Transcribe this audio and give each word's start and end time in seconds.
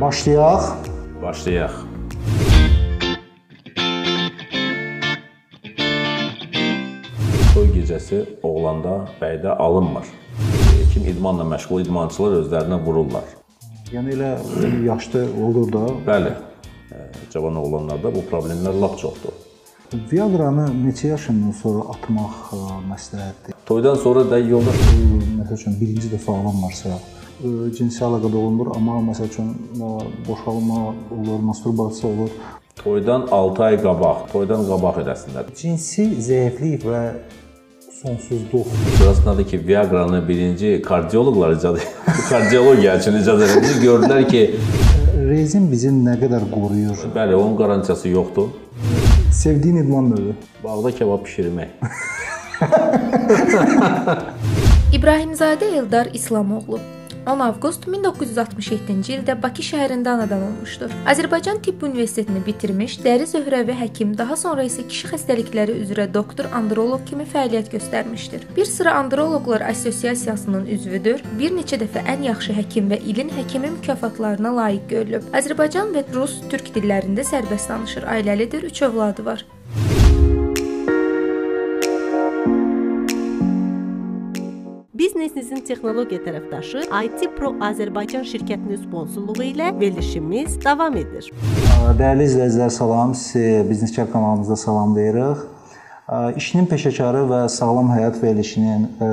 Başlayaq. 0.00 0.60
Başlayaq. 1.22 1.70
Toy 7.54 7.68
gecəsi 7.72 8.18
oğlanda, 8.42 9.06
bəydə 9.20 9.54
alınmır. 9.56 10.04
Kim 10.92 11.06
idmanla 11.08 11.46
məşğul 11.54 11.86
idmançılar 11.86 12.36
özlərinə 12.42 12.78
vururlar. 12.84 13.24
Yəni 13.92 14.12
elə 14.16 14.30
yaşlı 14.84 15.24
olur 15.44 15.72
da. 15.72 15.84
Bəli. 16.06 16.34
e, 16.92 16.96
Cavan 17.32 17.56
oğlanlarda 17.56 18.12
bu 18.14 18.24
problemlər 18.30 18.80
lap 18.80 18.98
çoxdur. 19.00 19.32
Viagranı 20.12 20.68
neçə 20.84 21.08
yaşından 21.14 21.52
sonra 21.62 21.88
atmaq 21.94 22.52
ə, 22.52 22.62
məsləhətdir? 22.90 23.54
Toydan 23.66 23.94
sonra 23.94 24.24
da 24.30 24.38
yolda 24.38 24.72
Məsəl 25.38 25.54
üçün 25.54 25.76
birinci 25.80 26.10
dəfə 26.10 26.34
alınmarsa, 26.34 26.98
cinsi 27.76 28.00
əlaqədə 28.04 28.36
olunur, 28.40 28.70
amma 28.76 29.00
məsəl 29.10 29.28
üçün 29.28 29.50
boşalma 30.28 30.94
olur, 31.12 31.40
masturbasiya 31.50 32.12
olur. 32.12 32.30
toydan 32.84 33.26
6 33.30 33.64
ay 33.64 33.76
qabaq, 33.82 34.16
toydan 34.32 34.62
qabaq 34.68 35.00
edəsinlər. 35.02 35.44
Cinsi 35.56 36.04
zəiflik 36.28 36.84
və 36.86 37.00
sonsuzluq. 38.02 38.66
Burasındadır 39.00 39.46
ki, 39.48 39.60
Viagra'nı 39.68 40.28
birinci 40.28 40.82
kardioloqlar 40.86 41.52
icad 41.56 41.78
kardiologiya 42.30 42.98
üçün 42.98 43.14
icad 43.20 43.40
etdi. 43.40 43.72
Gördülər 43.82 44.28
ki, 44.28 44.42
Rezin 45.26 45.70
bizi 45.72 45.88
nə 45.90 46.14
qədər 46.20 46.44
qoruyur? 46.52 46.96
bəli, 47.14 47.34
onun 47.34 47.56
qarantiyası 47.56 48.08
yoxdur. 48.08 48.48
Sevdiyin 49.32 49.76
idman 49.76 50.10
növü? 50.10 50.34
Bağda 50.64 50.90
kebab 50.92 51.24
bişirmək. 51.24 51.68
İbrahimzadə 54.92 55.64
Eldar 55.78 56.08
İslamoğlu 56.12 56.78
10 57.26 57.40
avqust 57.42 57.88
1967-ci 57.90 59.16
ildə 59.16 59.34
Bakı 59.42 59.64
şəhərində 59.66 60.12
anadan 60.14 60.44
olmuşdur. 60.46 60.92
Azərbaycan 61.10 61.58
Tibb 61.64 61.82
Universitetini 61.88 62.38
bitirmiş, 62.46 63.00
dəri 63.02 63.26
zöhrəvi 63.26 63.74
həkim, 63.80 64.12
daha 64.18 64.36
sonra 64.38 64.62
isə 64.68 64.84
kişi 64.86 65.10
xəstəlikləri 65.10 65.74
üzrə 65.82 66.06
doktor 66.14 66.46
androloq 66.54 67.02
kimi 67.10 67.26
fəaliyyət 67.32 67.72
göstərmişdir. 67.74 68.46
Bir 68.56 68.70
sıra 68.70 68.94
androloqlar 69.00 69.66
assosiasiyasının 69.72 70.70
üzvüdür. 70.78 71.26
Bir 71.40 71.50
neçə 71.58 71.80
dəfə 71.82 72.06
ən 72.14 72.22
yaxşı 72.28 72.54
həkim 72.60 72.94
və 72.94 73.00
ilin 73.02 73.34
həkimi 73.34 73.74
mükafatlarına 73.80 74.54
layiq 74.60 74.86
görülüb. 74.94 75.28
Azərbaycan 75.34 75.90
və 75.98 76.06
rus, 76.14 76.38
türk 76.52 76.70
dillərində 76.78 77.26
sərbəst 77.26 77.74
danışır. 77.74 78.06
Ailəlidir, 78.06 78.70
3 78.70 78.82
övladı 78.86 79.26
var. 79.26 79.42
Biznesinizin 84.96 85.60
texnologiya 85.66 86.22
tərəfdaşı 86.24 86.86
IT 87.04 87.24
Pro 87.36 87.50
Azərbaycan 87.66 88.22
şirkətinin 88.24 88.78
sponsorluğu 88.86 89.44
ilə 89.50 89.66
verilişimiz 89.76 90.54
davam 90.62 90.94
edir. 90.96 91.26
Dəyərli 91.98 92.24
izləyicilər, 92.30 92.70
salam. 92.72 93.12
Sizi 93.14 93.66
Biznes 93.68 93.92
kanalımızda 93.96 94.56
salamlayırıq. 94.56 95.42
İşinin 96.40 96.70
peşəkarı 96.70 97.26
və 97.28 97.42
sağlam 97.52 97.90
həyat 97.92 98.22
verilişinin 98.22 98.86
ə, 98.86 99.10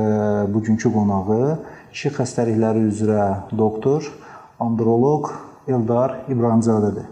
bugünkü 0.53 0.91
qonağı 0.93 1.57
kişi 1.91 2.13
xəstəlikləri 2.19 2.87
üzrə 2.87 3.27
doktor, 3.57 4.07
androloq 4.63 5.33
Eldar 5.67 6.21
İbrahimzadədir. 6.29 7.09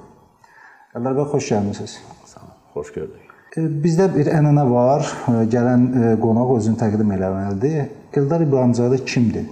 Eldar 0.95 1.17
bəy, 1.17 1.27
xoş 1.33 1.51
gəlmisiniz. 1.57 1.97
Sağ 2.25 2.45
olun, 2.45 2.59
xoş 2.77 2.93
gördük. 2.93 3.31
E, 3.57 3.65
Bizdə 3.83 4.07
bir 4.15 4.31
ənənə 4.31 4.63
var. 4.69 5.03
E, 5.27 5.41
Gələn 5.51 5.89
e, 5.91 6.13
qonaq 6.23 6.55
özünü 6.59 6.79
təqdim 6.79 7.11
etməlidir. 7.17 7.97
Eldar 8.15 8.41
İbrahimzadə 8.43 8.97
kimdir? 9.07 9.45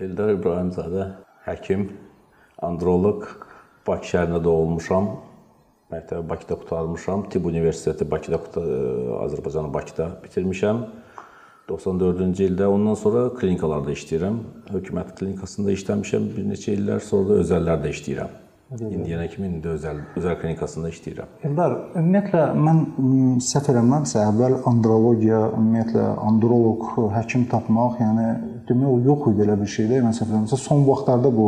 Eldar 0.00 0.30
İbrahimzadə 0.32 1.10
həkim, 1.44 1.90
androloq, 2.64 3.26
Bakı 3.88 4.08
şəhərində 4.10 4.40
doğulmuşam. 4.44 5.10
Məktəbi 5.92 6.24
Bakıda 6.28 6.56
qurtarmışam. 6.60 7.26
Tibb 7.32 7.46
Universiteti 7.48 8.10
Bakıda 8.10 8.40
quta- 8.46 8.64
Azərbaycanın 9.26 9.74
Bakıda 9.74 10.08
bitirmişəm. 10.24 10.82
94-cü 11.68 12.48
ildə 12.48 12.66
ondan 12.66 12.96
sonra 12.96 13.28
klinikalarda 13.36 13.92
işləyirəm. 13.92 14.36
Hökumət 14.72 15.14
klinikasında 15.20 15.72
işləmişəm 15.76 16.28
bir 16.36 16.48
neçə 16.52 16.76
illər, 16.76 17.00
sonra 17.00 17.28
da 17.34 17.40
özəllərdə 17.44 17.92
işləyirəm. 17.92 18.36
İndiyənə 18.68 19.30
kimi 19.32 19.46
indi 19.48 19.70
özəl 19.72 20.00
özəl 20.20 20.34
klinikasında 20.42 20.90
işləyirəm. 20.92 21.28
Eldar, 21.48 21.74
ümumiyyətlə 21.96 22.40
mən 22.52 22.80
səhv 23.40 23.70
eləmirəmsə, 23.72 24.20
əvvəl 24.28 24.56
andrologiya, 24.68 25.38
ümumiyyətlə 25.56 26.02
androloq, 26.28 26.82
həkim 27.14 27.46
tapmaq, 27.48 27.94
yəni 28.02 28.26
demək 28.68 28.90
o 28.90 28.98
yox 29.06 29.30
idi 29.30 29.46
elə 29.46 29.54
bir 29.56 29.70
şey 29.72 29.86
də. 29.88 30.00
Mən 30.04 30.12
səhv 30.18 30.34
eləmirəmsə, 30.34 30.58
son 30.60 30.84
vaxtlarda 30.84 31.30
bu 31.32 31.46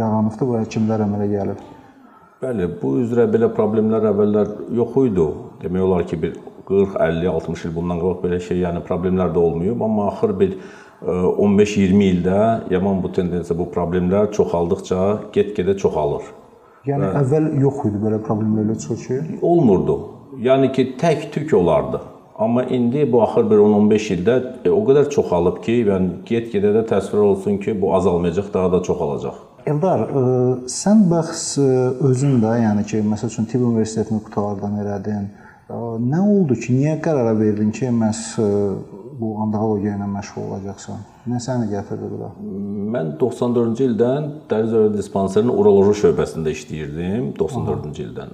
yaranıbdı 0.00 0.48
və 0.48 0.62
həkimlər 0.64 1.04
əmələ 1.04 1.28
gəlib. 1.30 1.60
Bəli, 2.42 2.66
bu 2.80 2.90
üzrə 3.04 3.28
belə 3.30 3.48
problemlər 3.54 4.08
əvvəllər 4.10 4.50
yox 4.80 4.96
idi. 5.04 5.26
Demək 5.62 5.84
olar 5.84 6.02
ki, 6.10 6.18
bir 6.24 6.32
40, 6.66 6.96
50, 7.04 7.28
60 7.30 7.62
il 7.68 7.76
bundan 7.76 8.00
qabaq 8.02 8.24
belə 8.24 8.40
şey, 8.48 8.58
yəni 8.64 8.82
problemlər 8.88 9.30
də 9.36 9.38
olmayıb, 9.38 9.86
amma 9.86 10.08
axır 10.10 10.34
bir 10.42 10.58
e, 10.58 11.14
15-20 11.14 12.10
ildə 12.10 12.42
yaman 12.74 12.98
bu 13.06 13.12
tendensiya, 13.20 13.54
bu 13.54 13.68
problemlər 13.70 14.32
çoxaldıqca 14.34 15.06
get-gedə 15.38 15.78
çoxalır. 15.78 16.26
Yəni 16.86 17.08
əvvəl 17.20 17.46
yox 17.62 17.86
idi 17.88 17.98
belə 18.02 18.20
problemlər 18.22 18.68
elə 18.68 18.76
çox 18.82 19.06
ki. 19.08 19.16
Olmurdu. 19.42 19.96
Yəni 20.42 20.70
ki, 20.74 20.92
tək-tük 21.00 21.54
olardı. 21.56 22.00
Amma 22.38 22.64
indi 22.64 23.12
bu 23.12 23.22
axır 23.22 23.50
bir 23.50 23.62
10-15 23.64 24.08
ildə 24.14 24.34
e, 24.64 24.70
o 24.70 24.82
qədər 24.86 25.08
çoxalıb 25.14 25.62
ki, 25.64 25.76
yəni 25.88 26.10
get-gedə 26.28 26.74
də 26.76 26.82
təsvir 26.90 27.24
olsun 27.24 27.56
ki, 27.62 27.74
bu 27.80 27.94
azalmayacaq, 27.96 28.52
daha 28.54 28.72
da 28.74 28.82
çoxalacaq. 28.88 29.38
Eldar, 29.66 30.04
ə, 30.04 30.24
sən 30.70 31.06
bəs 31.10 31.46
ə, 31.62 31.70
özün 32.10 32.36
də, 32.44 32.52
yəni 32.66 32.84
ki, 32.90 33.00
məsəl 33.08 33.32
üçün 33.32 33.48
Tibb 33.50 33.64
Universitetini 33.70 34.20
qutalardan 34.28 34.76
elədin. 34.84 35.26
Ə, 35.66 35.80
Nə 36.12 36.20
oldu 36.22 36.58
ki, 36.60 36.76
niyə 36.76 36.98
qərara 37.02 37.32
verdin 37.40 37.72
ki, 37.74 37.88
məhz 38.02 38.22
ə, 38.44 38.50
bu 39.16 39.32
andrologiya 39.46 39.96
ilə 39.96 40.06
məşğul 40.12 40.50
olacaqsan? 40.50 41.00
Nə 41.26 41.40
səni 41.42 41.70
gətirdi 41.72 42.10
bura? 42.12 42.28
Mən 42.96 43.16
94-cü 43.20 43.90
ildən 43.90 44.28
dəri 44.48 44.70
zövqə 44.72 44.92
dispanserinin 44.96 45.52
uroloji 45.52 45.98
şöbəsində 46.06 46.52
işləyirdim 46.54 47.32
94-cü 47.36 48.04
ildən. 48.06 48.30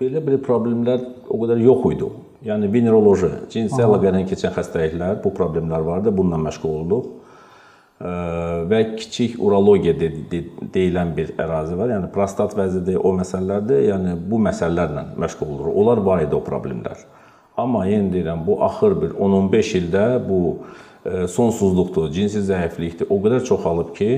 Belə 0.00 0.22
bir 0.24 0.38
problemlər 0.46 1.02
o 1.28 1.40
qədər 1.42 1.60
yox 1.60 1.88
idi. 1.92 2.08
Yəni 2.46 2.70
veneroloji, 2.72 3.28
cinsi 3.52 3.82
əlaqə 3.84 4.08
ilə 4.08 4.22
keçən 4.30 4.54
xəstəliklər, 4.56 5.18
bu 5.22 5.30
problemlər 5.36 5.84
vardı, 5.86 6.12
bununla 6.16 6.40
məşğul 6.48 6.78
olduq. 6.78 7.10
Və 8.72 8.80
kiçik 8.96 9.36
urologiya 9.38 9.92
de 10.00 10.08
de 10.30 10.40
deyilən 10.74 11.12
bir 11.18 11.34
ərazi 11.38 11.76
var. 11.78 11.92
Yəni 11.92 12.08
prostat 12.14 12.56
vəzidir, 12.58 12.96
o 12.98 13.12
məsələlərdir. 13.18 13.84
Yəni 13.90 14.16
bu 14.30 14.40
məsələlərlə 14.48 15.04
məşğul 15.22 15.52
oluruq. 15.52 15.76
Onlar 15.84 16.02
var 16.08 16.24
idi 16.24 16.34
o 16.38 16.40
problemlər. 16.42 17.04
Amma 17.60 17.84
yenə 17.86 18.10
deyirəm, 18.14 18.42
bu 18.46 18.56
axır 18.64 18.96
bir 19.04 19.14
10-15 19.20 19.76
ildə 19.82 20.06
bu 20.24 20.40
sonsuzluqdur, 21.04 22.10
cinsi 22.14 22.42
zəiflikdir. 22.46 23.08
O 23.10 23.18
qədər 23.24 23.44
çoxalıb 23.48 23.92
ki, 23.96 24.10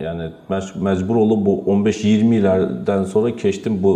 yəni 0.00 0.30
məc- 0.48 0.76
məcbur 0.80 1.18
olub 1.20 1.46
bu 1.46 1.54
15-20 1.68 2.38
illərdən 2.40 3.04
sonra 3.10 3.34
keçdim 3.36 3.76
bu 3.82 3.94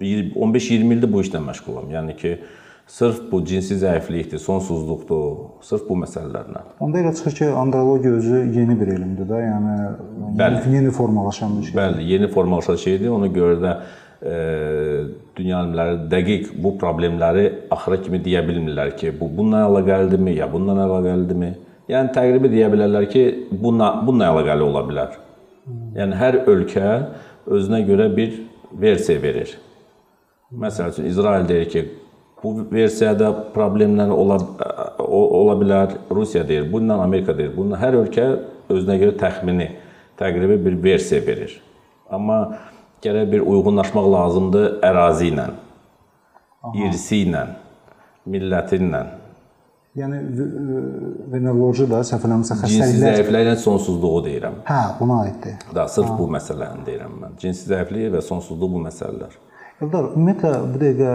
15-20 0.00 0.94
ildir 0.96 1.12
bu 1.12 1.22
işlə 1.22 1.42
məşğulam. 1.44 1.90
Yəni 1.94 2.16
ki, 2.18 2.38
sırf 2.86 3.20
bu 3.32 3.44
cinsi 3.44 3.74
zəiflikdir, 3.78 4.38
sonsuzluqdur, 4.38 5.60
sırf 5.62 5.88
bu 5.88 5.98
məsələlərlə. 6.02 6.62
Onda 6.80 6.98
elə 7.02 7.12
çıxır 7.14 7.36
ki, 7.38 7.50
andrologiya 7.62 8.12
özü 8.18 8.40
yeni 8.58 8.80
bir 8.80 8.90
elmdir 8.96 9.30
də, 9.30 9.42
yəni 9.46 9.76
Bəli. 10.38 10.74
yeni, 10.74 10.90
formalaşan 10.90 11.60
bir 11.60 11.66
şey. 11.66 11.78
Bəli, 11.78 12.02
yeni 12.12 12.28
formalaşan 12.28 12.76
şeydir. 12.82 13.08
Ona 13.14 13.26
görə 13.26 13.56
də 13.62 13.76
e, 14.22 14.34
dünya 15.36 15.60
alimləri 15.62 15.98
dəqiq 16.10 16.50
bu 16.62 16.74
problemləri 16.78 17.46
axıra 17.70 18.00
kimi 18.02 18.18
deyə 18.22 18.42
bilmirlər 18.46 18.96
ki, 18.98 19.14
bu 19.20 19.30
bununla 19.38 19.64
əlaqəlidirmi, 19.70 20.36
ya 20.38 20.50
bununla 20.52 20.86
əlaqəlidirmi? 20.86 21.52
Yəni 21.90 22.10
təqribi 22.14 22.50
deyə 22.50 22.70
bilərlər 22.72 23.06
ki, 23.10 23.22
bununla 23.50 23.92
bununla 24.06 24.32
əlaqəli 24.32 24.64
ola 24.66 24.82
bilər. 24.88 25.12
Yəni 25.96 26.18
hər 26.18 26.40
ölkə 26.50 26.90
özünə 27.46 27.82
görə 27.86 28.08
bir 28.14 28.40
versiya 28.74 29.22
verir. 29.22 29.52
Məsəl 30.50 30.90
üçün 30.92 31.06
İsrail 31.10 31.46
deyir 31.48 31.68
ki, 31.70 31.84
bu 32.42 32.54
versiyada 32.72 33.30
problemlər 33.54 34.10
ola 34.14 34.38
ola 35.06 35.54
bilər. 35.58 35.94
Rusiya 36.10 36.42
deyir, 36.48 36.66
bununla 36.72 37.02
Amerika 37.04 37.36
deyir. 37.38 37.52
Bununla 37.56 37.78
hər 37.80 38.00
ölkə 38.02 38.26
özünə 38.70 38.98
görə 39.02 39.14
təxmini, 39.20 39.68
təqribi 40.18 40.58
bir 40.64 40.78
versiya 40.82 41.22
verir. 41.26 41.54
Amma 42.10 42.40
gərək 43.02 43.30
bir 43.30 43.46
uyğunlaşmaq 43.46 44.08
lazımdır 44.10 44.66
ərazi 44.86 45.30
ilə, 45.30 45.46
irsi 46.82 47.22
ilə, 47.28 47.44
milləti 48.26 48.82
ilə. 48.82 49.04
Yəni 49.96 50.18
veneroloji 51.32 51.86
da 51.88 52.02
səhv 52.04 52.26
eləmirəmsə 52.26 52.56
Cinsi 52.60 52.80
xəstəliklər. 52.82 53.14
zəifliklə 53.16 53.54
sonsuzluğu 53.62 54.18
deyirəm. 54.26 54.58
Hə, 54.68 54.80
buna 54.98 55.22
aiddir. 55.24 55.54
Da 55.74 55.86
sırf 55.88 56.10
bu 56.18 56.26
məsələni 56.34 56.84
deyirəm 56.84 57.14
mən. 57.22 57.38
Cinsi 57.40 57.70
zəiflik 57.70 58.10
və 58.12 58.20
sonsuzluq 58.26 58.74
bu 58.74 58.82
məsələlər. 58.84 59.38
Eldar, 59.84 60.10
ümumiyyətlə 60.16 60.52
bu 60.72 60.82
dəqiqə 60.82 61.14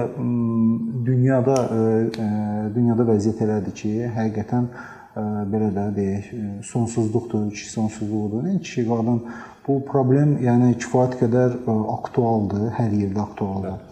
dünyada 1.06 1.60
ə, 1.62 1.86
ə, 2.26 2.32
dünyada 2.74 3.06
vəziyyət 3.10 3.46
elədir 3.46 3.78
ki, 3.78 3.94
həqiqətən 4.18 4.68
ə, 4.74 5.24
belə 5.54 5.70
də 5.78 5.86
deyək, 5.98 6.34
sonsuzluqdur, 6.74 7.48
kişi 7.54 7.72
sonsuzluğudur. 7.78 8.50
Yəni 8.50 8.66
kişi 8.66 8.86
qadın 8.90 9.24
Bu 9.68 9.78
problem 9.86 10.40
yəni 10.42 10.72
kifayət 10.82 11.20
qədər 11.20 11.58
aktualdır, 11.94 12.72
hər 12.80 12.94
yerdə 12.98 13.22
aktualdır. 13.22 13.76
Ə, 13.78 13.91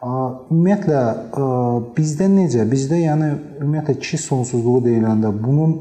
Ümumiyyətlə 0.00 1.00
bizdə 1.96 2.28
necə? 2.32 2.64
Bizdə 2.68 3.02
yəni 3.02 3.32
ümumiyyətlə 3.60 3.98
kişi 4.00 4.22
sonsuzluğu 4.22 4.78
deyiləndə 4.86 5.32
bunun 5.42 5.74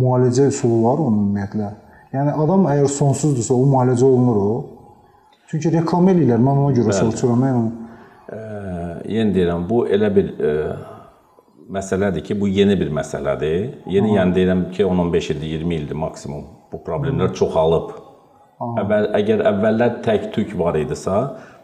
müalicə 0.00 0.48
üsulu 0.52 0.78
var 0.86 1.02
onun 1.04 1.26
ümumiyyətlə. 1.26 1.72
Yəni 2.16 2.36
adam 2.44 2.64
əgər 2.72 2.88
sonsuzdursa, 2.88 3.52
o 3.54 3.66
müalicə 3.68 4.06
olunur 4.08 4.38
o. 4.40 4.54
Çünki 5.50 5.74
reklam 5.74 6.08
eləyirlər. 6.08 6.40
Mən 6.40 6.62
ona 6.62 6.76
görə 6.78 6.96
soruşuram. 6.96 7.44
Yəni 7.50 7.66
Ə, 8.26 8.38
yenə 9.06 9.30
deyirəm, 9.36 9.68
bu 9.70 9.84
elə 9.86 10.08
bir 10.10 10.30
ə, 10.34 10.52
məsələdir 11.76 12.24
ki, 12.26 12.34
bu 12.40 12.48
yeni 12.50 12.74
bir 12.80 12.88
məsələdir. 12.94 13.84
Yeni 13.92 14.16
yəni 14.16 14.34
deyirəm 14.34 14.64
ki, 14.72 14.82
10-15 14.82 15.28
ildir, 15.36 15.52
20 15.60 15.76
ildir 15.76 16.00
maksimum 16.00 16.48
bu 16.72 16.80
problemlər 16.86 17.30
çoxalıb. 17.38 17.92
Əvvəl 18.82 19.10
əgər 19.20 19.44
əvvəllər 19.52 20.00
tək-tük 20.02 20.56
var 20.58 20.78
idisə, 20.80 21.20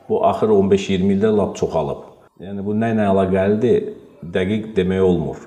bu 0.09 0.23
axır 0.27 0.53
15-20 0.55 1.17
ildə 1.17 1.31
lap 1.37 1.57
çoxalıb. 1.57 2.09
Yəni 2.43 2.65
bu 2.67 2.75
nə 2.75 2.93
ilə 2.95 3.09
əlaqəlidir? 3.13 3.91
Dəqiq 4.35 4.73
demək 4.77 5.03
olmur. 5.05 5.43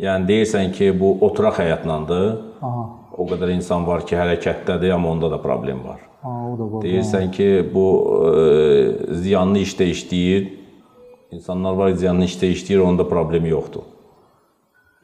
Yəni 0.00 0.28
deyirsən 0.28 0.72
ki, 0.72 0.92
bu 1.00 1.12
oturaq 1.26 1.60
həyatlandır. 1.60 2.30
Aha. 2.64 2.86
O 3.20 3.26
qədər 3.28 3.52
insan 3.52 3.84
var 3.84 4.06
ki, 4.08 4.16
hərəkətdədir, 4.16 4.94
amma 4.94 5.12
onda 5.12 5.28
da 5.32 5.40
problem 5.42 5.82
var. 5.84 6.00
Ha, 6.22 6.32
o 6.48 6.54
da 6.56 6.68
var. 6.72 6.84
Deyirsən 6.84 7.28
ki, 7.34 7.48
bu 7.74 7.86
ə, 8.30 9.14
ziyanlı 9.20 9.64
işdə 9.66 9.90
işləyir. 9.92 10.48
İnsanlar 11.36 11.76
var 11.76 11.92
ziyanlı 12.00 12.28
işdə 12.30 12.52
işləyir, 12.54 12.84
onda 12.86 13.04
problemi 13.08 13.52
yoxdur. 13.52 13.84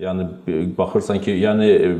Yəni 0.00 0.28
baxırsan 0.78 1.20
ki, 1.24 1.36
yəni 1.44 1.70
ə, 1.76 1.92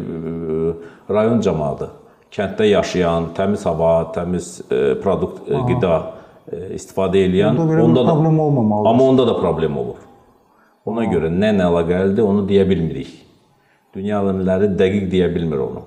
rayon 1.12 1.44
cəmaəti, 1.44 1.90
kənddə 2.32 2.70
yaşayan, 2.70 3.30
təmiz 3.36 3.64
hava, 3.68 3.92
təmiz 4.16 4.54
ə, 4.68 4.82
produkt, 5.04 5.44
ə, 5.44 5.64
qida 5.68 5.92
ə, 5.98 6.15
istifadə 6.76 7.24
edən 7.26 7.56
Onda 7.56 7.66
belə 7.72 7.88
bir 7.88 8.10
problem 8.10 8.40
olmamalıdır. 8.40 8.90
Amma 8.90 9.04
onda 9.04 9.26
da 9.26 9.36
problem 9.40 9.78
olur. 9.78 10.04
Ona 10.86 11.04
görə 11.10 11.32
nə 11.34 11.50
ilə 11.54 11.66
əlaqəlidir, 11.70 12.22
onu 12.22 12.46
deyə 12.46 12.68
bilmirik. 12.68 13.10
Dünya 13.96 14.20
alimləri 14.20 14.70
dəqiq 14.78 15.08
deyə 15.10 15.28
bilmir 15.34 15.64
onu. 15.64 15.82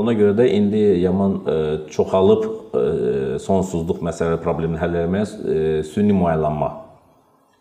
Ona 0.00 0.12
görə 0.14 0.36
də 0.38 0.46
indi 0.54 0.80
yaman 1.02 1.40
ə, 1.42 1.56
çoxalıb 1.90 2.44
ə, 2.46 2.82
sonsuzluq 3.42 4.04
məsələ 4.06 4.36
problemini 4.42 4.78
həll 4.78 5.00
etməyə 5.00 5.26
ə, 5.26 5.56
süni 5.88 6.14
müayinləmə 6.14 6.70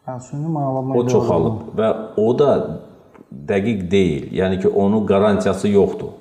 Hə, 0.10 0.16
süni 0.26 0.50
mayalama 0.50 0.98
o 0.98 1.04
çoxalıb 1.06 1.74
və 1.78 1.90
o 2.18 2.28
da 2.38 2.52
dəqiq 3.30 3.84
deyil. 3.92 4.30
Yəni 4.34 4.60
ki, 4.62 4.70
onun 4.70 5.06
qarantiyası 5.10 5.70
yoxdur. 5.70 6.16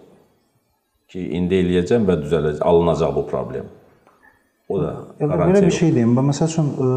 Ki 1.09 1.25
indi 1.39 1.63
eləyəcəm 1.63 2.05
və 2.09 2.19
düzələcək, 2.25 2.65
alınacaq 2.69 3.15
bu 3.17 3.25
problem. 3.31 3.69
O 4.69 4.81
da 4.81 4.91
Elə 5.17 5.29
belə 5.31 5.37
qarantiya 5.41 5.67
bir 5.67 5.77
şey 5.79 5.95
deyim. 5.97 6.17
Məsəl 6.29 6.51
üçün 6.53 6.67
ə, 6.87 6.89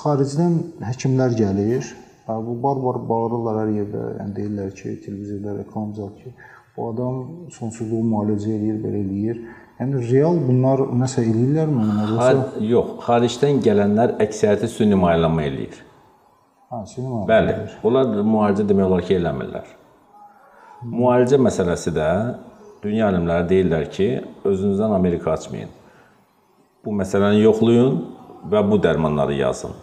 xaricdən 0.00 0.54
həkimlər 0.88 1.34
gəlir. 1.38 1.90
Bu 2.30 2.54
barbar 2.62 3.00
bağırırlar 3.08 3.56
hər 3.64 3.72
yerdə. 3.74 4.04
Yəni 4.20 4.34
deyirlər 4.36 4.70
ki, 4.78 4.94
televizorda 5.04 5.56
reklam 5.58 5.90
zad 5.96 6.12
ki, 6.22 6.30
bu 6.76 6.86
adam 6.92 7.16
sonsuzluğu 7.56 8.04
müalicə 8.12 8.52
eləyir, 8.54 8.78
belə 8.84 9.00
eləyir. 9.04 9.40
Yəni 9.80 10.02
real 10.10 10.38
bunlar 10.46 10.84
nəsə 11.00 11.24
eləyirlərmi 11.24 11.86
yoxsa? 11.88 12.18
Xar 12.20 12.68
yox, 12.70 12.92
xaricdən 13.06 13.60
gələnlər 13.66 14.14
əksəriyyəti 14.26 14.70
süni 14.76 14.98
müayinləmə 15.00 15.48
eləyir. 15.50 15.80
Hə, 16.70 16.84
sinema. 16.92 17.24
Bəli, 17.28 17.56
onlar 17.90 18.14
müalicə 18.20 18.68
demək 18.68 18.86
olar 18.86 19.04
ki, 19.08 19.18
eləmirlər. 19.18 19.74
Müalicə 20.86 21.40
məsələsi 21.48 21.92
də 21.98 22.08
dünya 22.84 23.10
alimləri 23.10 23.50
deyirlər 23.50 23.90
ki, 23.96 24.08
özünüzdən 24.48 24.94
Amerika 24.96 25.34
açmayın. 25.34 25.79
Bu 26.84 26.94
məsələni 26.96 27.42
yoxlayın 27.44 27.96
və 28.50 28.62
bu 28.70 28.78
dərmanları 28.80 29.36
yazın. 29.36 29.74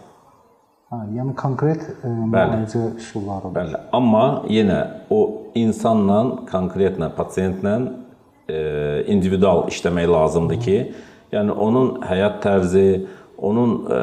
Hə, 0.88 1.02
yəni 1.14 1.34
konkret 1.38 1.84
ə, 2.00 2.10
müalicə 2.32 2.80
üsulları. 2.98 3.52
Bəli, 3.54 3.76
amma 3.94 4.24
yenə 4.50 4.78
o 5.12 5.18
insanla, 5.58 6.46
konkretlə, 6.48 7.10
pasiyentlə 7.14 7.74
e, 8.48 8.58
individual 9.12 9.66
işləmək 9.70 10.08
lazımdır 10.10 10.60
ki, 10.64 10.78
yəni 11.36 11.54
onun 11.54 12.00
həyat 12.08 12.40
tərzi, 12.42 12.86
onun 13.36 13.76
e, 13.84 14.00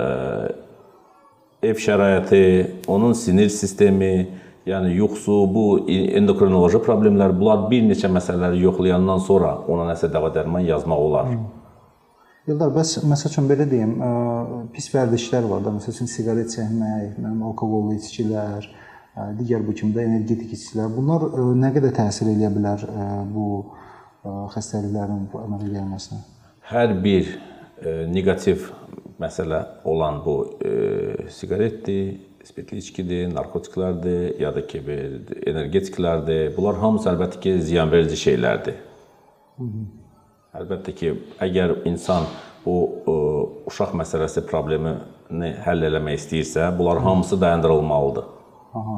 ev 1.71 1.81
şəraiti, 1.81 2.44
onun 2.88 3.18
sinir 3.18 3.50
sistemi, 3.50 4.30
yəni 4.69 4.94
yuxusu, 5.01 5.41
bu 5.51 5.65
endokrinoloji 5.89 6.80
problemlər, 6.86 7.36
bunlar 7.36 7.68
bir 7.69 7.83
neçə 7.89 8.09
məsələləri 8.13 8.63
yoxlayandan 8.63 9.21
sonra 9.25 9.57
ona 9.68 9.89
nəsə 9.91 10.13
dəva 10.13 10.31
dərman 10.38 10.63
yazmaq 10.69 11.06
olar. 11.09 11.33
Yıldar, 12.45 12.69
bəs 12.75 13.00
məsəl 13.09 13.31
üçün 13.31 13.47
belə 13.50 13.65
deyim, 13.69 13.95
ə, 14.06 14.09
pis 14.75 14.92
vərdişlər 14.94 15.47
var 15.50 15.63
da, 15.65 15.74
məsəl 15.80 15.95
üçün 15.95 16.12
siqaret 16.12 16.51
çəkmək, 16.53 17.15
mənim 17.18 17.42
alkoqollu 17.50 17.95
içkilər, 17.97 18.68
ə, 19.18 19.31
digər 19.39 19.65
bu 19.65 19.74
kimi 19.77 19.95
də 19.95 20.06
energetik 20.06 20.53
içkilər. 20.53 20.92
Bunlar 20.94 21.25
ə, 21.25 21.47
nə 21.63 21.74
qədər 21.74 21.95
təsir 21.97 22.30
edə 22.36 22.51
bilər 22.53 22.86
ə, 22.86 23.09
bu 23.33 23.47
ə, 23.63 24.38
xəstəliklərin 24.53 25.25
bu 25.31 25.42
əmələ 25.42 25.71
gəlməsinə? 25.74 26.21
Hər 26.65 26.95
bir 26.97 27.27
e, 27.30 27.92
neqativ 28.09 28.71
məsələ 29.21 29.59
olan 29.86 30.21
bu 30.25 30.38
e, 30.65 30.71
siqaretdir, 31.30 32.15
spirtli 32.45 32.81
içkidir, 32.81 33.27
narkotiklərdir, 33.33 34.24
ya 34.41 34.50
da 34.53 34.63
ki, 34.65 34.81
energetiklərdir. 35.50 36.50
Bunlar 36.57 36.81
hamısı 36.81 37.12
əlbəttə 37.13 37.41
ki, 37.44 37.53
ziyanverici 37.69 38.18
şeylərdir. 38.21 38.81
Əlbəttə 40.55 40.93
ki, 40.95 41.11
əgər 41.43 41.81
insan 41.89 42.27
bu 42.63 42.75
ə, 42.85 43.15
uşaq 43.69 43.91
məsələsi 43.99 44.45
problemini 44.49 45.51
həll 45.65 45.83
eləmək 45.89 46.19
istəyirsə, 46.21 46.69
bunlar 46.77 47.01
hamısı 47.03 47.39
dayandırılmalıdır. 47.41 48.29
Aha. 48.73 48.95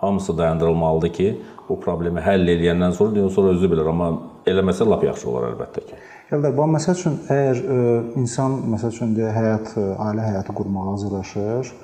Hamısı 0.00 0.38
dayandırılmalıdır 0.38 1.12
ki, 1.18 1.28
bu 1.68 1.76
problemi 1.80 2.22
həll 2.24 2.46
eləyəndən 2.54 2.94
sonra 2.96 3.14
deyir, 3.14 3.30
sonra 3.34 3.56
özü 3.56 3.70
bilər, 3.72 3.90
amma 3.90 4.10
eləməsə 4.48 4.86
lap 4.88 5.04
yaxşı 5.04 5.28
olar 5.30 5.50
əlbəttə 5.50 5.84
ki. 5.88 6.00
Yıldar, 6.30 6.54
bax 6.56 6.74
məsəl 6.76 6.98
üçün 7.00 7.18
əgər 7.36 7.60
ə, 7.60 7.78
insan 8.22 8.58
məsəl 8.74 8.94
üçün 8.94 9.16
də 9.18 9.32
həyat, 9.34 9.74
ə, 9.74 9.86
ailə 10.06 10.28
həyatı 10.30 10.56
qurmağa 10.56 10.92
hazırlaşır 10.92 11.74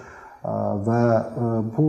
və 0.87 1.01
bu 1.75 1.87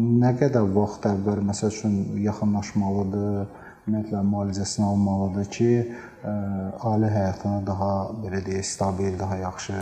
nə 0.00 0.30
qədər 0.40 0.64
vaxt 0.72 1.04
əvvəl 1.10 1.42
məsəl 1.44 1.68
üçün 1.74 1.96
yaxınlaşmalıdır, 2.24 3.50
ümumiyyətlə 3.84 4.20
müalicəsini 4.24 4.86
almalıdır 4.86 5.48
ki, 5.52 5.70
ə, 6.24 6.34
ailə 6.90 7.10
həyatını 7.12 7.66
daha 7.66 7.90
belə 8.22 8.40
deyək, 8.46 8.64
stabil, 8.68 9.18
daha 9.20 9.36
yaxşı 9.42 9.80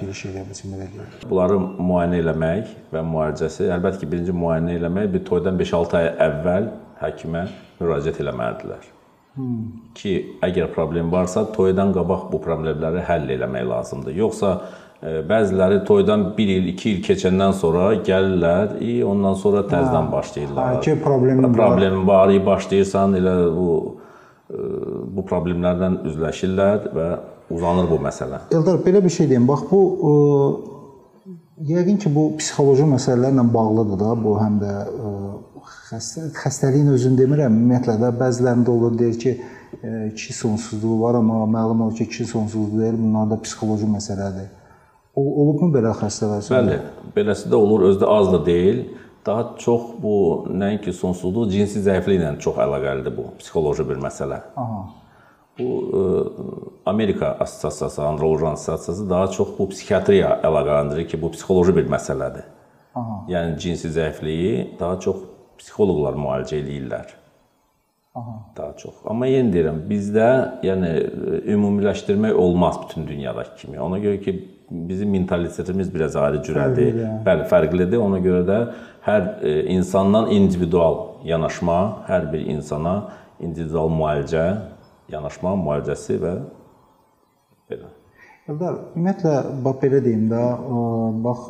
giriş 0.00 0.24
edə 0.30 0.42
bilsin 0.48 0.74
belə 0.74 0.88
deyək. 0.94 1.28
Bunları 1.30 1.60
müayinə 1.62 2.18
eləmək 2.24 2.72
və 2.94 3.04
müalicəsi, 3.12 3.68
əlbəttə 3.76 4.02
ki, 4.02 4.10
birinci 4.10 4.34
müayinə 4.34 4.74
eləmək 4.80 5.12
bir 5.14 5.24
toydan 5.28 5.60
5-6 5.60 6.00
ay 6.00 6.10
əvvəl 6.26 6.68
həkimə 7.04 7.46
müraciət 7.78 8.20
eləməlidirlər. 8.24 8.90
Hmm. 9.34 9.62
Ki, 9.98 10.14
əgər 10.46 10.68
problem 10.74 11.08
varsa, 11.10 11.42
toydan 11.54 11.90
qabaq 11.94 12.28
bu 12.30 12.38
problemləri 12.42 13.02
həll 13.06 13.32
eləmək 13.34 13.64
lazımdır. 13.66 14.14
Yoxsa 14.18 14.50
e, 14.54 14.83
bəziləri 15.02 15.82
toydan 15.84 16.32
1 16.36 16.48
il, 16.54 16.70
2 16.72 16.90
il 16.90 17.02
keçəndən 17.04 17.52
sonra 17.58 17.90
gəlirlər, 18.06 18.78
i 18.80 19.02
ondan 19.04 19.36
sonra 19.36 19.64
təzədən 19.68 20.10
başlayırlar. 20.12 20.76
Ha, 20.76 20.80
ki, 20.80 20.96
problemin 21.04 21.44
var. 21.44 21.56
Problemin 21.58 22.06
var, 22.08 22.32
i 22.32 22.40
başlayırsan 22.46 23.18
elə 23.20 23.34
bu 23.52 23.74
e, 24.48 24.62
bu 25.16 25.26
problemlərdən 25.28 26.00
üzləşirlər 26.08 26.88
və 26.96 27.08
uzanır 27.52 27.90
bu 27.90 28.00
məsələ. 28.06 28.46
Eldar, 28.54 28.80
belə 28.86 29.04
bir 29.04 29.12
şey 29.12 29.28
deyim. 29.34 29.48
Bax 29.48 29.66
bu 29.70 29.82
ə, 29.92 30.14
yəqin 31.74 32.00
ki, 32.00 32.14
bu 32.14 32.30
psixoloji 32.40 32.88
məsələlərlə 32.94 33.44
bağlıdır 33.54 34.00
da, 34.06 34.16
bu 34.24 34.38
həm 34.40 34.58
də 34.64 34.74
ə, 34.88 35.14
xəstə 35.90 36.30
xəstəliyin 36.40 36.88
özünü 36.96 37.20
demirəm, 37.20 37.60
ümumiyyətlə 37.60 38.00
də 38.00 38.14
bəzilərində 38.24 38.72
olur 38.72 38.96
deyir 38.98 39.20
ki, 39.20 39.36
ə, 39.76 39.94
kişi 40.16 40.40
sonsuzluğu 40.40 41.00
var, 41.04 41.20
amma 41.20 41.44
məlum 41.60 41.84
olur 41.90 41.96
ki, 42.00 42.08
kişi 42.08 42.32
sonsuzluğu 42.32 42.80
deyil, 42.80 43.00
bunlar 43.04 43.34
da 43.34 43.42
psixoloji 43.44 43.92
məsələdir. 44.00 44.52
O 45.14 45.22
olubmu 45.22 45.70
belə 45.74 45.92
xəstələr? 45.94 46.42
Bəli, 46.50 46.78
beləsi 47.14 47.50
də 47.50 47.58
olur, 47.58 47.86
özü 47.90 48.02
də 48.02 48.10
az 48.10 48.32
da 48.32 48.40
deyil. 48.46 48.84
Daha 49.24 49.54
çox 49.58 49.94
bu 50.02 50.16
nəinki 50.52 50.92
sonsuzluq, 50.92 51.48
cinsi 51.52 51.80
zəifliklə 51.86 52.34
çox 52.44 52.58
əlaqəlidir 52.60 53.14
bu, 53.16 53.30
psixoloji 53.38 53.86
bir 53.88 54.02
məsələ. 54.02 54.40
Aha. 54.60 54.82
Bu 55.54 55.68
ə, 55.70 56.02
Amerika 56.90 57.30
Assosiasiyası, 57.40 58.02
Androloji 58.04 58.46
Assosiasiyası 58.46 59.10
daha 59.10 59.30
çox 59.30 59.54
bu 59.58 59.68
psixiatriya 59.70 60.40
əlaqələndirir 60.44 61.06
ki, 61.08 61.20
bu 61.22 61.30
psixoloji 61.32 61.76
bir 61.76 61.88
məsələdir. 61.94 62.50
Aha. 62.94 63.20
Yəni 63.30 63.56
cinsi 63.62 63.92
zəifliyi 63.94 64.74
daha 64.80 64.98
çox 65.00 65.22
psixoloqlar 65.62 66.18
müalicə 66.18 66.58
eləyirlər. 66.58 67.14
Aha. 68.18 68.34
Daha 68.56 68.76
çox. 68.82 68.98
Amma 69.10 69.30
yenə 69.30 69.54
deyirəm, 69.54 69.80
bizdə 69.88 70.28
yəni 70.66 70.90
ümumiləşdirmək 71.54 72.34
olmaz 72.34 72.76
bütün 72.82 73.08
dünyadakı 73.08 73.56
kimi. 73.62 73.80
Ona 73.80 74.02
görə 74.02 74.20
ki, 74.26 74.36
bizim 74.70 75.10
mentalitetimiz 75.10 75.94
biraz 75.94 76.16
ayrı 76.16 76.42
cürədir. 76.46 76.92
Fərqlidir. 76.92 77.10
Bəli, 77.26 77.48
fərqlidir. 77.50 77.98
Ona 78.00 78.20
görə 78.24 78.44
də 78.48 78.60
hər 79.04 79.26
e, 79.42 79.56
insandan 79.74 80.30
individual 80.32 81.20
yanaşma, 81.24 81.80
hər 82.08 82.30
bir 82.32 82.46
insana 82.54 82.94
individual 83.40 83.92
müalicə, 83.92 84.46
yanaşma 85.12 85.54
müalicəsi 85.60 86.18
və 86.22 86.34
belə. 87.70 87.92
Eldar, 88.48 88.80
ümumiyyətlə 88.92 89.36
bax 89.64 89.78
belə 89.80 90.00
deyim 90.04 90.26
də, 90.32 90.42
bax 91.24 91.46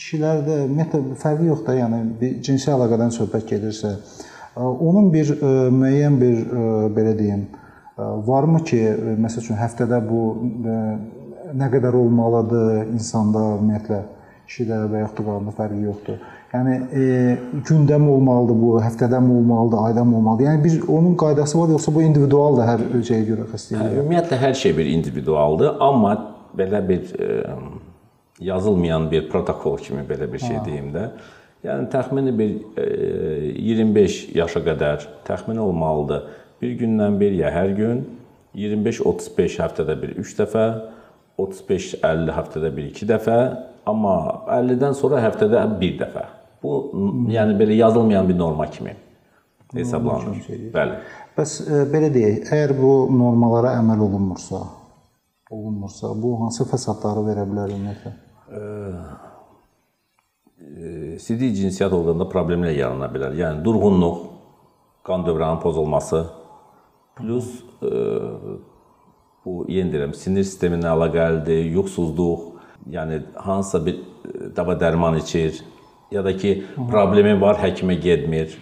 kişilərdə 0.00 0.64
ümumiyyətlə 0.66 1.18
fərqi 1.20 1.46
yox 1.50 1.62
da, 1.66 1.76
yəni 1.78 2.00
bir 2.20 2.36
cinsi 2.46 2.72
əlaqədən 2.74 3.14
söhbət 3.14 3.46
gedirsə, 3.52 3.94
onun 4.56 5.12
bir 5.14 5.30
ə, 5.36 5.52
müəyyən 5.74 6.18
bir 6.20 6.38
ə, 6.42 6.64
belə 6.96 7.14
deyim, 7.18 7.44
varmı 8.26 8.62
ki, 8.64 8.80
ə, 8.90 9.16
məsəl 9.20 9.44
üçün 9.44 9.60
həftədə 9.60 10.00
bu 10.06 10.22
ə, 10.66 10.78
nə 11.56 11.70
qədər 11.72 11.96
olmalıdır 11.98 12.90
insanda 12.94 13.42
ümumiyyətlə 13.56 14.02
kişidə 14.50 14.84
və 14.90 15.04
yaxud 15.04 15.20
da 15.20 15.26
qadında 15.28 15.54
fərqi 15.56 15.80
yoxdur. 15.86 16.22
Yəni 16.50 16.76
e, 16.98 17.02
gündəmi 17.68 18.08
olmalıdır 18.10 18.56
bu, 18.58 18.70
həftədəmi 18.82 19.36
olmalıdır, 19.38 19.82
aydamı 19.88 20.16
olmalıdır. 20.18 20.48
Yəni 20.48 20.64
bir 20.64 20.88
onun 20.88 21.14
qaydası 21.18 21.60
var 21.60 21.74
yoxsa 21.76 21.94
bu 21.94 22.02
individualdır 22.02 22.66
hər 22.66 22.86
şeyə 23.06 23.26
görə 23.28 23.46
xəstəliyə? 23.52 23.90
Ümumiyyətlə 24.00 24.40
hər 24.40 24.56
şey 24.58 24.74
bir 24.78 24.90
individualdır, 24.96 25.76
amma 25.86 26.16
belə 26.58 26.82
bir 26.88 27.14
e, 27.14 27.28
yazılmayan 28.50 29.10
bir 29.10 29.28
protokol 29.30 29.78
kimi 29.78 30.02
belə 30.08 30.26
bir 30.32 30.42
şey 30.42 30.58
deyim 30.66 30.90
də. 30.96 31.06
Yəni 31.62 31.90
təxmini 31.92 32.34
bir 32.34 32.82
e, 32.82 32.88
25 33.70 34.20
yaşa 34.34 34.64
qədər 34.66 35.06
təxmini 35.28 35.62
olmalıdır. 35.62 36.26
Bir 36.60 36.76
gündən 36.80 37.20
bir 37.20 37.32
ya 37.32 37.50
hər 37.54 37.74
gün 37.76 38.02
25-35 38.58 39.58
həftədə 39.62 39.96
bir 40.02 40.16
3 40.20 40.34
dəfə, 40.40 40.64
35-50 41.40 42.34
həftədə 42.36 42.72
bir 42.76 42.90
2 42.90 43.08
dəfə, 43.08 43.36
amma 43.88 44.16
50-dən 44.58 44.96
sonra 44.98 45.22
həftədə 45.24 45.62
bir 45.80 45.94
dəfə. 46.02 46.26
Bu 46.60 46.74
yəni 47.32 47.56
belə 47.56 47.78
yazılmayan 47.78 48.28
bir 48.28 48.36
norma 48.38 48.66
kimi 48.70 48.92
hesablanır. 49.72 50.42
Bəli. 50.74 50.98
Bəs 51.38 51.54
e, 51.64 51.84
belə 51.92 52.10
deyək, 52.12 52.42
əgər 52.50 52.74
bu 52.76 52.92
normalara 53.14 53.76
əməl 53.78 54.02
olunmursa, 54.08 54.60
olunmursa, 55.50 56.10
bu 56.22 56.34
hansı 56.42 56.66
fəsadları 56.68 57.24
verə 57.30 57.46
bilər 57.48 57.72
ümumiyyətlə? 57.76 58.16
sidik 61.20 61.54
cinsiyyət 61.56 61.94
orqanında 61.94 62.26
problemlər 62.30 62.74
yarana 62.74 63.08
bilər. 63.12 63.34
Yəni 63.38 63.64
durğunluq, 63.64 64.18
qan 65.06 65.24
dövranının 65.26 65.62
pozulması, 65.62 66.24
plus 67.18 67.50
bu 69.44 69.64
yenə 69.72 69.92
deyirəm, 69.92 70.14
sinir 70.14 70.44
sisteminə 70.44 70.90
əlaqəlidir, 70.94 71.66
yuxusuzluq, 71.74 72.48
yəni 72.92 73.22
hansısa 73.40 73.84
bir 73.86 74.00
dava 74.56 74.76
dərman 74.80 75.16
içir, 75.20 75.62
ya 76.12 76.24
da 76.24 76.34
ki, 76.36 76.56
problemi 76.90 77.38
var, 77.40 77.60
həkimə 77.62 77.96
getmir. 78.00 78.58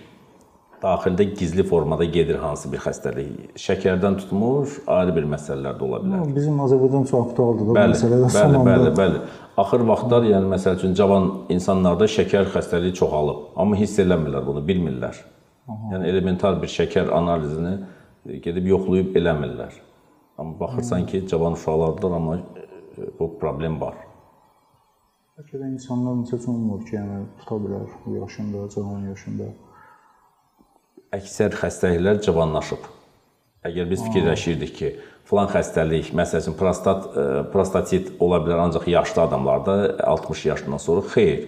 Daxildə 0.79 1.25
gizli 1.35 1.65
formada 1.67 2.07
gedir 2.07 2.37
hansı 2.39 2.69
bir 2.71 2.79
xəstəlik. 2.85 3.57
Şəkərdən 3.59 4.21
tutmuş 4.21 4.77
ayrı 4.87 5.17
bir 5.17 5.25
məsələlər 5.27 5.75
də 5.75 5.83
ola 5.83 5.99
bilər. 6.05 6.29
Bizim 6.37 6.61
Azərbaycan 6.63 7.09
çox 7.11 7.33
aktualdır 7.33 7.65
da 7.65 7.73
bu 7.73 7.75
Bəli, 7.75 7.97
məsələ 7.97 8.21
və 8.23 8.29
bəli, 8.37 8.61
bəli, 8.69 8.93
bəli. 9.01 9.23
Axır 9.59 9.83
vaxtlar, 9.89 10.29
yəni 10.31 10.53
məsəl 10.53 10.79
üçün 10.79 10.95
cavan 10.95 11.27
insanlarda 11.51 12.07
şəkər 12.15 12.53
xəstəliyi 12.55 12.95
çoxalıb, 12.95 13.41
amma 13.59 13.81
hiss 13.81 13.99
eləmirlər 13.99 14.47
bunu, 14.47 14.63
bilmirlər. 14.71 15.19
Yəni 15.67 16.13
elementar 16.13 16.63
bir 16.63 16.71
şəkər 16.71 17.11
analizini 17.11 17.75
gedib 18.27 18.67
yoxlayıb 18.67 19.17
eləmirlər. 19.17 19.73
Amma 20.39 20.61
baxırsan 20.61 21.07
ki, 21.07 21.27
cavan 21.29 21.53
uşaqlardadır, 21.53 22.11
amma 22.11 22.37
e, 22.37 23.09
bu 23.19 23.39
problem 23.39 23.81
var. 23.81 23.95
bəlkə 25.39 25.59
də 25.61 25.67
insanlar 25.71 26.17
necə 26.19 26.39
olmur 26.51 26.81
ki, 26.83 26.97
yəni 26.97 27.19
tuta 27.41 27.57
bilər 27.63 27.85
bu 28.05 28.15
yaşında, 28.17 28.69
cavan 28.75 29.05
yaşında. 29.07 29.51
Əksər 31.15 31.55
xəstəliklər 31.61 32.23
cavanlaşıb. 32.27 32.89
Əgər 33.69 33.87
biz 33.91 34.03
fikirləşirdik 34.07 34.73
ki, 34.79 34.91
filan 35.29 35.51
xəstəlik, 35.53 36.11
məsəl 36.15 36.43
üçün 36.43 36.57
prostat 36.59 37.07
e, 37.11 37.27
prostatit 37.53 38.11
ola 38.23 38.41
bilər 38.45 38.65
ancaq 38.65 38.89
yaşlı 38.91 39.23
adamlarda 39.23 39.97
60 40.07 40.47
yaşından 40.47 40.83
sonra 40.83 41.07
xeyr. 41.15 41.47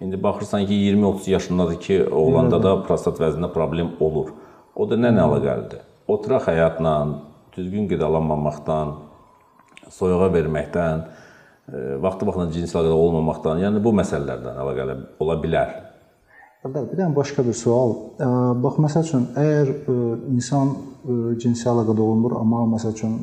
İndi 0.00 0.22
baxırsan 0.22 0.66
ki, 0.66 0.74
20-30 0.74 1.30
yaşındadır 1.30 1.80
ki, 1.80 1.98
oğlanda 2.10 2.62
da 2.62 2.76
prostat 2.82 3.20
vəznində 3.22 3.52
problem 3.52 3.94
olur. 4.00 4.30
O 4.74 4.90
da 4.90 4.98
nə 4.98 5.14
ilə 5.14 5.26
əlaqəlidir? 5.28 5.82
Oturaq 6.08 6.48
həyatla, 6.50 6.94
düzgün 7.56 7.88
qidalanmamaqdan, 7.88 8.94
soyuğa 9.94 10.28
verməkdən, 10.34 11.04
e, 11.68 11.82
vaxtı-vaxtında 12.04 12.52
cinsi 12.52 12.76
əlaqədə 12.76 12.98
olmamaqdan, 13.06 13.62
yəni 13.64 13.80
bu 13.84 13.94
məsələlərdən 14.00 14.60
əlaqəli 14.64 14.98
ola 15.24 15.38
bilər. 15.40 15.72
Əvvəl 16.64 16.90
bir 16.90 17.00
dənə 17.00 17.16
başqa 17.16 17.44
bir 17.44 17.56
sual. 17.56 17.96
Ə, 18.16 18.28
Bax 18.64 18.78
məsəl 18.84 19.08
üçün 19.08 19.24
əgər 19.36 19.72
ə, 19.72 19.96
insan 20.32 20.76
cinsi 21.40 21.66
əlaqədə 21.68 22.00
olunmur, 22.00 22.38
amma 22.40 22.62
məsəl 22.76 22.94
üçün 22.96 23.16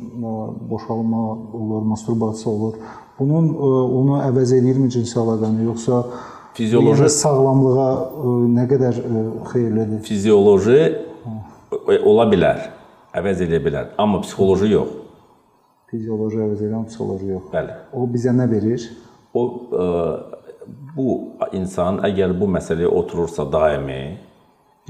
boşalma 0.70 1.22
olur, 1.58 1.86
masturbasiya 1.90 2.52
olur. 2.52 2.76
Bunun 3.18 3.48
onu 4.02 4.20
əvəz 4.28 4.54
edirmi 4.58 4.90
cinsi 4.90 5.18
əlaqəni 5.18 5.66
yoxsa 5.66 6.04
Fizioloji 6.52 7.08
sağlamlığa 7.08 7.88
nə 8.52 8.66
qədər 8.68 8.98
xeyirlidir? 9.48 10.02
fizioloji 10.04 10.78
e, 10.82 11.32
ola 12.00 12.26
bilər, 12.30 12.66
əvəz 13.14 13.44
edə 13.46 13.60
bilər, 13.64 13.92
amma 14.00 14.20
psixoloji 14.24 14.72
yox. 14.72 14.98
Fizioloji 15.92 16.40
əvəz 16.40 16.60
edən 16.68 16.84
psixoloji 16.88 17.32
yox. 17.34 17.48
Bəli. 17.52 17.74
O 17.92 18.06
bizə 18.08 18.32
nə 18.36 18.46
verir? 18.50 18.84
O 19.36 19.42
ə, 19.76 19.86
bu 20.96 21.08
insan 21.56 22.00
əgər 22.06 22.32
bu 22.38 22.48
məsələyə 22.52 22.88
oturursa 22.88 23.44
daimi 23.52 24.02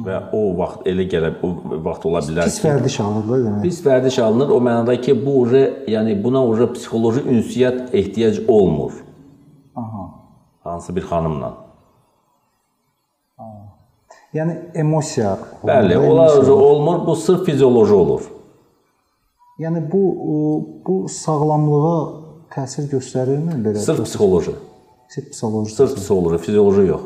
və 0.02 0.18
o 0.32 0.40
vaxt 0.56 0.86
elə 0.88 1.04
gələ 1.10 1.30
o 1.44 1.50
vaxt 1.84 2.06
ola 2.08 2.20
bilər 2.24 2.46
Pis 2.48 2.60
ki, 2.62 2.68
vərdiş 2.68 2.94
alır 3.04 3.26
da 3.28 3.38
demək. 3.44 3.62
pis 3.62 3.80
vərdiş 3.84 4.18
alınır. 4.24 4.54
O 4.56 4.60
mənada 4.64 4.94
ki, 5.00 5.12
bu 5.26 5.34
uje, 5.42 5.62
yəni 5.92 6.14
buna 6.22 6.40
uje 6.48 6.70
psixoloji 6.72 7.26
ünsiyyət 7.28 7.92
ehtiyac 7.98 8.40
olmur 8.48 8.92
Aha. 9.76 10.06
hansı 10.64 10.96
bir 10.96 11.02
xanımla. 11.10 11.52
Yəni 14.32 14.54
emosiya. 14.74 15.38
Bəli, 15.64 15.98
olur. 15.98 16.48
olmur, 16.48 17.06
bu 17.06 17.16
sırf 17.16 17.44
fizioloji 17.44 17.92
olur. 17.94 18.28
Yəni 19.60 19.82
bu 19.92 20.02
ə, 20.08 20.36
bu 20.86 20.94
sağlamlığa 21.12 21.96
təsir 22.54 22.88
göstərirmi 22.88 23.58
belə? 23.64 23.82
Sırf 23.84 24.00
psixoloji. 24.06 24.54
Sırf 25.12 25.28
psixoloji. 25.30 25.74
Sırf 25.74 25.96
psixoloji, 25.96 26.38
fizioloji 26.46 26.86
yox. 26.88 27.04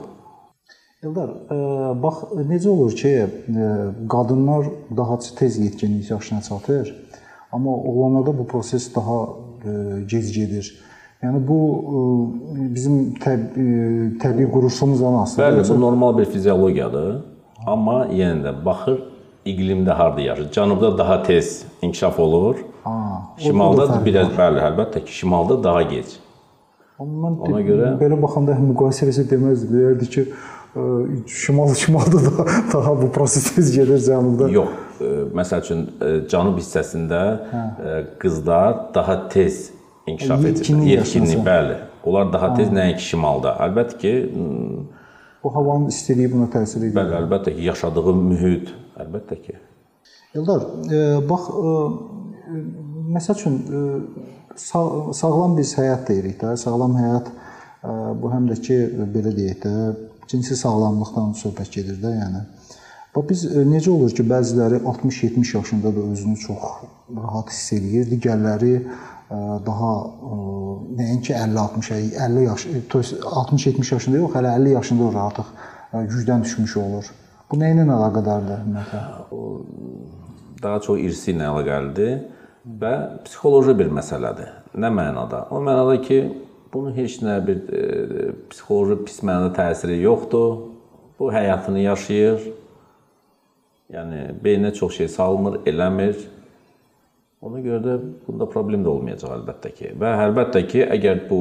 Eldar, 1.03 1.33
ə, 1.51 1.59
bax 2.03 2.23
necə 2.47 2.71
olur 2.71 2.95
ki, 3.03 3.13
ə, 3.27 3.73
qadınlar 4.13 4.71
daha 4.97 5.19
tez 5.39 5.59
yetkinlik 5.59 6.11
yaşına 6.11 6.43
çatır, 6.47 6.95
amma 7.53 7.75
oğlanlarda 7.75 8.39
bu 8.39 8.47
proses 8.47 8.87
daha 8.95 9.19
ə, 9.67 10.07
gec 10.07 10.31
gedir. 10.31 10.71
Yəni 11.25 11.41
bu 11.49 11.59
ə, 11.61 12.01
bizim 12.75 12.97
təb 13.23 13.55
ə, 13.57 13.67
təbii 14.23 14.49
quruluşumuzla 14.53 15.13
asılıdır. 15.23 15.59
Bəli, 15.63 15.69
bu 15.71 15.81
normal 15.81 16.19
bir 16.19 16.29
fiziologiyadır. 16.35 17.15
Amma 17.67 18.03
yenə 18.13 18.43
də 18.45 18.53
baxır 18.65 18.99
iqlimdə 19.49 19.95
harda 19.97 20.21
yaşayır. 20.21 20.51
Cənubda 20.53 20.99
daha 20.99 21.23
tez 21.23 21.65
inkişaf 21.83 22.19
olur. 22.21 22.57
Ha, 22.85 22.97
Şimalda 23.39 23.89
biraz 24.05 24.29
bəli, 24.37 24.61
əlbəttə 24.69 25.05
ki, 25.05 25.13
şimalda 25.23 25.57
daha 25.65 25.83
gec. 25.89 26.19
Mən 27.01 27.41
Ona 27.45 27.61
görə- 27.61 27.95
belə 28.01 28.17
baxanda 28.23 28.55
müqayisə 28.61 29.09
etsə 29.11 29.25
deməzdi. 29.31 29.69
Deyərdi 29.73 30.09
ki, 30.15 30.27
ə, 30.77 30.85
şimal 31.29 31.75
şimalda 31.85 32.21
da 32.27 32.47
daha 32.75 32.95
bu 33.03 33.09
proses 33.15 33.49
tez 33.55 33.73
gedir 33.77 33.99
cənubda. 34.05 34.51
Yox, 34.53 34.69
e, 35.01 35.11
məsəl 35.41 35.65
üçün 35.65 35.83
e, 36.01 36.13
cənub 36.33 36.61
hissəsində 36.61 37.23
e, 37.41 37.97
qızlar 38.23 38.79
daha 38.95 39.17
tez 39.33 39.71
inkişaf 40.07 40.45
edir. 40.45 40.69
Yetkinlik 40.87 41.43
bəli. 41.47 41.77
Onlar 42.07 42.33
daha 42.33 42.53
tez 42.55 42.69
nəinki 42.71 43.03
şimalda. 43.03 43.57
Əlbəttə 43.67 43.99
ki, 43.99 44.13
Bu 45.45 45.55
havanın 45.55 45.87
istiliyi 45.93 46.33
buna 46.33 46.47
təsir 46.51 46.83
edir. 46.83 46.95
bəli, 46.97 47.15
əlbəttə 47.21 47.55
ki, 47.57 47.63
yaşadığı 47.71 48.15
mühit, 48.15 48.71
əlbəttə 49.03 49.37
ki. 49.43 49.57
Eldar, 50.37 50.65
e, 50.91 51.01
bax 51.29 51.49
e, 51.51 51.75
e, 52.55 52.63
məsəl 53.17 53.39
üçün 53.39 53.55
e, 53.79 53.83
sağ, 54.57 55.13
sağlam 55.21 55.57
biz 55.59 55.77
həyat 55.79 56.09
deyirik 56.09 56.41
də, 56.43 56.57
sağlam 56.61 56.97
həyat 56.99 57.31
e, 57.31 57.95
bu 58.23 58.33
həm 58.35 58.51
də 58.51 58.59
ki 58.67 58.79
e, 58.87 59.07
belə 59.15 59.33
deyək 59.39 59.63
də, 59.63 59.75
cinsi 60.29 60.59
sağlamlıqdan 60.59 61.33
söhbət 61.43 61.71
gedir 61.79 62.03
də, 62.03 62.13
yəni. 62.21 62.43
Bax 63.17 63.29
biz 63.29 63.45
e, 63.49 63.65
necə 63.65 63.91
olur 63.91 64.13
ki, 64.13 64.25
bəziləri 64.29 64.83
60-70 64.85 65.57
yaşında 65.57 65.93
da 65.97 66.01
özünü 66.13 66.37
çox 66.37 66.65
rahat 67.17 67.51
hiss 67.51 67.73
eləyir, 67.73 68.11
digərləri 68.11 68.75
e, 68.77 69.39
daha 69.67 69.93
e, 70.05 70.41
nəinki 71.01 71.33
50-60 71.33 71.93
50 72.27 72.45
yaş 72.45 72.67
60-70 72.93 73.95
yaşında 73.95 74.17
yox, 74.17 74.35
hələ 74.37 74.55
50 74.61 74.75
yaşında 74.77 75.05
olur 75.05 75.21
artıq 75.27 75.55
gücdən 75.93 76.45
düşmüş 76.45 76.77
olur. 76.77 77.11
Bu 77.51 77.57
nə 77.61 77.71
ilə 77.73 77.87
əlaqədardır 77.87 78.65
ümumiyyətlə? 78.67 79.01
Daha 80.63 80.81
çox 80.85 81.01
irsi 81.01 81.33
ilə 81.33 81.49
əlaqəlidir 81.53 82.17
və 82.83 82.93
psixoloji 83.25 83.77
bir 83.79 83.93
məsələdir. 83.97 84.53
Nə 84.77 84.91
mənada? 84.93 85.47
O 85.55 85.63
mənada 85.65 85.97
ki, 86.05 86.21
bunun 86.73 86.93
heç 86.99 87.21
nə 87.25 87.39
bir 87.47 87.65
e, 87.71 88.31
psixoloji 88.51 89.01
pis 89.07 89.23
mənada 89.25 89.55
təsiri 89.57 90.01
yoxdur. 90.03 90.57
Bu 91.17 91.33
həyatını 91.33 91.87
yaşayır. 91.87 92.43
Yəni 93.93 94.23
beyninə 94.43 94.73
çox 94.75 94.97
şey 94.99 95.09
salmır, 95.09 95.61
eləmir. 95.69 96.17
Ona 97.47 97.61
görə 97.63 97.79
də 97.85 97.93
bunda 98.27 98.49
problem 98.51 98.83
də 98.83 98.91
olmayacaq 98.91 99.35
əlbəttə 99.37 99.71
ki. 99.77 99.91
Və 100.01 100.11
əlbəttə 100.25 100.65
ki, 100.67 100.81
əgər 100.97 101.21
bu 101.29 101.39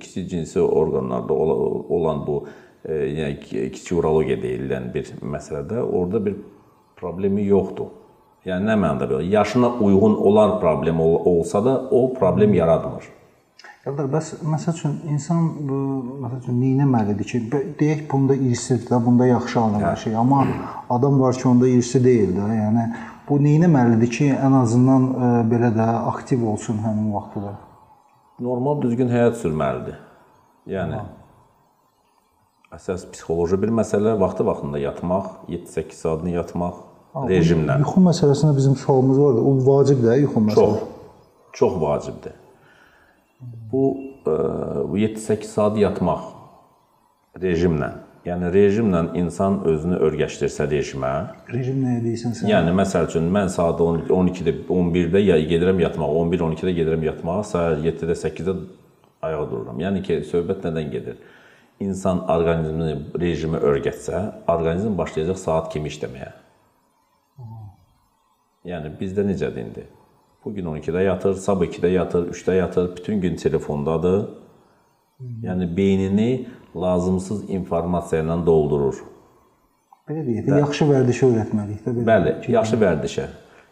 kiçik 0.00 0.30
cinsi 0.30 0.62
orqanlarda 0.62 1.34
ola- 1.34 1.58
olan 1.98 2.22
bu 2.26 2.38
e, 2.84 2.94
yəni 2.94 3.40
ki- 3.40 3.66
kiçik 3.74 3.98
urologiya 3.98 4.38
deyilən 4.40 4.88
bir 4.94 5.10
məsələdə 5.20 5.82
orada 5.82 6.24
bir 6.24 6.38
problemi 6.96 7.44
yoxdur. 7.50 7.90
Yəni 8.46 8.70
nə 8.70 8.76
mənada 8.80 9.08
belə 9.10 9.28
yaşına 9.28 9.74
uyğun 9.80 10.16
olan 10.16 10.60
problem 10.60 11.00
ol, 11.00 11.14
olsa 11.26 11.64
da 11.64 11.76
o 11.90 12.14
problem 12.14 12.54
yaratmır. 12.54 13.04
Eldar, 13.84 14.06
bəs 14.08 14.30
məsəl 14.48 14.72
üçün 14.78 14.92
insan 15.12 15.48
bu 15.68 15.78
məsəl 16.22 16.38
üçün 16.38 16.56
nə 16.56 16.86
etməlidir 16.86 17.26
ki, 17.28 17.40
deyək 17.80 18.06
bunda 18.08 18.32
irsidir 18.32 18.86
də, 18.88 19.00
bunda 19.04 19.26
yaxşı 19.28 19.58
alınır 19.60 19.82
hər 19.84 19.98
şey, 20.00 20.14
amma 20.16 20.38
adam 20.94 21.18
var 21.20 21.34
ki, 21.36 21.44
onda 21.50 21.68
irsi 21.68 22.00
deyil 22.04 22.30
də. 22.32 22.46
Yəni 22.62 22.84
bu 23.28 23.36
nə 23.44 23.52
etməlidir 23.58 24.08
ki, 24.14 24.28
ən 24.46 24.56
azından 24.62 25.04
ə, 25.12 25.28
belə 25.50 25.68
də 25.76 25.88
aktiv 26.14 26.46
olsun 26.48 26.78
həmin 26.80 27.10
vaxtda. 27.12 27.52
Normal 28.46 28.80
düzgün 28.86 29.12
həyat 29.12 29.36
sürməlidir. 29.42 29.98
Yəni 30.72 31.02
əsas 32.72 33.04
psixoloji 33.12 33.58
bir 33.66 33.74
məsələ, 33.82 34.14
vaxtı-vaxtında 34.22 34.80
yatmaq, 34.80 35.28
7-8 35.52 36.00
saatını 36.06 36.32
yatmaq 36.38 36.80
rejimlə. 37.28 37.76
Yuxu 37.84 38.06
məsələsində 38.08 38.56
bizim 38.56 38.80
sualımız 38.80 39.20
var 39.26 39.36
da, 39.36 39.44
o 39.44 39.52
vacibdir 39.68 40.24
yuxu 40.24 40.46
məsələsi. 40.48 40.80
Çox 40.80 40.90
çox 41.60 41.76
vacibdir. 41.82 42.40
Bu 43.72 43.84
ə, 44.26 44.34
bu 44.88 44.98
7-8 44.98 45.50
saat 45.50 45.78
yatmaq 45.80 46.26
rejimlə. 47.42 47.92
Yəni 48.24 48.48
rejimlə 48.54 49.00
insan 49.20 49.58
özünü 49.68 49.98
örgəşdirsə 50.06 50.64
rejimə, 50.70 51.10
Rejim 51.52 51.82
nəyə 51.84 51.98
deyirsən 52.06 52.36
sən? 52.38 52.48
Yəni 52.48 52.72
məsəl 52.78 53.10
üçün 53.10 53.26
mən 53.34 53.50
saat 53.52 53.82
10 53.84 54.06
12-də, 54.08 54.54
11-də 54.72 55.20
ya 55.20 55.36
gedirəm 55.50 55.82
yatmağa, 55.82 56.08
11-12-də 56.22 56.72
gedirəm 56.78 57.04
yatmağa, 57.04 57.42
səhər 57.50 57.82
7-də, 57.84 58.16
8-də 58.22 58.54
ayağa 59.28 59.44
dururam. 59.50 59.82
Yəni 59.84 60.00
ki, 60.06 60.22
söhbət 60.30 60.64
nədən 60.64 60.88
gedir? 60.94 61.18
İnsan 61.84 62.22
orqanizmini 62.32 63.20
rejimi 63.20 63.60
örgətsə, 63.60 64.22
orqanizm 64.48 64.96
başlayacaq 64.96 65.42
saat 65.42 65.68
kimi 65.74 65.92
işləməyə. 65.92 66.32
Yəni 68.72 68.94
bizdə 69.00 69.26
necədir 69.28 69.66
indi? 69.66 69.84
Bu 70.44 70.54
gün 70.54 70.64
12-də 70.64 71.04
yatır, 71.04 71.34
sabah 71.34 71.64
2-də 71.64 71.90
yatır, 71.90 72.28
3-də 72.32 72.56
yatır, 72.56 72.96
bütün 72.96 73.20
gün 73.20 73.36
telefondadır. 73.36 74.28
Yəni 75.42 75.76
beynini 75.76 76.46
lazımsız 76.76 77.50
informasiya 77.50 78.22
ilə 78.22 78.36
doldurur. 78.46 78.98
Belə 80.08 80.24
deyək 80.26 80.48
də, 80.48 80.58
yaxşı 80.60 80.84
vərdişi 80.90 81.26
öyrətməliyik 81.30 81.84
də 81.86 81.94
belə. 81.96 82.04
Bəli, 82.08 82.32
yaxşı 82.52 82.76
vərdişə. 82.82 83.26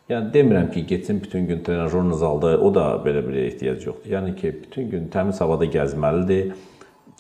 Yəni 0.09 0.31
demirəm 0.35 0.71
ki, 0.73 0.87
getsin 0.87 1.21
bütün 1.23 1.47
gün 1.47 1.63
trenajor 1.63 2.13
zalda, 2.13 2.59
o 2.59 2.75
da 2.75 2.85
belə 3.05 3.21
bir 3.29 3.35
ehtiyac 3.43 3.87
yoxdur. 3.87 4.11
Yəni 4.11 4.37
ki, 4.37 4.53
bütün 4.63 4.91
gün 4.91 5.09
təmiz 5.13 5.41
havada 5.41 5.65
gəzməlidir. 5.65 6.55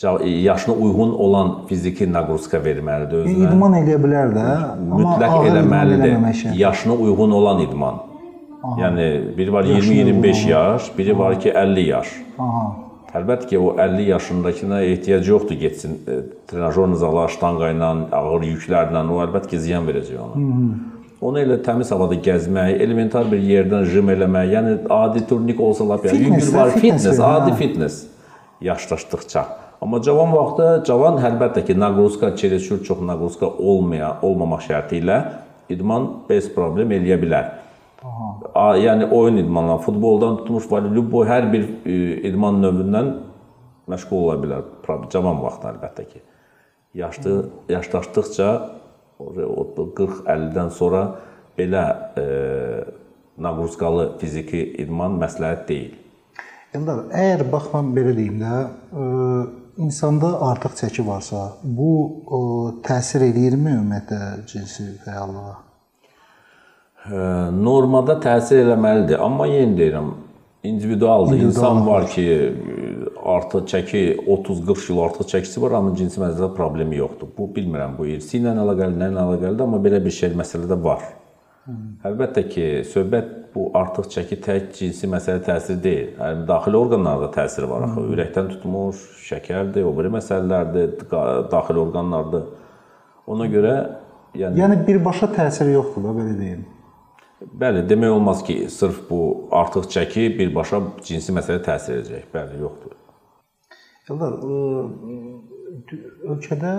Ca- 0.00 0.23
Yaşına 0.42 0.75
uyğun 0.75 1.12
olan 1.12 1.66
fiziki 1.66 2.09
naqruzka 2.12 2.59
verməlidir 2.64 3.26
özünə. 3.26 3.50
İdman 3.50 3.76
eləyə 3.82 3.99
bilər 4.00 4.32
də, 4.32 4.47
amma 4.73 5.02
Mütləq 5.02 5.50
eləməlidir. 5.50 6.56
Yaşına 6.56 6.94
uyğun 6.94 7.30
olan 7.30 7.61
idman. 7.66 8.00
Yəni 8.62 9.37
biri 9.37 9.52
var 9.52 9.64
20-25 9.64 10.49
yaş, 10.49 10.99
biri 10.99 11.19
var 11.19 11.40
ki 11.40 11.50
50 11.50 11.81
yaş. 11.81 12.09
Aha. 12.38 12.64
Əlbəttə 13.12 13.49
ki, 13.50 13.59
o 13.59 13.75
50 13.76 14.02
yaşındakına 14.09 14.81
ehtiyac 14.83 15.28
yoxdur 15.28 15.59
getsin 15.61 15.99
e, 16.09 16.21
trenajor 16.49 16.95
zala, 16.97 17.26
ştanga 17.28 17.69
ilə, 17.75 17.90
ağır 18.16 18.47
yüklərlə, 18.49 19.02
o 19.04 19.19
əlbəttə 19.26 19.50
ki, 19.50 19.61
ziyan 19.66 19.88
verəcək 19.88 20.21
ona. 20.23 20.45
Onu 21.23 21.38
elə 21.42 21.59
təmiz 21.62 21.90
havada 21.92 22.16
gəzmək, 22.19 22.78
elementar 22.83 23.28
bir 23.31 23.42
yerdən 23.47 23.85
jim 23.90 24.09
eləmək, 24.14 24.47
yəni 24.54 24.73
adi 24.90 25.26
turnik 25.28 25.61
olsa 25.61 25.85
lap 25.87 26.07
yəni 26.09 26.25
yüngül 26.25 26.54
var, 26.54 26.73
fitness 26.73 27.04
fitness, 27.04 27.21
adi 27.21 27.52
hə. 27.52 27.59
fitness 27.59 28.00
yaşlaşdıqca. 28.64 29.45
Amma 29.83 30.00
cavan 30.02 30.33
vaxtda 30.33 30.70
cavan 30.87 31.20
əlbəttə 31.29 31.66
ki, 31.66 31.77
naqruzka, 31.79 32.33
çeresür 32.38 32.81
çox 32.87 33.05
naqruzka 33.07 33.51
olmaya, 33.59 34.16
olmamaq 34.22 34.64
şərti 34.70 35.03
ilə 35.03 35.18
idman 35.70 36.09
bez 36.29 36.48
problem 36.55 36.94
eləyə 36.96 37.20
bilər. 37.22 37.53
A, 38.03 38.77
yəni 38.77 39.07
oyun 39.15 39.37
idmanları, 39.45 39.83
futboldan 39.87 40.41
tutmuş 40.41 40.67
voleybol 40.71 41.27
hər 41.29 41.47
bir 41.53 41.69
e, 41.87 41.99
idman 42.31 42.59
növündən 42.65 43.12
məşğul 43.91 44.25
ola 44.25 44.37
bilər. 44.43 44.65
Cavan 45.12 45.43
vaxtda 45.43 45.75
əlbəttə 45.75 46.07
ki. 46.11 46.23
Yaşlı 46.99 47.37
yaşlaşdıqca 47.73 48.49
o 49.23 49.67
40-50-dən 49.79 50.71
sonra 50.75 51.03
belə 51.59 51.85
e, 52.19 52.27
naqruzkalı 53.38 54.12
fiziki 54.21 54.62
idman 54.83 55.19
məsləhət 55.23 55.67
deyil. 55.69 55.99
Eldar, 56.73 57.05
əgər 57.12 57.47
bax 57.53 57.69
mən 57.75 57.91
belə 57.97 58.15
deyim 58.17 58.38
də, 58.41 58.53
ə, 58.97 59.09
insanda 59.85 60.31
artıq 60.49 60.79
çəki 60.79 61.05
varsa, 61.05 61.51
bu 61.62 61.91
ə, 62.25 62.41
təsir 62.87 63.27
eləyirmi 63.29 63.77
ümumiyyətlə 63.77 64.23
cinsi 64.49 64.88
fəallığa? 65.05 65.59
Normada 67.11 68.15
təsir 68.23 68.62
eləməlidir, 68.62 69.19
amma 69.19 69.49
yenə 69.51 69.75
deyirəm, 69.79 70.11
individualdır. 70.62 71.41
İnsan 71.49 71.87
var 71.87 72.07
ki, 72.07 72.27
artıq 73.27 73.65
çəki 73.73 74.03
30-40 74.27 74.87
kilo 74.87 75.03
artıq 75.09 75.27
çəkisi 75.33 75.62
var, 75.62 75.75
amma 75.81 75.97
cinsi 75.99 76.21
məsələdə 76.23 76.53
problemi 76.55 77.01
yoxdur. 77.01 77.33
Bu 77.38 77.49
bilmirəm, 77.57 77.97
bu 77.99 78.07
irsi 78.07 78.38
ilə 78.38 78.55
əlaqəli, 78.55 78.95
nə 79.01 79.11
ilə 79.11 79.25
əlaqəlidir, 79.27 79.65
amma 79.67 79.81
belə 79.83 79.99
bir 80.05 80.15
şey 80.15 80.37
məsələdə 80.38 80.79
var. 80.85 81.03
Əlbəttə 82.07 82.43
ki, 82.51 82.67
söhbət 82.91 83.33
bu 83.55 83.69
artıq 83.79 84.09
çəki 84.11 84.38
tək 84.43 84.71
cinsi 84.79 85.11
məsələ 85.11 85.43
təsiri 85.47 85.83
deyil. 85.83 86.09
Yəni 86.19 86.47
daxili 86.49 86.79
orqanlarda 86.79 87.29
təsiri 87.35 87.69
var 87.71 87.87
axı. 87.87 88.05
Ürəkdən 88.15 88.51
tutmuş, 88.55 89.03
şəkərdir, 89.29 89.87
o 89.87 89.93
biri 89.99 90.11
məsələlərdir, 90.15 90.95
daxili 91.53 91.83
orqanlardır. 91.83 92.47
Ona 93.31 93.47
görə 93.51 93.75
yəni 94.38 94.62
Yəni 94.62 94.79
birbaşa 94.87 95.31
təsiri 95.35 95.77
yoxdur 95.77 96.09
da 96.09 96.15
belə 96.17 96.38
deyim. 96.38 96.65
Bəli, 97.62 97.83
demək 97.88 98.11
olmaz 98.11 98.42
ki, 98.46 98.57
sırf 98.70 99.02
bu 99.11 99.48
artıq 99.50 99.88
çəki 99.92 100.28
birbaşa 100.38 100.81
cinsi 101.07 101.35
məsələyə 101.35 101.62
təsir 101.66 101.98
edəcək. 102.00 102.28
Bəli, 102.35 102.61
yoxdur. 102.62 102.94
Eldar, 104.11 104.37
ə, 104.38 104.61
ölkədə 106.35 106.72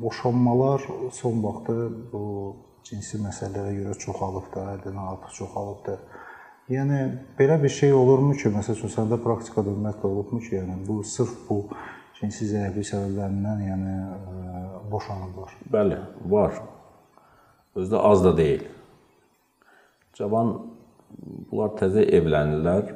boşanmalar 0.00 0.84
son 1.16 1.42
vaxtda 1.44 1.76
bu 2.12 2.24
cinsi 2.86 3.20
məsələlərə 3.20 3.76
görə 3.78 3.98
çoxalıb 4.04 4.50
da, 4.54 4.66
həddindən 4.74 5.12
artıq 5.14 5.36
çoxalıb 5.42 5.84
da. 5.86 5.98
Yəni 6.70 6.98
belə 7.38 7.60
bir 7.62 7.72
şey 7.74 7.92
olurmu 7.96 8.36
ki, 8.38 8.52
məsəl 8.54 8.78
üçün 8.78 8.94
səndə 8.94 9.20
praktikada 9.22 9.72
ümumiyyətlə 9.72 10.10
olubmu 10.10 10.40
ki, 10.44 10.54
yəni 10.60 10.80
bu 10.88 11.00
sırf 11.04 11.36
bu 11.48 11.64
cinsi 12.20 12.48
zəiflik 12.52 12.86
səbəblərindən 12.92 13.64
yəni 13.68 13.94
ə, 14.00 14.66
boşanıblar. 14.92 15.56
Bəli, 15.72 16.04
var. 16.32 16.60
Özü 17.74 17.94
də 17.94 18.04
az 18.10 18.24
da 18.24 18.36
deyil. 18.36 18.68
Cavan 20.18 20.54
bunlar 21.50 21.74
təzə 21.78 22.04
evlənirlər. 22.18 22.94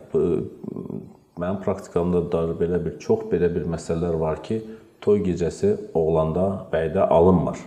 Mənim 1.40 1.60
praktikamda 1.64 2.22
da 2.30 2.44
belə 2.58 2.78
bir 2.84 2.98
çox 3.02 3.26
belə 3.30 3.50
bir 3.54 3.66
məsələlər 3.70 4.18
var 4.20 4.42
ki, 4.46 4.60
toy 5.02 5.22
gecəsi 5.26 5.74
oğlanda, 5.98 6.46
bəydə 6.72 7.08
alınmır. 7.10 7.58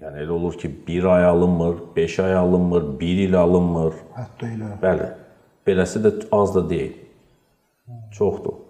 Yəni 0.00 0.22
elə 0.22 0.32
olur 0.32 0.54
ki, 0.56 0.70
1 0.86 1.04
ay 1.12 1.24
alınmır, 1.28 1.74
5 1.96 2.18
ay 2.24 2.34
alınmır, 2.34 2.86
1 3.00 3.18
il 3.26 3.36
alınmır. 3.36 3.98
Hətta 4.16 4.48
elə. 4.48 4.70
Bəli. 4.80 5.08
Beləsi 5.66 6.00
də 6.06 6.14
az 6.32 6.54
da 6.54 6.62
deyil. 6.70 6.94
Çoxdur. 8.16 8.69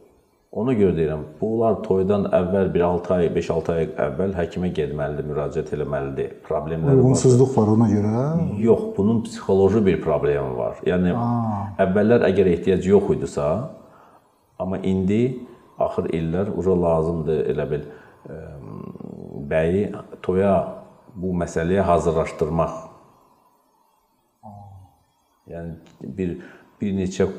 Ona 0.50 0.72
görə 0.74 0.96
deyirəm, 0.96 1.20
bunlar 1.38 1.76
toydan 1.84 2.24
əvvəl 2.34 2.72
bir 2.74 2.82
6 2.82 3.12
ay, 3.14 3.28
5-6 3.36 3.68
ay 3.70 3.84
əvvəl 4.02 4.32
həkimə 4.34 4.72
getməlidir, 4.74 5.28
müraciət 5.28 5.70
etməlidir. 5.76 6.32
Problemləri 6.48 6.96
var. 6.96 7.04
Uyğunsuzluq 7.04 7.52
var 7.54 7.70
ona 7.76 7.86
görə. 7.92 8.24
Yox, 8.58 8.82
bunun 8.96 9.20
psixoloji 9.28 9.84
bir 9.86 10.00
problemi 10.02 10.56
var. 10.58 10.82
Yəni 10.90 11.14
əvvəllər 11.86 12.26
əgər 12.32 12.50
ehtiyac 12.56 12.90
yox 12.90 13.14
idisə, 13.14 13.46
amma 14.58 14.82
indi 14.82 15.22
axır 15.78 16.10
illər 16.18 16.50
ura 16.58 16.74
lazımdır 16.82 17.46
elə 17.54 17.70
bil 17.70 17.86
ə, 17.86 18.42
bəyi 19.54 19.86
toya 20.26 20.54
bu 21.14 21.30
məsələyə 21.46 21.86
hazırlaşdırmaq. 21.86 22.78
Yəni 25.54 26.08
bir 26.18 26.38
bir 26.80 26.96
neçə 26.96 27.30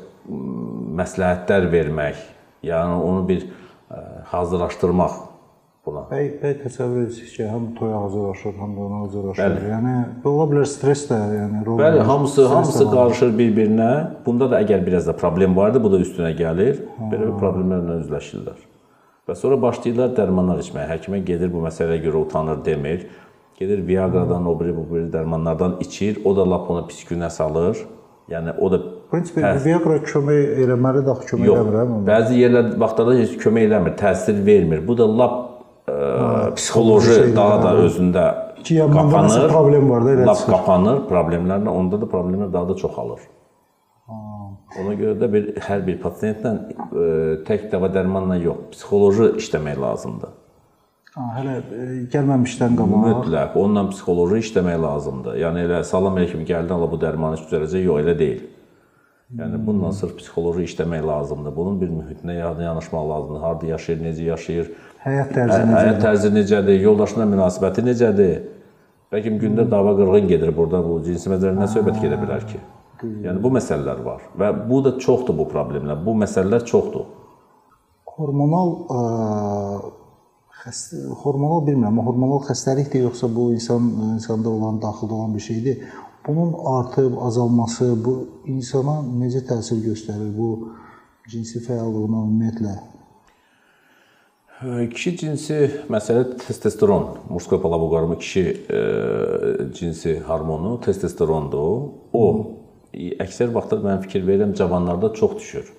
məsləhətlər 1.02 1.67
vermək, 1.74 2.30
yəni 2.65 3.02
onu 3.02 3.28
bir 3.28 3.45
ə, 3.45 4.00
hazırlaşdırmaq 4.32 5.19
buna. 5.86 6.04
Bəy, 6.12 6.28
bəy 6.41 6.58
təsəvvür 6.62 7.06
edirsiniz 7.08 7.36
ki, 7.36 7.45
həm 7.50 7.69
toya 7.78 8.02
hazırlaşır, 8.04 8.58
həm 8.62 8.74
də 8.78 8.84
ona 8.88 9.00
hazırlaşır. 9.06 9.43
Bəli. 9.43 9.69
Yəni 9.71 9.93
ola 10.32 10.50
bilər 10.52 10.67
stress 10.69 11.08
də, 11.10 11.17
yəni 11.38 11.63
rol. 11.65 11.80
Bəli, 11.82 12.04
hamısı 12.06 12.45
hamısı 12.52 12.86
qarışır 12.91 13.32
bir-birinə. 13.39 13.91
Bunda 14.26 14.52
da 14.52 14.62
əgər 14.62 14.86
biraz 14.86 15.08
da 15.10 15.15
problem 15.17 15.58
vardı, 15.58 15.82
bu 15.84 15.91
da 15.93 16.02
üstünə 16.04 16.36
gəlir. 16.38 16.84
Belə 17.02 17.32
bir 17.32 17.39
problemlərlə 17.41 17.97
üzləşirlər. 18.04 18.62
Və 19.30 19.38
sonra 19.38 19.58
başlayırlar 19.62 20.13
dərmanlar 20.17 20.62
içməyə. 20.62 20.88
Həkimə 20.95 21.24
gedir 21.26 21.52
bu 21.54 21.65
məsələyə 21.65 22.02
görə 22.06 22.26
utanır 22.26 22.62
demir. 22.65 23.08
Gedir 23.58 23.82
Viagra'dan, 23.88 24.45
o 24.50 24.56
biri 24.60 24.74
bu 24.78 24.88
biri 24.89 25.10
dərmanlardan 25.13 25.80
içir. 25.82 26.21
O 26.26 26.36
da 26.38 26.45
lap 26.50 26.69
ona 26.74 26.86
pis 26.89 27.04
günə 27.10 27.30
salır. 27.30 27.78
Yəni 28.30 28.56
o 28.58 28.71
da 28.74 28.80
Prinsipə 29.12 29.41
Təhs- 29.43 29.65
Viagra 29.65 29.97
kömək 30.08 30.62
eləməli 30.63 31.02
də 31.08 31.15
kömək 31.28 31.47
yox. 31.50 31.60
eləmir 31.60 31.80
hə? 31.82 31.97
Bəzi 32.08 32.38
yerlər 32.39 32.69
vaxtlarda 32.80 33.15
heç 33.19 33.34
kömək 33.41 33.65
eləmir, 33.67 33.95
təsir 34.00 34.38
vermir. 34.45 34.80
Bu 34.88 34.95
da 34.97 35.08
lap 35.10 35.36
ə, 35.91 35.97
psixoloji 36.56 37.12
şeylər, 37.17 37.36
daha 37.36 37.58
da 37.65 37.74
hə. 37.76 37.86
özündə 37.89 38.26
Ki, 38.63 38.78
qapanır. 38.93 39.50
problem 39.52 39.89
var 39.89 40.06
da, 40.06 40.12
elə 40.15 40.26
Lap 40.30 40.38
çıxır. 40.38 40.54
qapanır, 40.54 40.97
problemlərlə 41.12 41.69
onda 41.69 42.00
da 42.02 42.06
problemlər 42.15 42.52
daha 42.54 42.69
da 42.69 42.76
çoxalır. 42.80 43.19
Ona 44.80 44.93
görə 44.95 45.17
də 45.19 45.28
bir 45.34 45.47
hər 45.65 45.82
bir 45.84 45.97
pasientlə 46.00 46.52
ə, 46.56 47.08
tək 47.47 47.65
dəva 47.74 47.89
dərmanla 47.91 48.38
yox, 48.39 48.69
psixoloji 48.78 49.34
işləmək 49.41 49.76
lazımdır. 49.84 50.32
Ha, 51.12 51.26
hələ 51.36 51.58
e, 51.60 51.88
gəlməmişdən 52.13 52.78
qabaq. 52.80 53.02
Mütləq 53.10 53.58
onunla 53.60 53.84
psixoloji 53.91 54.39
işləmək 54.45 54.78
lazımdır. 54.86 55.36
Yəni 55.43 55.65
elə 55.67 55.82
salam 55.84 56.15
əleykum 56.21 56.45
gəldin 56.47 56.71
ala 56.78 56.88
bu 56.88 57.00
dərmanı 57.02 57.41
düzələcək, 57.41 57.84
yox 57.89 58.06
elə 58.06 58.15
deyil. 58.21 58.45
Yəni 59.39 59.60
bununla 59.65 59.91
sırf 59.96 60.17
psixoloji 60.20 60.65
işləmək 60.67 61.06
lazımdır. 61.08 61.54
Bunun 61.56 61.78
bir 61.82 61.89
mühitinə 61.94 62.34
yanaşmaq 62.36 63.06
lazımdır. 63.10 63.39
Harda 63.46 63.65
yaşayır, 63.65 64.02
necə 64.04 64.26
yaşayır, 64.28 64.72
Həyat 65.06 65.32
tərzi 65.34 65.56
hə- 65.56 65.67
necə? 65.70 65.78
həyat 65.78 66.02
tərzi 66.04 66.32
necədir, 66.36 66.82
yoldaşına 66.84 67.28
münasibəti 67.32 67.86
necədir? 67.86 68.34
Bəlkə 69.12 69.32
gündə 69.44 69.63
dava 69.72 69.96
qırğın 69.98 70.28
gedir 70.28 70.52
burada 70.58 70.84
bu 70.84 71.00
cinsi 71.06 71.32
məsələlərdən 71.32 71.72
söhbət 71.78 71.98
gedə 72.04 72.20
bilər 72.22 72.46
ki. 72.52 72.60
Yəni 73.26 73.41
bu 73.41 73.50
məsələlər 73.56 74.04
var 74.06 74.22
və 74.38 74.52
bu 74.70 74.84
da 74.86 74.91
çoxdur 75.00 75.38
bu 75.39 75.48
problemlər. 75.50 76.04
Bu 76.06 76.13
məsələlər 76.22 76.67
çoxdur. 76.70 77.08
Hormonal 78.12 78.70
ə, 78.94 79.00
xəstə 80.62 81.02
hormonal 81.24 81.63
bilmirəm, 81.65 81.98
hormonal 82.06 82.44
xəstəlikdir 82.46 83.08
yoxsa 83.08 83.32
bu 83.36 83.50
insan 83.56 83.88
insanda 84.13 84.50
olan 84.52 84.78
daxildə 84.84 85.17
olan 85.17 85.34
bir 85.36 85.39
şeydir. 85.48 85.82
Bunun 86.27 86.53
artıb 86.65 87.17
azalması 87.21 88.05
bu 88.05 88.15
insana 88.45 88.99
necə 89.21 89.41
təsir 89.47 89.81
göstərir? 89.86 90.31
Bu 90.38 90.69
cinsi 91.29 91.63
fəallığına 91.65 92.25
ümumiyyətlə 92.27 92.77
Kişi 94.62 95.17
cinsi 95.17 95.55
məsələ 95.89 96.38
testosteron, 96.38 97.07
murskoy 97.29 97.62
polavoqarmı 97.62 98.17
kişi 98.19 98.41
e, 98.69 98.79
cinsi 99.73 100.19
hormonu 100.19 100.75
testosterondur. 100.81 101.89
O 102.13 102.25
əksər 102.93 103.49
vaxtlar 103.55 103.81
mən 103.81 104.03
fikir 104.03 104.21
verirəm 104.27 104.53
cavanlarda 104.53 105.10
çox 105.17 105.34
düşür. 105.39 105.71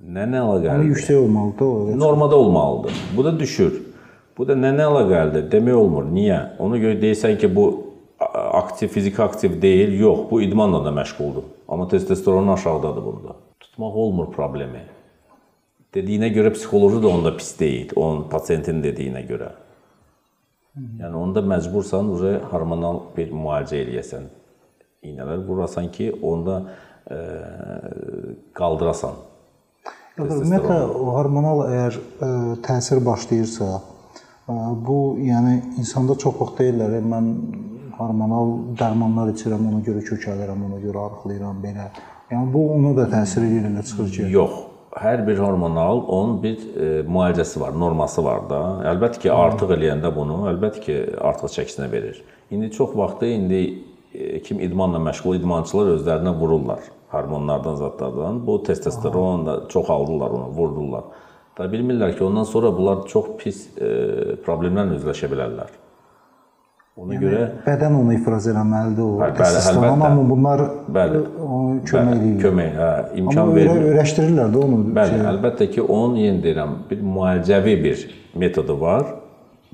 Nə 0.00 0.24
nə 0.24 0.40
yəni 0.40 0.40
əlaqəlidir? 0.46 0.88
yüksək 0.94 1.18
olmalıdır 1.26 1.66
o. 1.66 1.98
Normada 1.98 2.36
olmalıdır. 2.36 3.04
Bu 3.16 3.24
da 3.24 3.38
düşür. 3.38 3.82
Bu 4.38 4.48
da 4.48 4.56
nə 4.56 4.72
nə 4.72 4.88
əlaqəlidir? 4.88 5.50
Demək 5.52 5.76
olmur. 5.76 6.08
Niyə? 6.08 6.40
Ona 6.58 6.80
görə 6.80 6.96
deyirsən 7.04 7.36
ki, 7.38 7.52
bu 7.56 7.66
aktiv, 8.20 8.88
fiziki 8.88 9.22
aktiv 9.22 9.62
deyil. 9.62 9.98
Yox, 10.00 10.30
bu 10.30 10.42
idmanla 10.42 10.84
da 10.84 10.88
məşğuldur. 10.88 11.42
Amma 11.68 11.88
testosteron 11.88 12.48
aşağıdadır 12.48 13.04
bunda. 13.04 13.36
Tutmaq 13.60 13.96
olmur 13.96 14.32
problemi. 14.32 14.82
Dediyinə 15.94 16.32
görə 16.34 16.50
psixoloji 16.54 17.02
da 17.02 17.08
onda 17.08 17.36
pis 17.36 17.52
deyil, 17.60 17.92
onun 17.96 18.24
pasiyentin 18.28 18.82
dediyinə 18.82 19.22
görə. 19.28 19.52
Yəni 20.74 21.14
onda 21.14 21.42
məcbursan 21.46 22.08
uje 22.10 22.32
hormonal 22.50 22.98
bir 23.16 23.30
müalicə 23.30 23.78
eləyəsən. 23.84 24.24
İynələr 25.06 25.44
vurasan 25.46 25.92
ki, 25.94 26.08
onda 26.22 26.56
e, 27.06 27.18
qaldırasan. 28.58 29.20
Ümumiyyətlə 30.18 30.78
hormonal 31.14 31.62
əgər 31.68 31.98
ə, 31.98 32.32
təsir 32.66 32.98
başlayırsa, 33.06 33.68
ə, 34.50 34.58
bu 34.86 34.98
yəni 35.22 35.60
insanda 35.78 36.18
çox 36.18 36.40
vaxt 36.40 36.58
deyirlər, 36.62 36.98
"E, 36.98 37.04
mən 37.12 37.30
hormonal 37.98 38.52
dərmanlar 38.78 39.32
içirəm, 39.34 39.66
ona 39.70 39.80
görə 39.86 40.04
kökəlirəm, 40.08 40.66
ona 40.68 40.80
görə 40.82 41.02
arıqlayıram 41.08 41.60
belə. 41.62 41.88
Yəni 42.32 42.52
bu 42.54 42.62
ona 42.76 42.94
da 42.96 43.08
təsir 43.12 43.46
edir 43.46 43.68
elə 43.70 43.84
çıxır 43.86 44.10
ki. 44.16 44.30
Yox. 44.34 44.62
Hər 44.94 45.24
bir 45.26 45.40
hormonal 45.42 46.04
onun 46.16 46.36
bir 46.42 46.58
e, 46.58 46.90
müalicəsi 47.02 47.60
var, 47.60 47.74
norması 47.78 48.22
var 48.24 48.44
da. 48.50 48.60
Əlbəttə 48.92 49.24
ki, 49.24 49.30
artıq 49.34 49.74
eləyəndə 49.74 50.12
bunu, 50.14 50.44
əlbəttə 50.52 50.82
ki, 50.84 50.98
artıq 51.30 51.50
çəkisinə 51.56 51.90
verir. 51.92 52.20
İndi 52.54 52.70
çox 52.76 52.94
vaxtı 52.96 53.32
indi 53.34 53.62
e, 54.14 54.42
kim 54.42 54.60
idmanla 54.62 55.02
məşğul 55.08 55.40
idmançılar 55.40 55.96
özlərinə 55.96 56.36
vururlar 56.38 56.86
hormonlardan, 57.14 57.74
zadlardan. 57.74 58.46
Bu 58.46 58.62
testosteron 58.62 59.46
da 59.46 59.68
çoxaldılar 59.68 60.30
onu, 60.30 60.48
vurdular. 60.58 61.04
Da 61.58 61.66
bilmirlər 61.70 62.16
ki, 62.18 62.24
ondan 62.24 62.44
sonra 62.44 62.72
bunlar 62.76 63.06
çox 63.10 63.34
pis 63.38 63.66
e, 63.78 63.88
problemlərlə 64.46 64.98
üzləşə 64.98 65.30
bilərlər. 65.30 65.70
Ona 66.94 67.16
görə 67.18 67.38
Bədən 67.64 67.94
onu 67.98 68.12
ifraz 68.14 68.44
etməlidir 68.46 69.02
o 69.02 69.16
Bəli, 69.18 69.34
bəli, 69.40 69.62
əlbəttə. 69.70 69.88
amma 69.90 70.26
bunlar 70.30 70.60
Bəli. 70.96 71.22
ona 71.42 71.80
kömək 71.90 72.20
edir. 72.20 72.36
kömək, 72.44 72.76
hə, 72.78 72.90
imkan 73.18 73.40
Amma 73.42 73.54
verir. 73.56 73.70
öyrə, 73.72 73.88
öyrəşdirirlər 73.90 74.52
də 74.54 74.60
onu. 74.62 74.78
Bəli, 74.98 75.16
şey. 75.16 75.24
əlbəttə 75.32 75.66
ki, 75.74 75.82
onun 75.82 76.14
yenə 76.22 76.42
deyirəm, 76.44 76.76
bir 76.90 77.00
müalicəvi 77.16 77.74
bir 77.84 78.04
metodu 78.38 78.76
var. 78.80 79.04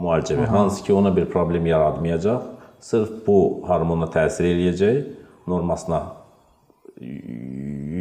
Müalicəvi, 0.01 0.47
hansı 0.49 0.85
ki, 0.85 0.93
ona 0.97 1.13
bir 1.17 1.27
problem 1.29 1.67
yaratmayacaq. 1.67 2.41
Sırf 2.81 3.11
bu 3.27 3.37
hormona 3.69 4.09
təsir 4.09 4.49
eləyəcək, 4.55 5.05
normasına 5.47 6.01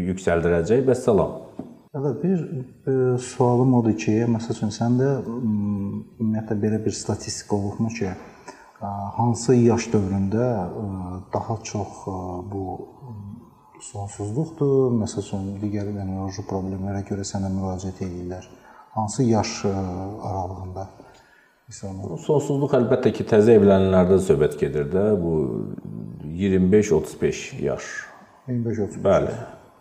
yüksəldirəcək 0.10 0.86
və 0.88 0.96
salam. 0.96 1.36
Hələ 1.96 2.12
bir 2.24 2.40
e, 2.88 3.18
sualım 3.18 3.74
odur 3.82 3.96
ki, 3.98 4.16
məsəl 4.32 4.56
üçün 4.56 4.72
səndə 4.72 5.08
ümumiyyətlə 5.28 6.56
belə 6.62 6.80
bir 6.86 6.94
statistika 6.96 7.56
olubmu 7.58 7.90
ki, 7.90 8.12
hansı 8.82 9.56
yaş 9.56 9.90
dövründə 9.94 10.46
daha 11.34 11.58
çox 11.64 12.06
bu 12.52 12.64
sonsuzluqdur, 13.84 14.92
məsəl 15.00 15.24
üçün 15.24 15.46
digər 15.62 15.88
nevroloji 15.96 16.44
problemlərə 16.48 17.04
görə 17.08 17.24
sənə 17.28 17.52
müraciət 17.54 18.02
edirlər. 18.08 18.48
Hansı 18.96 19.24
yaş 19.24 19.54
aralığında 19.70 20.88
insanlar? 21.70 22.18
Sonsuzluq 22.26 22.76
əlbəttə 22.80 23.14
ki, 23.16 23.28
təzə 23.30 23.56
evlənənlərdən 23.60 24.24
söhbət 24.26 24.58
gedir 24.60 24.90
də. 24.92 25.06
Bu 25.20 25.36
25-35 26.40 27.62
yaş. 27.64 27.88
25-30. 28.50 29.00
Bəli. 29.06 29.38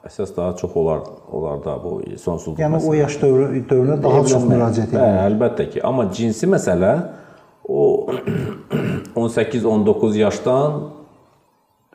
Əsas 0.07 0.31
daha 0.37 0.55
çox 0.57 0.77
olar 0.79 1.01
onlarda 1.35 1.75
bu 1.83 1.99
sonsuzluq 2.23 2.61
Yəni 2.63 2.79
o 2.79 2.79
məsələsi. 2.79 2.99
yaş 3.01 3.17
dövrü 3.23 3.63
dövrünə 3.71 3.97
daha 4.03 4.21
çox 4.31 4.45
müraciət 4.47 4.93
edirlər. 4.93 5.09
Bəli, 5.09 5.25
əlbəttə 5.33 5.67
ki, 5.73 5.83
amma 5.85 6.07
cinsi 6.15 6.47
məsələ 6.49 6.93
o 7.69 8.07
18-19 9.17 10.17
yaşdan 10.17 10.91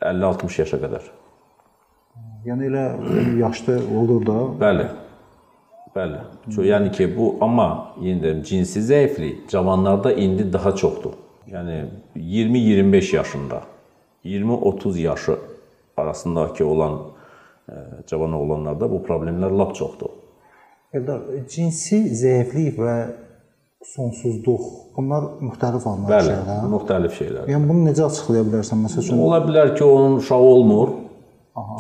50-60 0.01 0.59
yaşa 0.61 0.77
qədər. 0.83 1.05
Yəni 2.45 2.67
elə 2.67 2.83
yaşda 3.39 3.77
olur 3.95 4.25
da. 4.27 4.37
Bəli. 4.59 4.87
Bəli. 5.95 6.19
Ço- 6.51 6.65
Yəni 6.67 6.91
ki, 6.91 7.07
bu 7.17 7.35
amma 7.41 7.93
yenə 8.01 8.21
deyim, 8.23 8.41
cinsi 8.43 8.81
zəiflik 8.83 9.47
cavanlarda 9.51 10.11
indi 10.13 10.47
daha 10.53 10.75
çoxdur. 10.75 11.13
Yəni 11.47 11.77
20-25 12.15 13.15
yaşında, 13.15 13.61
20-30 14.25 14.97
yaşı 14.99 15.35
arasındakı 15.97 16.65
olan 16.65 16.93
ə, 17.69 18.05
cavan 18.07 18.33
oğlanlarda 18.33 18.91
bu 18.91 19.01
problemlər 19.07 19.51
lap 19.57 19.75
çoxdur. 19.75 20.09
Eldar, 20.93 21.21
cinsi 21.49 22.03
zəiflik 22.13 22.77
və 22.77 22.95
sonsuzluq 23.87 24.63
bunlar 24.95 25.25
müxtəlif 25.43 25.85
anlar 25.89 26.11
Bəli, 26.13 26.31
şeylər. 26.31 26.65
müxtəlif 26.71 27.15
şeylər. 27.19 27.47
Yəni 27.51 27.69
bunu 27.69 27.85
necə 27.89 28.05
açıqlaya 28.07 28.45
bilərsən? 28.47 28.81
Məsəl 28.85 29.03
üçün 29.03 29.19
Ola 29.25 29.39
bilər 29.43 29.73
ki, 29.77 29.83
onun 29.83 30.17
uşağı 30.21 30.49
olmur. 30.55 30.93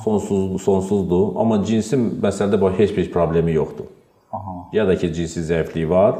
Sonsuz 0.03 0.61
sonsuzdur, 0.61 1.31
amma 1.41 1.57
cinsi 1.65 1.97
məsələdə 1.97 2.59
bax 2.61 2.75
heç 2.77 2.91
bir 2.97 3.07
problemi 3.13 3.55
yoxdur. 3.55 3.87
Aha. 4.33 4.53
Ya 4.73 4.85
da 4.87 4.93
ki, 4.99 5.09
cinsi 5.15 5.41
zəifliyi 5.47 5.89
var, 5.89 6.19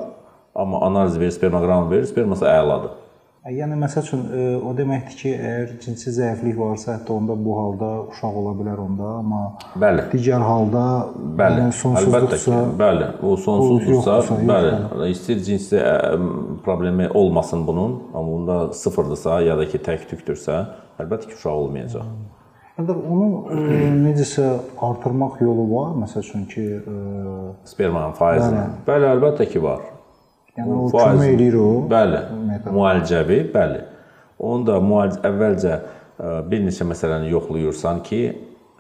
amma 0.56 0.80
analiz 0.88 1.20
verir, 1.20 1.36
spermoqram 1.36 1.92
verir, 1.92 2.08
sperması 2.10 2.46
əladır. 2.50 2.96
Yəni 3.44 3.76
məsəl 3.76 4.06
üçün 4.06 4.22
o 4.64 4.70
deməkdir 4.72 5.16
ki, 5.20 5.32
əgər 5.36 5.72
cinsi 5.84 6.14
zəiflik 6.16 6.56
varsa, 6.56 6.94
hətta 6.94 7.12
onda 7.12 7.36
bu 7.36 7.56
halda 7.58 7.88
uşaq 8.14 8.38
ola 8.40 8.54
bilər 8.56 8.78
onda, 8.80 9.10
amma 9.20 9.40
Bəli. 9.84 10.06
digər 10.14 10.46
halda 10.48 10.84
Bəli, 11.42 11.58
yəni 11.60 11.74
əlbəttə 11.74 12.38
ki, 12.38 12.40
sonsuzluqsa 12.40 12.62
bəli, 12.80 13.10
o 13.20 13.34
sonsuzluqsa, 13.44 14.14
yoxdursa, 14.22 14.38
bəli, 14.48 15.10
istər 15.12 15.42
cinsi 15.44 15.76
ə, 15.76 15.92
problemi 16.64 17.10
olmasın 17.12 17.66
bunun, 17.68 17.98
amma 18.14 18.24
bunda 18.30 18.58
sıfırdırsa 18.80 19.42
ya 19.44 19.58
da 19.60 19.68
ki, 19.68 19.82
tək 19.90 20.08
tükdürsə, 20.14 20.62
əlbəttə 21.04 21.34
ki, 21.34 21.36
uşaq 21.36 21.66
olmayacaq. 21.66 22.14
Eldar, 22.80 22.96
onu 22.96 23.60
necəsə 24.06 24.48
artırmaq 24.88 25.44
yolu 25.44 25.68
var, 25.74 25.92
məsəl 26.06 26.24
üçün 26.24 26.48
ki, 26.54 26.64
Spermanın 27.76 28.16
faizini. 28.16 28.64
Bəli, 28.88 29.12
əlbəttə 29.18 29.52
ki, 29.52 29.60
var. 29.68 29.84
Yəni 30.58 30.74
o 30.78 30.88
Faiz- 30.94 31.18
kömək 31.18 31.34
eləyir 31.36 31.56
o. 31.60 31.68
Bəli, 31.90 32.22
metod. 32.48 32.74
müalicəvi, 32.78 33.40
bəli. 33.54 33.82
Onu 34.40 34.66
da 34.68 34.80
müalicə 34.84 35.22
əvvəlcə 35.30 35.74
ə, 35.74 36.34
bir 36.50 36.62
neçə 36.68 36.86
məsələni 36.90 37.32
yoxlayırsan 37.32 38.04
ki, 38.04 38.22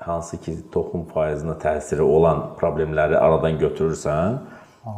hansı 0.04 0.38
ki 0.44 0.56
toxum 0.74 1.06
faizinə 1.14 1.56
təsiri 1.62 2.02
olan 2.04 2.42
problemləri 2.60 3.16
aradan 3.18 3.58
götürürsən, 3.62 4.38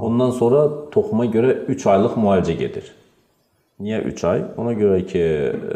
ondan 0.01 0.31
sonra 0.33 0.65
toxuma 0.91 1.25
görə 1.29 1.53
3 1.69 1.87
aylıq 1.93 2.15
müalicə 2.17 2.55
gedir. 2.57 2.91
Niyə 3.79 4.01
3 4.07 4.23
ay? 4.31 4.43
Ona 4.57 4.73
görə 4.73 5.01
ki, 5.05 5.23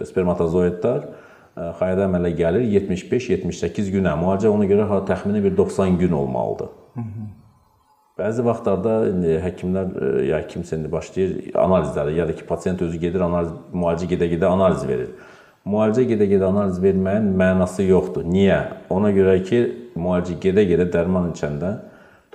spermatozoidlər 0.10 1.04
ə, 1.04 1.10
ə, 1.56 1.72
xayda 1.80 2.08
əmələ 2.08 2.32
gəlir 2.40 2.64
75-78 2.80 3.92
günə. 3.94 4.16
Müalicə 4.20 4.50
ona 4.52 4.66
görə 4.70 5.02
təxmini 5.08 5.44
bir 5.44 5.58
90 5.58 5.98
gün 6.00 6.12
olmalıdır. 6.24 6.70
Bəzi 8.20 8.44
vaxtlarda 8.44 8.94
indi 9.14 9.38
həkimlər 9.40 9.92
ə, 9.96 10.08
ya 10.28 10.40
kimsə 10.50 10.76
indi 10.76 10.90
başlayır 10.92 11.54
analizləri 11.56 12.18
ya 12.18 12.26
da 12.28 12.34
ki, 12.36 12.44
pasiyent 12.50 12.82
özü 12.84 13.00
gedir 13.00 13.24
analiz 13.24 13.54
müalicə 13.72 14.10
gedə-gedə 14.12 14.50
analiz 14.50 14.84
verir. 14.88 15.14
Müalicə 15.70 16.04
gedə-gedə 16.10 16.50
analiz 16.50 16.82
verməyin 16.84 17.30
mənası 17.40 17.86
yoxdur. 17.88 18.26
Niyə? 18.28 18.60
Ona 18.92 19.14
görə 19.16 19.38
ki, 19.48 19.62
müalicə 19.96 20.36
gedə-gedə 20.44 20.90
dərman 20.92 21.32
içəndə 21.32 21.78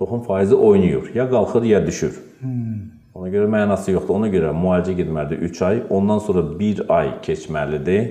toxum 0.01 0.25
faizi 0.25 0.57
oynayır. 0.57 1.12
Ya 1.18 1.29
qalxır, 1.31 1.68
ya 1.68 1.83
düşür. 1.85 2.16
Ona 3.14 3.29
görə 3.35 3.51
mənası 3.53 3.92
yoxdur. 3.92 4.16
Ona 4.16 4.33
görə 4.33 4.55
müalicə 4.57 4.97
getməlidir 5.03 5.44
3 5.51 5.62
ay, 5.68 5.83
ondan 5.90 6.25
sonra 6.25 6.47
1 6.59 6.83
ay 6.88 7.12
keçməlidir. 7.29 8.09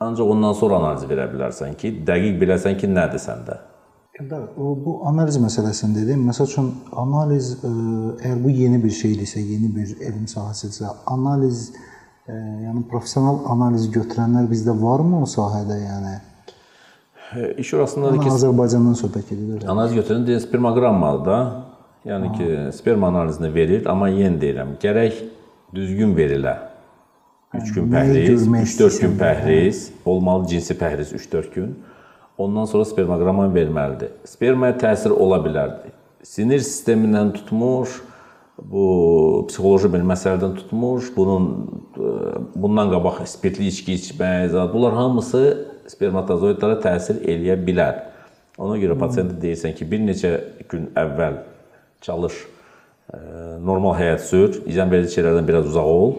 Ancaq 0.00 0.32
ondan 0.32 0.56
sonra 0.56 0.80
analiz 0.80 1.04
verə 1.10 1.28
bilərsən 1.36 1.76
ki, 1.76 1.98
dəqiq 2.06 2.40
biləsən 2.40 2.80
ki, 2.80 2.88
nədir 2.96 3.20
səndə. 3.22 3.60
Eldar, 4.20 4.44
o 4.56 4.76
bu 4.78 4.92
analiz 5.08 5.40
məsələsində 5.42 6.04
dedim. 6.04 6.20
Məsəl 6.28 6.46
üçün 6.46 6.68
analiz 7.02 7.48
əgər 7.66 8.36
bu 8.44 8.52
yeni 8.54 8.78
bir 8.78 8.92
şeydirsə, 8.94 9.40
yeni 9.42 9.66
bir 9.74 9.90
elm 10.06 10.28
sahəsidirsə, 10.30 10.92
analiz 11.10 11.64
ə, 11.74 12.36
yəni 12.36 12.84
professional 12.92 13.40
analiz 13.50 13.88
götürənlər 13.96 14.46
bizdə 14.52 14.74
varmı 14.78 15.24
o 15.24 15.26
sahədə, 15.26 15.78
yəni? 15.82 16.12
E, 17.34 17.48
İş 17.58 17.72
orasındadır 17.74 18.20
ki, 18.22 18.30
Azərbaycandan 18.36 18.94
söhbət 19.00 19.32
gedir. 19.32 19.64
analiz 19.68 19.96
götürən 19.98 20.26
deyir 20.28 20.44
spermogrammadır 20.44 21.26
da. 21.26 21.40
Yəni 22.04 22.30
ki, 22.36 22.46
sperm 22.76 23.04
analizini 23.08 23.50
verir, 23.54 23.86
amma 23.90 24.10
yenə 24.12 24.38
deyirəm, 24.38 24.76
gərək 24.82 25.18
düzgün 25.74 26.14
verilə. 26.14 26.54
3 27.54 27.74
gün 27.74 27.90
pəhriz, 27.90 28.44
görmək 28.44 28.70
3-4 28.76 29.00
gün 29.00 29.18
pəhriz, 29.18 29.82
olmalı 30.06 30.46
cinsi 30.54 30.74
pəhriz 30.78 31.10
3-4 31.18 31.50
gün. 31.54 31.74
Ondan 32.38 32.66
sonra 32.66 32.84
spermoqramma 32.84 33.46
verməlidir. 33.54 34.10
Spermaya 34.26 34.74
təsir 34.78 35.14
ola 35.14 35.38
bilər. 35.44 35.76
Sinir 36.26 36.62
sistemindən 36.64 37.30
tutmuş, 37.36 38.00
bu 38.58 38.86
psixoloji 39.48 39.90
bir 39.92 40.02
məsələdən 40.08 40.56
tutmuş, 40.58 41.12
bunun 41.16 41.46
e, 41.94 42.08
bundan 42.54 42.90
qabaq 42.90 43.20
spirtli 43.30 43.68
içki 43.70 43.94
içmək, 44.00 44.48
zat 44.54 44.74
bunlar 44.74 44.96
hamısı 44.98 45.44
spermatozoidlara 45.90 46.80
təsir 46.82 47.22
eləyə 47.22 47.58
bilər. 47.66 48.02
Ona 48.58 48.78
görə 48.82 48.98
pasiyentə 48.98 49.38
deyirsən 49.42 49.74
ki, 49.78 49.86
bir 49.90 50.02
neçə 50.02 50.34
gün 50.70 50.90
əvvəl 50.98 51.38
çalış, 52.06 52.42
e, 53.14 53.18
normal 53.62 53.94
həyat 53.98 54.26
sür, 54.26 54.62
izin 54.66 54.90
verici 54.90 55.20
şeylərdən 55.20 55.50
biraz 55.50 55.70
uzaq 55.70 55.94
ol. 55.94 56.14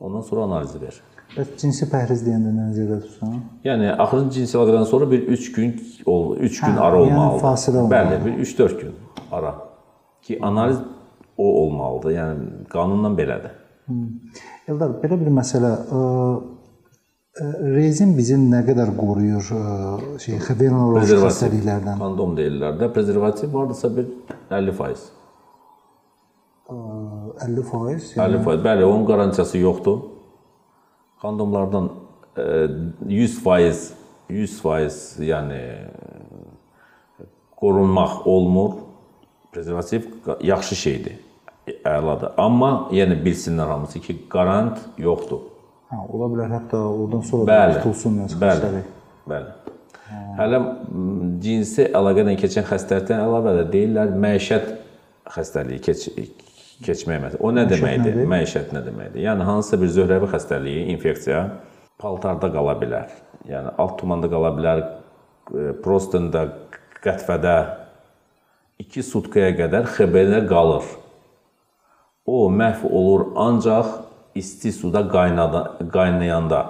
Ondan 0.00 0.20
sonra 0.26 0.50
analizi 0.50 0.80
ver. 0.82 1.02
Bəs 1.32 1.52
cinsi 1.60 1.86
pəhriz 1.88 2.20
deyəndə 2.26 2.50
nə 2.52 2.64
nəzərdə 2.68 2.96
tutsan? 3.06 3.36
Yəni 3.64 3.86
axırıncı 4.04 4.34
cinsi 4.36 4.56
əlaqədən 4.58 4.84
sonra 4.90 5.06
bir 5.10 5.22
3 5.32 5.46
gün 5.56 5.70
ol, 6.12 6.34
3 6.36 6.58
gün 6.60 6.74
Hə, 6.76 6.82
ara 6.88 6.98
yəni 7.00 7.14
olmalıdır. 7.14 7.44
fasilə 7.46 7.78
olmalı. 7.80 7.94
Bəli, 7.94 8.18
bir 8.26 8.34
3-4 8.44 8.74
gün 8.82 8.92
ara. 9.38 9.52
Ki 10.22 10.38
analiz 10.44 10.78
o 11.38 11.46
olmalıdır. 11.62 12.12
Yəni 12.18 12.50
qanunla 12.74 13.14
belədir. 13.22 13.54
Eldar, 14.68 14.92
belə 15.02 15.18
bir 15.22 15.32
məsələ, 15.38 15.72
ə, 15.72 16.02
ə, 17.40 17.48
rezin 17.78 18.12
bizi 18.18 18.36
nə 18.38 18.60
qədər 18.68 18.92
qoruyur 19.00 19.48
ə, 19.56 19.64
şey 20.22 20.36
Prezervativ, 20.36 21.24
xəstəliklərdən? 21.30 21.98
kondom 22.04 22.36
deyirlər 22.38 22.76
də, 22.80 22.92
prezervativ 22.94 23.56
vardırsa 23.56 23.90
bir 23.96 24.12
50%. 24.52 25.08
Ə, 26.68 26.76
50%, 27.48 28.16
50%. 28.20 28.64
Bəli, 28.68 28.84
onun 28.84 29.06
qarantiyası 29.08 29.58
yoxdur. 29.64 30.11
Kondomlardan 31.22 31.90
e, 32.36 32.42
100% 33.06 33.92
100% 34.30 35.22
yəni 35.28 35.60
e, 35.62 37.26
qorunmaq 37.60 38.26
olmur. 38.26 38.72
Prezervativ 39.52 40.08
yaxşı 40.42 40.76
şeydir. 40.76 41.18
Əladır. 41.86 42.32
Amma 42.40 42.88
yenə 42.90 43.18
bilsinlər 43.22 43.68
hamısı 43.70 44.00
ki, 44.02 44.16
qarant 44.32 44.80
yoxdur. 44.98 45.44
Hə, 45.92 45.98
ola 46.08 46.28
bilər 46.32 46.54
hətta 46.56 46.80
oradan 46.88 47.20
sonra 47.28 47.44
Bəli. 47.52 47.76
tutulsun 47.82 48.16
Bəli. 48.22 48.32
xəstəlik. 48.32 48.88
Bəli. 49.28 49.52
Hələ 50.40 50.58
m, 50.62 51.28
cinsi 51.44 51.84
əlaqə 51.94 52.24
ilə 52.24 52.34
keçən 52.40 52.66
xəstəlikdən 52.68 53.20
əlavə 53.26 53.52
də 53.60 53.66
deyirlər 53.74 54.16
məişət 54.24 54.72
xəstəliyi 55.36 55.84
keç 55.84 56.08
keçmək 56.84 57.20
məsələsi. 57.22 57.42
O 57.42 57.52
nə 57.54 57.66
deməkdir? 57.70 58.16
nədir? 58.16 58.30
Məişət 58.30 58.72
nə 58.74 58.82
deməkdir? 58.86 59.22
Yəni 59.26 59.46
hansısa 59.46 59.78
bir 59.80 59.92
zöhrəvi 59.96 60.30
xəstəliyi, 60.32 60.88
infeksiya 60.94 61.42
paltarda 62.02 62.50
qala 62.52 62.74
bilər. 62.80 63.12
Yəni 63.48 63.74
alt 63.82 63.96
tumanda 64.00 64.30
qala 64.32 64.52
bilər, 64.56 64.82
e, 65.52 65.72
prostanda, 65.84 66.46
qətvədə 67.02 67.56
2 68.82 69.04
sutkaya 69.06 69.52
qədər 69.58 69.88
XB-də 69.94 70.44
qalır. 70.50 70.86
O 72.26 72.46
məhv 72.50 72.86
olur 72.86 73.32
ancaq 73.38 73.98
isti 74.38 74.72
suda 74.72 75.02
qaynada, 75.10 75.64
qaynayanda, 75.92 76.62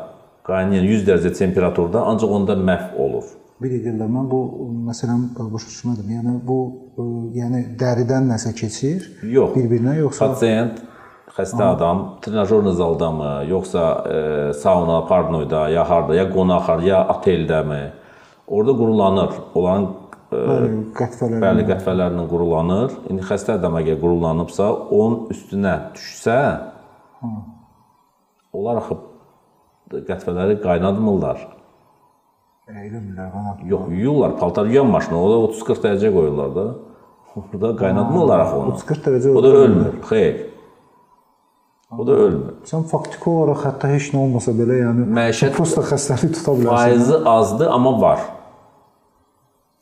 qaynayan 0.49 0.89
100 0.89 1.07
dərəcə 1.09 1.33
temperaturda 1.39 2.05
ancaq 2.13 2.33
onda 2.39 2.57
məhv 2.59 2.99
olur. 2.99 3.29
Bir 3.61 3.75
dəqiqə 3.75 4.09
mən 4.17 4.31
bu 4.31 4.41
məsələn 4.89 5.27
başa 5.37 5.69
düşmədim. 5.69 6.09
Yəni 6.17 6.39
bu 6.47 6.59
ə, 6.97 7.05
yəni 7.41 7.61
dəridən 7.79 8.31
nəsə 8.33 8.55
keçir? 8.59 9.05
Yox. 9.23 9.55
Bir-birinə 9.59 9.99
yoxsa 10.01 10.33
Pasiyent 10.33 10.81
xəstə 11.37 11.65
adam 11.65 12.03
trenajor 12.25 12.67
zaldamı, 12.77 13.31
yoxsa 13.49 13.85
e, 14.05 14.17
sauna, 14.53 15.07
parnoyda, 15.09 15.69
ya 15.73 15.85
harda, 15.89 16.15
ya 16.15 16.27
qonaq, 16.31 16.69
ya 16.85 17.01
oteldəmi? 17.15 17.83
Orada 18.49 18.73
qurulanır. 18.77 19.31
Onların 19.55 19.87
bəli, 20.33 20.83
qətvələr. 20.97 21.41
bəli 21.45 21.65
qətvələrlə 21.71 22.27
qurulanır. 22.29 22.99
İndi 23.13 23.25
xəstə 23.29 23.57
adama 23.57 23.81
əgər 23.83 23.99
qurulanıbsa, 24.03 24.69
onun 24.99 25.33
üstünə 25.33 25.75
düşsə, 25.97 26.39
onlar 28.53 28.83
axıb 28.83 29.09
qətvələri 30.09 30.61
qaynadmırlar. 30.65 31.47
Yox, 33.67 33.81
yuyurlar, 33.91 34.39
paltar 34.39 34.67
yuyan 34.67 34.87
maşını, 34.87 35.19
o 35.25 35.31
da 35.31 35.37
30-40 35.53 35.81
dərəcə 35.85 36.11
qoyurlar 36.15 36.51
da. 36.55 36.65
Orada 37.37 37.71
qaynatmırlar 37.77 38.41
axı 38.45 38.57
onu. 38.57 38.75
30-40 38.77 39.03
dərəcə 39.07 39.33
O 39.39 39.43
da 39.43 39.49
ölmür. 39.63 39.95
Xeyr. 40.09 40.37
O 41.99 42.07
da 42.07 42.13
ölmür. 42.27 42.53
Sən 42.69 42.85
faktiki 42.89 43.29
olaraq 43.31 43.65
hətta 43.67 43.91
heç 43.93 44.13
nə 44.15 44.21
olmasa 44.23 44.55
belə, 44.57 44.79
yəni 44.85 45.09
Məişət- 45.19 45.57
prosta 45.59 45.83
xəstəlik 45.91 46.37
tuta 46.39 46.55
bilərsən. 46.61 46.77
Faizi 46.77 47.19
azdır, 47.35 47.67
amma 47.75 47.93
var. 48.01 48.23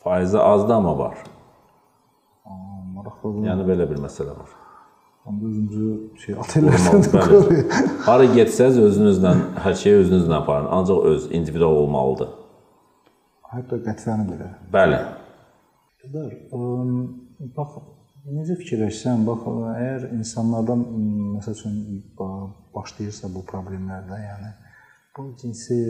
Faizi 0.04 0.38
azdır, 0.40 0.74
amma 0.80 0.96
var. 0.98 1.20
Maraqlıdır. 2.96 3.46
Yəni 3.50 3.68
belə 3.68 3.86
bir 3.92 4.00
məsələ 4.08 4.32
var. 4.40 4.50
Onda 5.28 5.46
özümüzü 5.52 5.88
şey 6.24 6.34
otellərdən 6.42 7.04
də 7.06 7.12
Bəli. 7.12 7.28
qoruyaq. 7.28 7.80
Hara 8.08 8.26
getsəz 8.34 8.80
özünüzlə, 8.88 9.34
hər 9.64 9.74
şeyi 9.84 10.00
özünüzlə 10.02 10.34
aparın. 10.42 10.66
Ancaq 10.80 11.04
öz 11.12 11.28
individual 11.32 11.76
olmalıdır. 11.84 12.28
Hətta 13.50 13.80
qətvəni 13.82 14.26
belə. 14.28 14.48
Bəli. 14.70 14.98
Im, 16.54 16.92
bax 17.56 17.80
necə 18.30 18.54
fikirləşsən, 18.60 19.24
bax 19.26 19.46
əgər 19.72 20.06
insanlardan 20.14 20.84
məsəl 21.34 21.56
üçün 21.56 21.80
ba- 22.18 22.50
başlayırsa 22.76 23.30
bu 23.34 23.42
problemlərdə, 23.50 24.20
yəni 24.22 24.52
bu 25.16 25.26
cinsi 25.40 25.80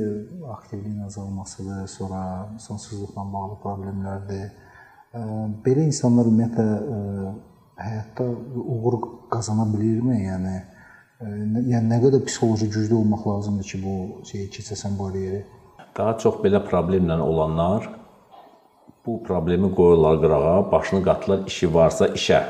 aktivliyin 0.55 1.05
azalmasıdır, 1.05 1.87
sonra 1.99 2.23
sonsuzluqla 2.65 3.27
bağlı 3.35 3.61
problemlərdir. 3.67 4.51
Belə 5.67 5.85
insanlar 5.91 6.33
ümumiyyətlə 6.33 6.67
həyatda 7.85 8.29
uğur 8.65 9.01
qazana 9.33 9.69
bilirmi? 9.75 10.17
Yəni 10.25 10.57
yəni 11.75 11.87
nə 11.93 11.99
qədər 12.07 12.25
psixoloji 12.25 12.71
güclü 12.73 13.03
olmaq 13.03 13.27
lazımdır 13.29 13.73
ki, 13.75 13.83
bu 13.85 13.97
şeyi 14.25 14.49
keçəsən 14.57 14.97
bu 14.99 15.13
yeri? 15.19 15.45
Daha 15.97 16.19
çox 16.19 16.39
belə 16.45 16.63
problemlə 16.67 17.19
olanlar 17.21 17.89
bu 19.07 19.23
problemi 19.23 19.75
qoyurlar 19.75 20.21
qırağa, 20.21 20.73
başını 20.73 21.03
qatırlar 21.05 21.47
işi 21.47 21.75
varsa 21.75 22.07
işə. 22.07 22.41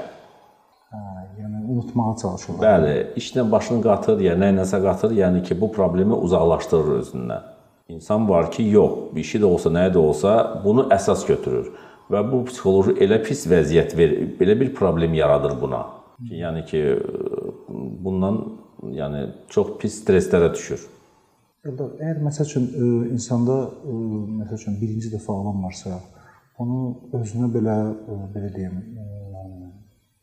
Hə, 0.90 1.02
yəni 1.40 1.62
unutmağa 1.72 2.16
çalışırlar. 2.22 2.64
Bəli, 2.64 2.94
işlə 3.20 3.46
başını 3.52 3.82
qatır, 3.86 4.20
ya 4.20 4.34
nə 4.38 4.50
nəsə 4.58 4.82
qatır, 4.82 5.14
yəni 5.16 5.42
ki, 5.46 5.60
bu 5.60 5.70
problemi 5.72 6.14
uzaqlaşdırır 6.14 6.98
özündən. 7.00 7.46
İnsan 7.88 8.28
var 8.28 8.50
ki, 8.50 8.66
yox, 8.70 8.98
bir 9.14 9.24
şey 9.30 9.40
də 9.40 9.44
olsa, 9.44 9.70
nə 9.70 9.86
də 9.94 9.98
olsa, 9.98 10.34
bunu 10.64 10.88
əsas 10.94 11.26
götürür 11.28 11.72
və 12.10 12.24
bu 12.26 12.44
psixoloji 12.48 12.96
elə 13.04 13.20
pis 13.22 13.44
vəziyyət 13.46 13.96
verir, 13.96 14.30
belə 14.38 14.56
bir 14.60 14.74
problem 14.74 15.14
yaradır 15.14 15.54
buna. 15.60 15.84
Ki, 16.18 16.34
yəni 16.42 16.64
ki, 16.66 16.80
bundan 18.04 18.40
yəni 18.96 19.28
çox 19.48 19.76
pis 19.78 20.00
stresslərə 20.02 20.50
düşür. 20.54 20.82
Eldar, 21.60 21.90
əgər 22.00 22.22
məsəl 22.24 22.46
üçün 22.48 22.68
ə, 22.72 22.90
insanda 23.12 23.56
ə, 23.68 23.96
məsəl 24.38 24.56
üçün 24.56 24.78
birinci 24.80 25.10
dəfə 25.12 25.34
alanlarsa, 25.34 25.98
onu 26.60 26.78
özünə 27.18 27.50
belə 27.52 27.74
ə, 27.90 28.16
belə 28.32 28.48
deyim, 28.54 28.78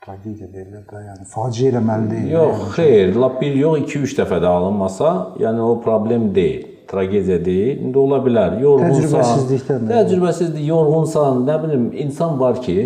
tragediya 0.08 0.48
deyirlər 0.54 0.88
də, 0.88 1.04
yəni 1.10 1.28
faciə 1.30 1.70
eləməli 1.74 2.10
deyil. 2.14 2.32
Yox, 2.32 2.64
xeyr, 2.78 3.14
lap 3.22 3.38
bir 3.42 3.60
yox, 3.60 3.84
2-3 3.86 4.18
dəfə 4.22 4.40
də 4.42 4.50
alınmasa, 4.60 5.14
yəni 5.44 5.62
o 5.62 5.78
problem 5.84 6.32
deyil. 6.36 6.74
tragediya 6.88 7.46
deyil. 7.46 7.82
İndi 7.84 8.00
ola 8.00 8.22
bilər. 8.24 8.54
Yorğunsan. 8.62 9.04
Təcrübəsizlikdən 9.04 9.82
də. 9.84 9.90
Təcrübəsizlik, 9.92 10.64
yorğunsan, 10.70 11.42
nə 11.48 11.58
bilim, 11.64 11.90
insan 12.06 12.40
var 12.40 12.62
ki, 12.64 12.78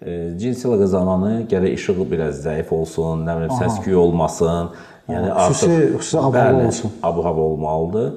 e, 0.00 0.18
cinsi 0.38 0.68
əlaqə 0.68 0.86
zamanı 0.92 1.32
gərək 1.50 1.74
işığı 1.74 2.06
biraz 2.12 2.44
zəif 2.44 2.70
olsun, 2.76 3.26
nə 3.26 3.36
bilim, 3.40 3.56
səs-küy 3.58 3.98
olmasın. 3.98 4.70
Yəni 5.14 5.30
Xüsusi- 5.36 5.96
xüsusi 5.98 6.18
ab-hava 6.18 6.66
olsun. 6.66 6.90
ab-hava 7.02 7.40
olmalıdır. 7.40 8.12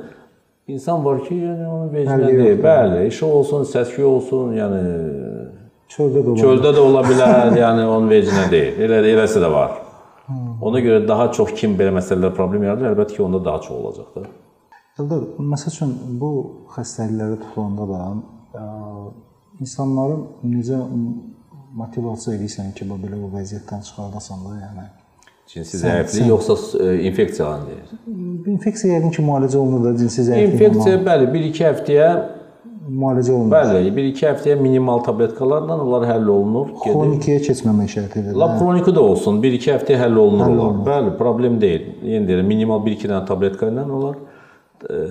İnsan 0.68 1.06
var 1.06 1.24
ki, 1.28 1.36
yəni 1.36 1.68
onun 1.68 1.90
vecinə 1.94 2.10
Fərqi 2.14 2.28
deyil. 2.28 2.46
yoxdur. 2.50 2.64
Bəli, 2.68 3.08
işıq 3.08 3.32
olsun, 3.40 3.64
səs-küy 3.74 4.04
olsun, 4.16 4.54
yəni 4.62 4.82
Çöldə 5.94 6.22
də 6.26 6.30
var. 6.32 6.38
çöldə 6.44 6.70
də 6.78 6.80
ola 6.90 7.02
bilər, 7.10 7.58
yəni 7.64 7.84
onun 7.96 8.08
vecinə 8.10 8.46
deyil. 8.52 8.80
Elə 8.86 9.02
eləsi 9.16 9.40
də 9.44 9.50
var. 9.52 9.72
Ona 10.62 10.80
görə 10.80 11.02
daha 11.08 11.26
çox 11.36 11.52
kim 11.60 11.76
belə 11.80 11.92
məsələlər 12.00 12.32
problem 12.38 12.64
yaradır, 12.64 12.94
əlbəttə 12.94 13.16
ki, 13.18 13.22
onda 13.24 13.44
daha 13.46 13.60
çox 13.62 13.76
olacaqdır. 13.82 14.30
Eldar, 15.00 15.22
məsəl 15.52 15.72
üçün 15.74 15.92
bu 16.22 16.30
xəstəliklərə 16.76 17.38
tutulanda 17.44 17.86
da 17.92 18.00
ə, 18.62 18.64
insanların 19.62 20.22
necə 20.54 20.80
motivasiya 21.76 22.38
edirsən 22.38 22.74
ki, 22.78 22.86
bu 22.90 22.96
belə 23.04 23.18
bu 23.24 23.30
vəziyyətdən 23.36 23.82
çıxardasan 23.88 24.44
da, 24.46 24.52
yəni 24.64 24.86
Cinsi 25.54 25.78
zəiflik 25.78 26.30
yoxsa 26.32 26.56
e, 26.82 26.94
infeksiyadan 27.08 27.68
deyir. 27.68 27.90
infeksiya 28.56 28.96
yəqin 28.98 29.12
ki, 29.14 29.26
müalicə 29.28 29.60
olunur 29.60 29.84
da 29.86 29.92
cinsi 30.00 30.26
zəiflik. 30.26 30.56
İnfeksiya 30.56 31.02
bəli 31.06 31.28
1-2 31.30 31.68
həftəyə, 31.68 32.08
müalicə 32.90 33.36
olunur. 33.36 33.54
bəli 33.54 33.94
1-2 33.94 34.28
həftəyə 34.32 34.58
minimal 34.62 35.04
tabletkalarla 35.06 35.78
onlar 35.86 36.08
həll 36.10 36.32
olunur. 36.36 36.74
Xronikiyə 36.88 37.40
keçməmək 37.46 37.94
şərti 37.96 38.24
ilə. 38.24 38.36
Lap 38.44 38.58
xroniki 38.58 38.96
də 38.98 39.06
olsun, 39.14 39.38
1-2 39.46 39.76
həftəyə 39.76 40.02
həll 40.02 40.22
olunur 40.26 40.50
onlar. 40.56 40.80
Bəli, 40.90 41.18
problem 41.22 41.62
deyil. 41.62 41.90
Yenə 42.02 42.32
deyirəm, 42.32 42.50
minimal 42.56 42.82
1-2 42.88 43.12
dənə 43.14 43.26
tabletka 43.30 43.70
ilə 43.70 43.86
onlar 43.86 44.18
e, 44.18 44.33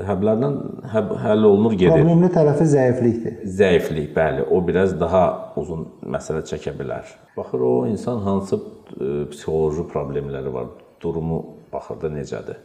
həblərlə 0.09 0.49
həb, 0.93 1.13
həll 1.23 1.47
olunur, 1.49 1.73
gedir. 1.79 1.95
Problemli 1.97 2.29
tərəfi 2.35 2.67
zəiflikdir. 2.75 3.39
Zəiflik, 3.59 4.11
bəli, 4.17 4.45
o 4.51 4.61
biraz 4.67 4.93
daha 5.01 5.23
uzun 5.61 5.87
məsələ 6.15 6.43
çəkə 6.51 6.75
bilər. 6.79 7.09
Baxır 7.37 7.61
o 7.69 7.73
insan 7.89 8.21
hansı 8.27 8.59
e, 8.59 9.11
psixoloji 9.33 9.87
problemləri 9.93 10.53
var, 10.53 10.71
durumu 11.03 11.41
baxır 11.73 12.01
da 12.03 12.11
necədir. 12.13 12.59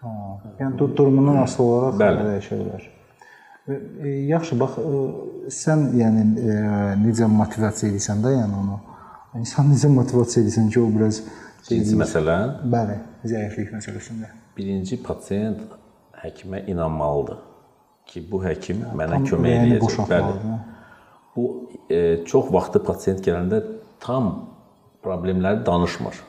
Ha, 0.00 0.10
yəni 0.60 0.78
dur- 0.78 0.92
durumundan 0.96 1.42
asılı 1.42 1.66
olaraq 1.66 2.00
Bəli. 2.00 2.26
dəyişə 2.30 2.60
bilər. 2.62 2.84
E, 3.68 3.78
e, 4.08 4.08
yaxşı, 4.32 4.58
bax 4.60 4.76
e, 4.78 4.98
sən 5.62 5.86
yəni 6.00 6.26
e, 6.40 6.58
necə 7.04 7.28
motivasiya 7.32 7.92
edirsən 7.92 8.22
də, 8.24 8.32
yəni 8.40 8.60
onu. 8.64 8.78
İnsan 9.42 9.68
necə 9.72 9.90
motivasiya 9.92 10.44
edirsən 10.46 10.70
ki, 10.72 10.80
o 10.80 10.88
biraz 10.98 11.20
Cinsi 11.66 11.96
məsələ, 11.98 12.36
bəli, 12.72 12.94
zəiflik 13.26 13.72
məsələsində. 13.74 14.28
birinci 14.56 14.96
pasiyent 15.02 15.58
həkimə 16.22 16.64
inanmalıdır 16.70 17.38
ki, 18.06 18.22
bu 18.30 18.42
həkim 18.44 18.84
mənə 18.96 19.18
Tam 19.20 19.26
kömək 19.30 19.56
ürəyini 19.56 19.78
eləyəcək. 19.78 20.10
Bəli. 20.10 20.58
Bu 21.36 21.46
e, 21.90 22.24
çox 22.24 22.52
vaxtı 22.54 22.82
pasiyent 22.86 23.20
gələndə 23.26 23.62
tam 24.00 24.30
problemləri 25.04 25.64
danışmır. 25.66 26.22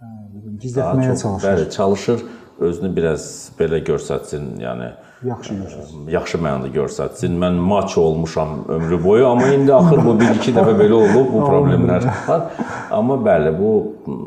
Daha 0.00 0.60
Gizlətməyə 0.62 1.16
çalışır. 1.22 1.48
bəli, 1.48 1.70
çalışır 1.70 2.24
özünü 2.58 2.96
biraz 2.96 3.24
belə 3.58 3.80
göstərsin, 3.84 4.52
yəni 4.62 4.92
Yaxşı 5.24 5.54
görürsən. 5.54 6.10
yaxşı 6.12 6.38
mənada 6.38 6.68
göstərsin. 6.74 7.38
Mən 7.40 7.56
maç 7.58 7.96
olmuşam 7.98 8.64
ömrü 8.68 9.04
boyu, 9.04 9.26
amma 9.26 9.46
indi 9.48 9.74
axır 9.74 10.04
bu 10.04 10.14
1-2 10.20 10.52
dəfə 10.54 10.74
belə 10.78 10.92
olub 10.92 11.32
bu 11.32 11.40
problemlər 11.48 12.04
var. 12.28 12.42
Amma 12.90 13.16
bəli, 13.24 13.54
bu 13.58 13.70
e, 14.06 14.18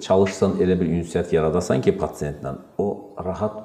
çalışsan 0.00 0.56
elə 0.62 0.78
bir 0.80 0.88
ünsiyyət 0.98 1.34
yaradasan 1.36 1.82
ki, 1.84 1.96
pasiyentlə 2.00 2.54
o 2.80 2.88
rahat 3.24 3.58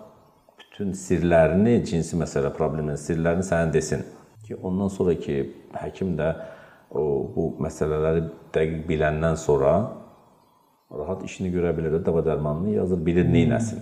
bütün 0.59 0.91
sirlərini, 0.97 1.77
cinsi 1.87 2.17
məsələ 2.19 2.51
probleminin 2.55 2.99
sirlərini 2.99 3.45
sənə 3.47 3.71
desin 3.73 4.03
ki, 4.43 4.57
ondan 4.61 4.91
sonra 4.91 5.15
ki, 5.15 5.37
həkim 5.79 6.17
də 6.19 6.33
o 6.93 7.03
bu 7.35 7.47
məsələləri 7.63 8.27
dəqiq 8.53 8.83
biləndən 8.89 9.37
sonra 9.39 9.73
rahat 10.93 11.23
işini 11.25 11.49
görə 11.53 11.73
bilər, 11.77 11.97
dava 12.05 12.21
dərmanını 12.25 12.77
yazır, 12.77 13.01
bilir 13.05 13.29
nə 13.29 13.47
etsin. 13.57 13.81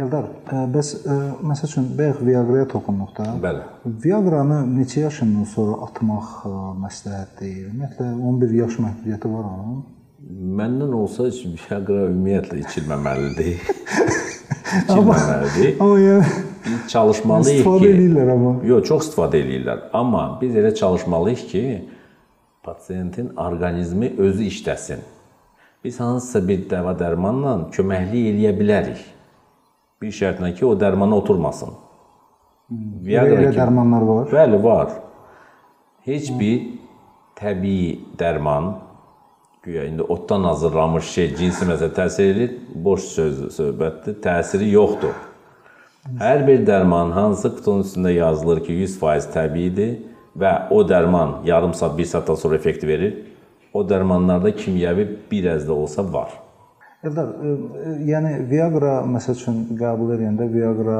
Eldar, 0.00 0.30
ə, 0.48 0.64
bəs 0.72 0.90
ə, 1.04 1.14
məsəl 1.44 1.68
üçün 1.68 1.88
bayaq 1.96 2.22
Viagra'ya 2.24 2.66
toxunduq 2.72 3.10
da. 3.18 3.26
Bəli. 3.40 3.64
Viagra'nı 4.04 4.62
neçə 4.72 5.02
yaşından 5.04 5.44
sonra 5.52 5.82
atmaq 5.86 6.30
məsləhətdir? 6.80 7.66
Ümumiyyətlə 7.68 8.06
11 8.30 8.54
yaş 8.62 8.78
məhdudiyyəti 8.86 9.32
var 9.34 9.50
onun. 9.50 9.82
Məndən 10.22 10.92
olsa 10.94 11.26
Viagra 11.32 12.06
ümumiyyətlə 12.06 12.60
içilməməlidir. 12.62 13.62
içilməməlidir. 14.84 15.78
Amma 15.82 15.98
yəni 15.98 16.50
Biz 16.62 16.84
çalışmalıyıq 16.92 17.58
istifadə 17.58 17.80
ki, 17.82 17.94
edirlər 17.96 18.28
amma. 18.36 18.52
Yox, 18.66 18.84
çox 18.88 19.08
istifadə 19.08 19.40
eləyirlər. 19.42 19.80
Amma 19.98 20.22
biz 20.40 20.54
elə 20.60 20.70
çalışmalıyıq 20.78 21.42
ki, 21.50 21.62
pasiyentin 22.62 23.32
orqanizmi 23.36 24.12
özü 24.18 24.46
işləsin. 24.50 25.02
Biz 25.84 25.98
hansısa 26.00 26.44
bir 26.48 26.62
dəva 26.70 26.94
dərmanla 26.98 27.56
köməklik 27.74 28.28
eləyə 28.30 28.52
bilərik. 28.60 29.02
Bir 30.02 30.14
şərtlə 30.14 30.52
ki, 30.54 30.66
o 30.66 30.76
dərmana 30.78 31.18
oturmasın. 31.18 31.74
Elə, 32.70 33.26
elə 33.26 33.40
kimi- 33.48 33.56
dərmanlar 33.58 34.06
var. 34.06 34.30
Bəli, 34.30 34.62
var. 34.62 34.94
Heç 36.06 36.30
bir 36.38 36.62
təbii 37.38 37.98
dərman 38.18 38.72
güya 39.62 39.84
indi 39.84 40.02
otdan 40.02 40.44
hazırlanmış 40.44 41.04
şey 41.04 41.34
cinsi 41.36 41.64
məsələ 41.64 41.94
təsir 41.94 42.30
edir, 42.32 42.54
boş 42.74 43.04
söz 43.14 43.42
söhbətdir, 43.54 44.16
təsiri 44.24 44.70
yoxdur. 44.72 45.14
Hər 46.18 46.42
bir 46.48 46.64
dərman 46.66 47.12
hansı 47.14 47.52
qutunun 47.54 47.84
üstündə 47.86 48.10
yazılır 48.16 48.64
ki, 48.66 48.74
100% 48.88 49.28
təbiidir 49.36 49.92
və 50.34 50.52
o 50.74 50.80
dərman 50.88 51.44
yarım 51.46 51.74
saat, 51.78 51.94
1 51.98 52.10
saatdan 52.14 52.40
sonra 52.42 52.58
effekt 52.58 52.82
verir. 52.84 53.20
O 53.72 53.84
dərmanlarda 53.88 54.50
kimyəvi 54.50 55.06
bir 55.30 55.46
az 55.54 55.68
da 55.68 55.72
olsa 55.72 56.02
var. 56.12 56.34
Eldar, 57.06 57.30
ə, 57.30 57.54
ə, 57.54 57.94
yəni 58.10 58.34
Viagra 58.50 58.98
məsəl 59.14 59.38
üçün 59.38 59.62
qəbul 59.78 60.12
edəndə 60.18 60.50
Viagra 60.50 60.98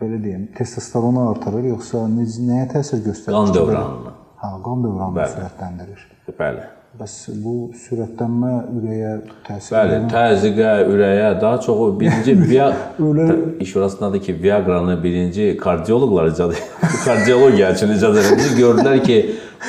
belə 0.00 0.22
deyim, 0.24 0.48
testosteronu 0.56 1.28
artırır 1.34 1.68
yoxsa 1.74 2.06
nəyə 2.08 2.72
təsir 2.72 3.04
göstərir? 3.04 3.36
Qan 3.36 3.54
dövranını. 3.54 4.16
Ha, 4.40 4.56
qan 4.64 4.88
dövranını 4.88 5.30
sürətləndirir. 5.36 6.10
Bəli. 6.40 6.66
Bəs 6.98 7.12
bu 7.44 7.52
sürətlənmə 7.78 8.52
ürəyə 8.74 9.10
təsir 9.46 9.76
Bəli, 9.76 9.98
təzyiqə, 10.10 10.70
ürəyə 10.90 11.28
daha 11.40 11.60
çox 11.62 11.92
birinci 12.00 12.34
via 12.50 12.72
Ölə- 12.98 13.58
iş 13.62 13.76
orasındadır 13.76 14.22
ki, 14.22 14.34
Viagra-nı 14.42 14.96
birinci 15.02 15.56
kardioloqlar 15.60 16.26
icad 16.32 16.52
kardiologiya 17.04 17.72
üçün 17.74 17.92
icad 17.94 18.16
edildi. 18.18 18.48
Gördülər 18.58 19.02
ki, 19.06 19.18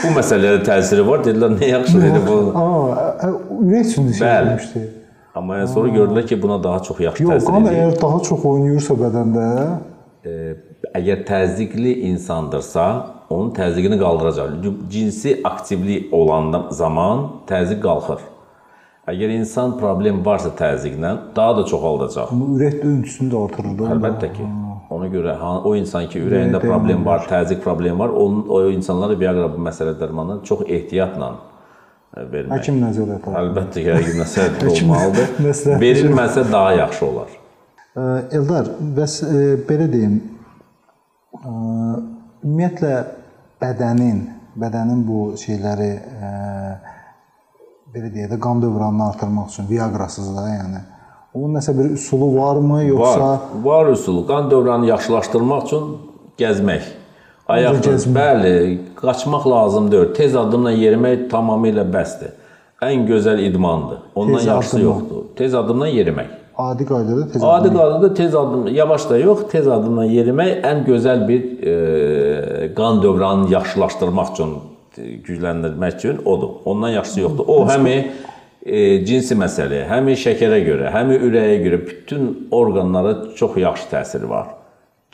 bu 0.03 0.13
məsələlərə 0.17 0.63
təsiri 0.65 1.05
var. 1.07 1.21
Dedilər, 1.27 1.53
nə 1.59 1.69
yaxşı 1.69 2.01
dedi 2.01 2.23
bu. 2.27 2.39
Aa, 2.63 3.29
ürək 3.61 3.85
üçün 3.91 4.09
şey 4.11 4.25
Bəli. 4.27 4.49
demişdi. 4.49 4.83
Amma 5.35 5.59
yəni 5.61 5.69
sonra 5.75 5.93
gördülər 5.99 6.25
ki, 6.33 6.41
buna 6.41 6.57
daha 6.63 6.79
çox 6.89 6.99
yaxşı 7.05 7.23
Yox, 7.23 7.33
təsir 7.35 7.61
edir. 7.61 7.77
əgər 7.77 8.01
daha 8.01 8.19
çox 8.31 8.45
oynayırsa 8.55 8.97
bədəndə, 9.05 9.45
Əgər 10.95 11.19
təzyiqli 11.27 11.91
insandırsa, 12.09 12.83
onun 13.29 13.51
təzyiqini 13.53 13.99
qaldıracaq. 13.99 14.49
Cinsi 14.91 15.41
aktivlik 15.43 16.13
olan 16.13 16.67
zaman 16.69 17.27
təzyiq 17.47 17.81
qalxır. 17.81 18.21
Əgər 19.09 19.31
insan 19.39 19.77
problem 19.79 20.19
varsa 20.25 20.49
təzyiqlə, 20.53 21.11
daha 21.35 21.57
da 21.57 21.65
çoxaldacaq. 21.65 22.27
bu 22.31 22.57
ürək 22.57 22.75
döyüntüsünü 22.83 23.31
də 23.33 23.43
artırır 23.45 23.77
da. 23.79 23.83
Əlbəttə 23.95 24.33
ki. 24.33 24.47
Ona 24.89 25.07
görə 25.07 25.35
ha- 25.37 25.61
o 25.65 25.75
insan 25.75 26.07
ki, 26.09 26.19
ürəyində 26.19 26.59
problem 26.59 27.05
var, 27.05 27.25
təzyiq 27.29 27.59
problemi 27.61 27.99
var, 27.99 28.09
onun 28.09 28.45
o 28.49 28.61
insanlara 28.69 29.19
Viagra 29.19 29.47
bu 29.57 29.61
məsələ 29.61 29.95
dərmanını 29.99 30.43
çox 30.43 30.61
ehtiyatla 30.67 31.31
e, 32.17 32.21
vermək. 32.21 32.53
Həkim 32.57 32.79
nəzarəti. 32.83 33.33
Əlbəttə 33.41 33.83
ki, 33.83 33.89
həkim 33.97 34.21
nəzarət 34.21 34.65
olmalıdır. 34.69 35.27
Verilməsə 35.85 36.45
daha 36.51 36.73
yaxşı 36.73 37.05
olar. 37.05 37.29
Eldar, 38.31 38.69
bəs 38.97 39.19
ə, 39.25 39.43
belə 39.69 39.89
deyim, 39.91 40.19
ə, 41.33 41.53
ümumiyyətlə 42.45 42.93
bədənin, 43.61 44.19
bədənin 44.59 45.01
bu 45.07 45.33
şeyləri 45.39 45.89
ə, 45.99 46.29
belə 47.93 48.11
deyək 48.13 48.31
də 48.33 48.39
qan 48.43 48.61
dövranını 48.63 49.07
artırmaq 49.09 49.49
üçün 49.53 49.69
Viagrasız 49.69 50.29
da, 50.37 50.45
yəni 50.49 50.81
onun 51.33 51.59
nəsə 51.59 51.75
bir 51.77 51.91
üsulu 51.95 52.31
varmı, 52.37 52.83
yoxsa 52.83 53.29
Var, 53.29 53.39
var 53.63 53.91
üsulu. 53.91 54.25
Qan 54.27 54.51
dövranını 54.51 54.87
yaxşılaşdırmaq 54.93 55.65
üçün 55.65 55.85
gəzmək. 56.39 56.87
Gəzmək. 57.49 58.13
bəli, 58.15 58.55
qaçmaq 58.95 59.47
lazım 59.49 59.91
deyil. 59.91 60.13
Tez 60.13 60.35
addımla 60.35 60.71
yerimək 60.71 61.29
tamamilə 61.31 61.85
bəsdir. 61.93 62.35
Ən 62.81 63.07
gözəl 63.09 63.41
idmandır. 63.47 63.97
Ondan 64.15 64.37
Tez 64.37 64.45
yaxşısı 64.45 64.77
addımla. 64.77 64.89
yoxdur. 64.89 65.23
Tez 65.35 65.55
addımla 65.55 65.87
yerimək. 65.87 66.29
Adi 66.59 66.85
qaydada 66.85 67.27
tez 67.31 67.43
Adi 67.43 67.67
qaydada 67.67 68.13
tez 68.13 68.35
addım, 68.35 68.67
yavaş 68.67 69.09
da 69.09 69.17
yox, 69.17 69.45
tez 69.51 69.67
addımla 69.67 70.05
yerimək 70.11 70.65
ən 70.67 70.83
gözəl 70.87 71.23
bir 71.27 71.41
e, 71.71 72.73
qan 72.75 73.03
dövranını 73.03 73.51
yaxşılaşdırmaq 73.53 74.33
üçün, 74.33 74.55
e, 74.97 75.01
gücləndirmək 75.27 75.97
üçün 75.97 76.21
odur. 76.25 76.49
Ondan 76.65 76.89
yaxşısı 76.89 77.21
yoxdur. 77.21 77.47
O 77.47 77.63
həm 77.69 77.87
e, 77.89 79.05
cinsi 79.07 79.37
məsələyə, 79.39 79.85
həm 79.87 80.11
şəkərə 80.25 80.59
görə, 80.67 80.91
həm 80.95 81.13
ürəyə 81.15 81.61
görə 81.63 81.79
bütün 81.87 82.31
orqanlara 82.51 83.15
çox 83.39 83.57
yaxşı 83.57 83.87
təsiri 83.93 84.29
var. 84.29 84.51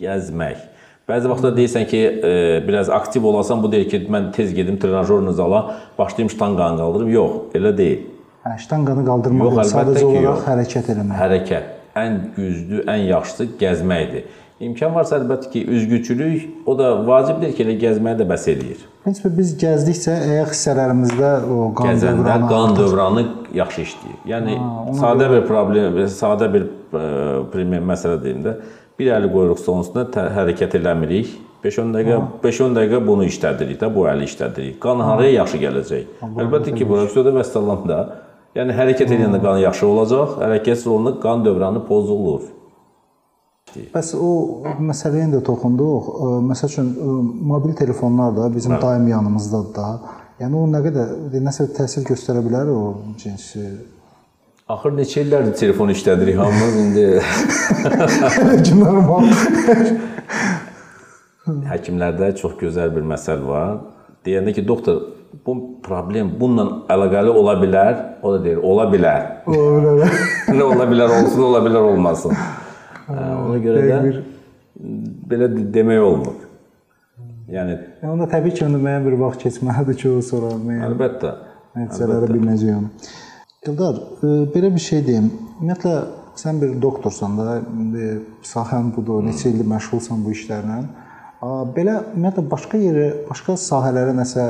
Gəzmək. 0.02 0.72
Bəzi 1.06 1.30
vaxtlar 1.30 1.54
deyirsən 1.54 1.86
ki, 1.86 2.02
e, 2.26 2.34
biraz 2.68 2.90
aktiv 2.90 3.26
olasan, 3.30 3.62
bu 3.64 3.72
deyir 3.72 3.90
ki, 3.90 4.08
mən 4.10 4.32
tez 4.34 4.54
gedim 4.54 4.80
trenajyorun 4.82 5.32
zala, 5.32 5.76
başlayım 6.00 6.30
ştanqanı 6.34 6.82
qaldırım. 6.82 7.10
Yox, 7.14 7.32
elə 7.54 7.78
deyil. 7.78 8.15
Hə, 8.46 8.60
ştanqanı 8.62 9.02
qaldırmaq, 9.08 9.56
Yox, 9.58 9.72
sadəcə 9.74 10.04
olaraq 10.06 10.26
yox. 10.28 10.42
hərəkət 10.46 10.90
eləmək. 10.94 11.18
Hərəkət 11.18 11.70
ən 11.98 12.18
güclü, 12.36 12.82
ən 12.86 13.06
yaxşısı 13.10 13.48
gəzməkdir. 13.58 14.28
İmkan 14.66 14.94
varsa 14.96 15.18
əlbəttə 15.18 15.50
ki, 15.52 15.64
üzgüçülük 15.76 16.68
o 16.70 16.76
da 16.78 16.92
vacibdir 17.08 17.56
ki, 17.58 17.64
elə 17.66 17.74
gəzməyə 17.82 18.20
də 18.20 18.28
bəs 18.30 18.46
eləyir. 18.54 18.84
Prinsipə 19.04 19.32
biz 19.36 19.56
gəzdikcə 19.64 20.14
ayaq 20.30 20.54
hissələrimizdə 20.54 21.32
o 21.52 21.58
qan 21.76 21.90
Gəzəndə 21.90 22.22
dövranı 22.22 22.52
qan 22.52 22.78
dövranı 22.78 23.24
yaxşı 23.58 23.82
işləyir. 23.88 24.20
Yəni 24.32 24.60
sadə 25.02 25.32
bir 25.34 25.42
problem, 25.50 25.98
sadə 26.14 26.52
bir 26.54 26.68
e, 26.70 27.04
primer 27.52 27.82
məsələ 27.94 28.22
deyim 28.24 28.46
də, 28.46 28.54
bir 29.00 29.12
əli 29.18 29.32
qoyuruq 29.34 29.66
tə- 30.14 30.30
hərəkət 30.38 30.78
eləmirik. 30.80 31.34
5-10 31.66 31.92
dəqiqə 31.98 32.22
5-10 32.46 32.78
dəqiqə 32.78 33.02
bunu 33.08 33.26
işlədirik 33.26 33.82
də, 33.82 33.90
bu 33.90 34.06
əli 34.06 34.30
işlədirik. 34.30 34.78
Qan 34.80 35.02
haraya 35.02 35.32
yaxşı 35.42 35.58
gələcək? 35.66 36.04
Əlbəttə 36.30 36.76
ki, 36.78 36.86
bu 36.86 37.02
Rəsulullah 37.02 37.40
və 37.42 37.46
Sallam 37.50 37.88
da, 37.90 38.00
yəni 38.56 38.76
hərəkət 38.76 39.14
edəndə 39.16 39.40
qan 39.44 39.62
yaxşı 39.64 39.88
olacaq, 39.88 40.38
hərəkətsiz 40.42 40.88
olanda 40.92 41.16
qan 41.24 41.46
dövranı 41.46 41.84
pozulur. 41.88 42.52
Bəs 43.92 44.14
o 44.16 44.30
məsələyə 44.80 45.28
də 45.34 45.42
toxunduq. 45.44 46.12
Məsəl 46.48 46.72
üçün 46.72 46.92
mobil 47.52 47.74
telefonlar 47.76 48.36
da 48.38 48.48
bizim 48.54 48.78
daim 48.82 49.08
yanımızdadır 49.08 49.74
da. 49.76 49.90
Yəni 50.40 50.56
o 50.60 50.64
nə 50.72 50.82
qədər 50.86 51.36
nəsə 51.44 51.68
təsir 51.76 52.06
göstərə 52.08 52.44
bilər 52.46 52.72
o 52.72 52.80
cinsi. 53.20 53.66
Axır 54.72 54.96
neçə 54.98 55.22
illərdir 55.22 55.54
telefon 55.60 55.92
işlədirik 55.94 56.40
hamımız 56.40 56.76
indi 56.82 57.06
normal. 58.84 59.28
həkimlərdə 61.46 62.32
çox 62.40 62.56
gözəl 62.62 62.94
bir 62.96 63.06
məsəl 63.12 63.44
var. 63.46 63.78
Deyəndə 64.26 64.56
ki, 64.58 64.64
doktor, 64.66 65.02
bu 65.46 65.56
problem 65.84 66.32
bununla 66.40 66.86
əlaqəli 66.94 67.34
ola 67.42 67.56
bilər, 67.62 67.96
o 68.24 68.34
da 68.36 68.40
deyir, 68.44 68.62
ola 68.64 68.86
bilər. 68.92 69.28
Ola 69.52 70.08
nə 70.56 70.64
ola 70.64 70.88
bilər 70.90 71.14
olsun, 71.20 71.44
ola 71.50 71.62
bilər 71.66 71.88
olmasın. 71.92 72.36
Hə, 73.06 73.22
ona 73.46 73.60
görə 73.64 73.86
də 73.90 74.24
belə 75.30 75.50
de- 75.56 75.68
demək 75.76 76.02
olmur. 76.04 76.42
Yəni 77.52 77.76
Yəni 78.02 78.12
onda 78.12 78.26
təbii 78.32 78.56
ki, 78.58 78.66
onda 78.66 78.80
müəyyən 78.82 79.06
bir 79.06 79.18
vaxt 79.22 79.44
keçməlidir 79.46 79.98
ki, 80.02 80.10
o 80.10 80.22
sonra 80.26 80.56
müəyyən 80.58 80.88
əlbəttə 80.90 81.34
nəticələrə 81.78 82.30
biləcəyəm. 82.32 82.86
Eldar, 83.70 84.00
ə, 84.22 84.36
belə 84.54 84.72
bir 84.74 84.82
şey 84.82 85.04
deyim. 85.06 85.28
Ümumiyyətlə 85.60 85.96
sən 86.42 86.60
bir 86.62 86.74
doktorsan 86.82 87.38
da, 87.40 87.60
indi 87.74 88.08
sahən 88.46 88.90
budur, 88.96 89.22
neçə 89.26 89.52
ildir 89.54 89.68
məşğulsan 89.72 90.24
bu 90.26 90.34
işlərlə. 90.36 90.80
Belə 91.78 92.00
ümumiyyətlə 92.16 92.44
başqa 92.52 92.82
yerə, 92.82 93.08
başqa 93.30 93.56
sahələrə 93.62 94.16
nəsə 94.18 94.46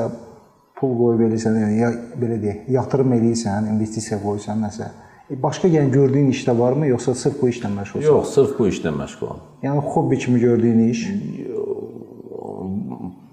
pul 0.76 0.92
qoyub 0.98 1.22
eləyirsən, 1.28 1.56
yəni 1.62 1.78
ya 1.80 1.90
belə 2.20 2.36
deyək, 2.42 2.64
yatırım 2.76 3.12
eləyirsən, 3.18 3.70
investisiya 3.72 4.18
qoyursan 4.22 4.60
nəsə. 4.66 4.90
E, 5.30 5.36
başqa 5.42 5.68
yəni 5.72 5.90
gördüyün 5.90 6.28
işdə 6.30 6.52
varmı, 6.58 6.86
yoxsa 6.92 7.14
sırf 7.14 7.40
bu 7.42 7.48
işlə 7.48 7.70
məşğulsan? 7.78 8.04
yox, 8.06 8.34
sırf 8.34 8.58
bu 8.58 8.68
işlə 8.68 8.92
məşğulam. 8.94 9.40
Yəni 9.64 9.80
hobbi 9.94 10.18
kimi 10.18 10.40
gördüyün 10.40 10.88
iş. 10.88 11.06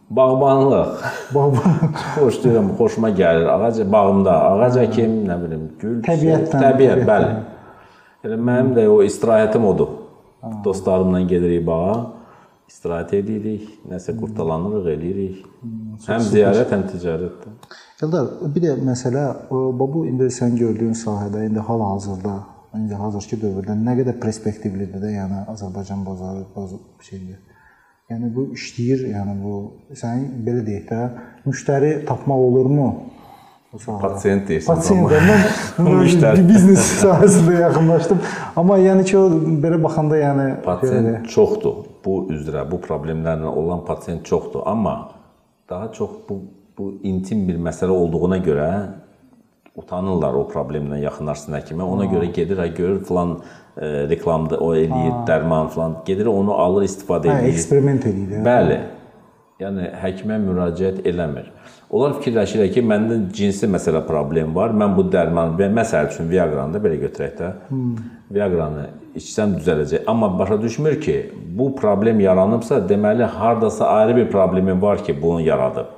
Bağbanlıq. 0.10 0.88
Baba 1.36 1.58
Xoşlayıram, 2.16 2.68
xoşuma 2.78 3.10
gəlir. 3.10 3.48
Ağac 3.50 3.80
bağımda, 3.92 4.34
ağac 4.50 4.76
əkim, 4.84 5.14
nə 5.26 5.38
bilim, 5.42 5.64
gül, 5.82 5.96
Təbiətdən, 6.06 6.52
təbiət, 6.54 7.02
təbiətdən. 7.02 7.08
bəli. 7.08 7.30
Elə 8.28 8.38
mənim 8.50 8.70
də 8.78 8.84
o 8.88 9.00
istirahətim 9.04 9.66
odur. 9.66 9.88
Dostlarımla 10.64 11.22
gedirik 11.22 11.66
bağa, 11.68 11.96
istirahət 12.74 13.14
edirik, 13.20 13.68
nəsə 13.86 14.16
qurtalanırıq, 14.18 14.88
eləyirik. 14.96 15.44
Həm 16.08 16.24
ziyarət, 16.26 16.72
həm 16.74 16.88
ticarət. 16.90 17.46
Eldar, 18.04 18.32
bir 18.56 18.66
də 18.66 18.74
məsələ, 18.82 19.28
bu 19.52 20.04
indi 20.10 20.30
sən 20.34 20.58
gördüyün 20.58 20.98
sahədə 20.98 21.46
indi 21.48 21.62
hal-hazırda, 21.64 22.34
indi 22.80 22.98
hazırki 22.98 23.40
dövrdə 23.44 23.78
nə 23.78 23.96
qədər 24.02 24.18
perspektivlidir 24.24 25.04
də, 25.04 25.14
yəni 25.20 25.44
Azərbaycan 25.54 26.02
bazarı, 26.08 26.48
bazı 26.56 26.82
şeydir. 27.10 27.40
Yəni 28.12 28.34
bu 28.36 28.50
işləyir, 28.58 29.06
yəni 29.14 29.38
bu 29.44 29.56
sən 29.96 30.26
belə 30.44 30.66
deyək 30.66 30.90
də, 30.90 31.02
müştəri 31.46 31.94
tapmaq 32.10 32.50
olurmu? 32.50 32.90
Pasiyent 33.74 34.50
deyirsən. 34.50 34.68
Pasiyent 34.68 35.14
mən 35.86 36.04
Müştəri. 36.04 36.44
biznes 36.50 36.92
sahəsində 37.00 37.56
yaxınlaşdım. 37.62 38.20
Amma 38.60 38.78
yəni 38.82 39.06
ki 39.08 39.18
o 39.18 39.24
belə 39.64 39.80
baxanda 39.82 40.20
yəni 40.20 40.52
Pasiyent 40.66 41.30
çoxdur. 41.34 41.93
Bu 42.06 42.26
üzrə, 42.34 42.66
bu 42.72 42.82
problemlərlə 42.84 43.48
olan 43.48 43.86
pasiyent 43.88 44.26
çoxdur, 44.26 44.66
amma 44.66 45.12
daha 45.70 45.92
çox 45.92 46.10
bu 46.30 46.42
bu 46.78 46.90
intim 47.04 47.48
bir 47.48 47.58
məsələ 47.62 47.94
olduğuna 47.94 48.40
görə 48.42 48.70
utanırlar 49.78 50.34
o 50.38 50.44
problemlə 50.50 51.00
yaxınlaşsın 51.02 51.58
həkimə. 51.58 51.86
Ona 51.86 52.06
görə 52.10 52.30
gedir, 52.34 52.58
ha 52.58 52.68
görür 52.68 53.04
filan 53.06 53.36
e, 53.78 53.88
reklamda 54.10 54.58
o 54.62 54.74
eləyir, 54.78 55.14
dərman 55.30 55.70
filan, 55.74 56.00
gedir 56.06 56.30
onu 56.30 56.54
alır, 56.54 56.86
istifadə 56.90 57.30
hə, 57.30 57.40
edir. 57.42 57.54
eksperiment 57.54 58.06
eləyir. 58.10 58.44
Bəli. 58.46 58.80
Yəni 59.62 59.90
həkimə 60.02 60.40
müraciət 60.44 61.04
eləmir. 61.10 61.53
Onlar 61.94 62.16
fikirləşirlər 62.18 62.72
ki, 62.74 62.82
məndə 62.90 63.20
cinsi 63.38 63.68
məsələ 63.70 64.00
problem 64.08 64.56
var. 64.56 64.72
Mən 64.74 64.96
bu 64.98 65.06
dərman 65.14 65.54
məsəl 65.78 66.08
üçün 66.10 66.30
Viagra-nı 66.32 66.74
da 66.74 66.80
belə 66.82 66.98
götürək 67.04 67.36
də. 67.38 67.50
Hmm. 67.70 67.92
Viagra-nı 68.34 68.88
içsəm 69.20 69.60
düzələcək. 69.60 70.08
Amma 70.10 70.32
başa 70.40 70.62
düşmür 70.62 71.00
ki, 71.02 71.18
bu 71.58 71.76
problem 71.76 72.20
yaranıbsa, 72.20 72.80
deməli 72.90 73.24
hardasa 73.24 73.86
ayrı 73.88 74.16
bir 74.16 74.32
problemin 74.32 74.82
var 74.82 75.04
ki, 75.04 75.22
bunu 75.22 75.42
yaradıb. 75.46 75.92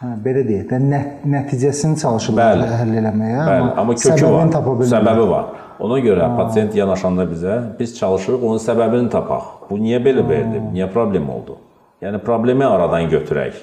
Hə, 0.00 0.12
belə 0.24 0.44
deyək 0.46 0.68
də 0.70 0.78
nə, 0.84 1.00
nəticəsini 1.34 1.98
çalışırlar 2.00 2.62
həll 2.78 2.94
eləməyə, 3.02 3.40
Bəli, 3.50 3.72
amma 3.82 3.96
kökü 3.98 4.14
səbəbini 4.14 4.54
var. 4.54 4.86
Səbəbi 4.92 5.26
var. 5.32 5.50
Ona 5.80 5.98
görə 6.04 6.30
pasiyent 6.36 6.78
yanaşanda 6.78 7.26
bizə 7.28 7.58
biz 7.78 7.98
çalışırıq 7.98 8.46
onun 8.46 8.62
səbəbini 8.62 9.10
tapaq. 9.12 9.50
Bu 9.68 9.80
niyə 9.82 9.98
belə 10.04 10.24
verdi? 10.28 10.62
Niyə 10.72 10.88
problem 10.94 11.28
oldu? 11.34 11.58
Yəni 12.00 12.22
problemi 12.24 12.64
aradan 12.64 13.10
götürək. 13.12 13.58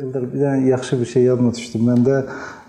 Eldar 0.00 0.22
bir 0.24 0.40
dənə 0.40 0.68
yaxşı 0.70 0.96
bir 1.00 1.04
şey 1.04 1.22
yadıma 1.22 1.50
düşdü. 1.52 1.78
Mən 1.84 2.04
də 2.06 2.14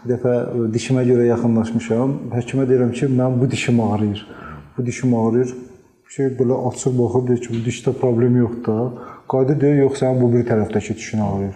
bir 0.04 0.10
dəfə 0.12 0.32
dişimə 0.74 1.06
görə 1.08 1.30
yaxınlaşmışam. 1.30 2.16
Həkimə 2.34 2.66
deyirəm 2.68 2.90
ki, 2.92 3.08
mənim 3.08 3.38
bu 3.40 3.48
dişim 3.52 3.78
ağrıyır. 3.80 4.24
Bu 4.78 4.86
dişim 4.86 5.14
ağrıyır. 5.16 5.54
Şey 6.16 6.28
belə 6.40 6.58
açıq 6.70 6.98
baxır 7.00 7.24
deyir 7.28 7.40
ki, 7.46 7.54
bu 7.54 7.62
dişdə 7.68 7.94
problem 8.02 8.36
yoxdur 8.42 8.66
da. 8.68 9.08
Qayda 9.32 9.56
deyir, 9.62 9.80
yox 9.86 10.02
sənin 10.02 10.20
bu 10.22 10.34
bir 10.34 10.44
tərəfdəki 10.50 10.96
dişin 10.98 11.24
ağrıyır. 11.28 11.56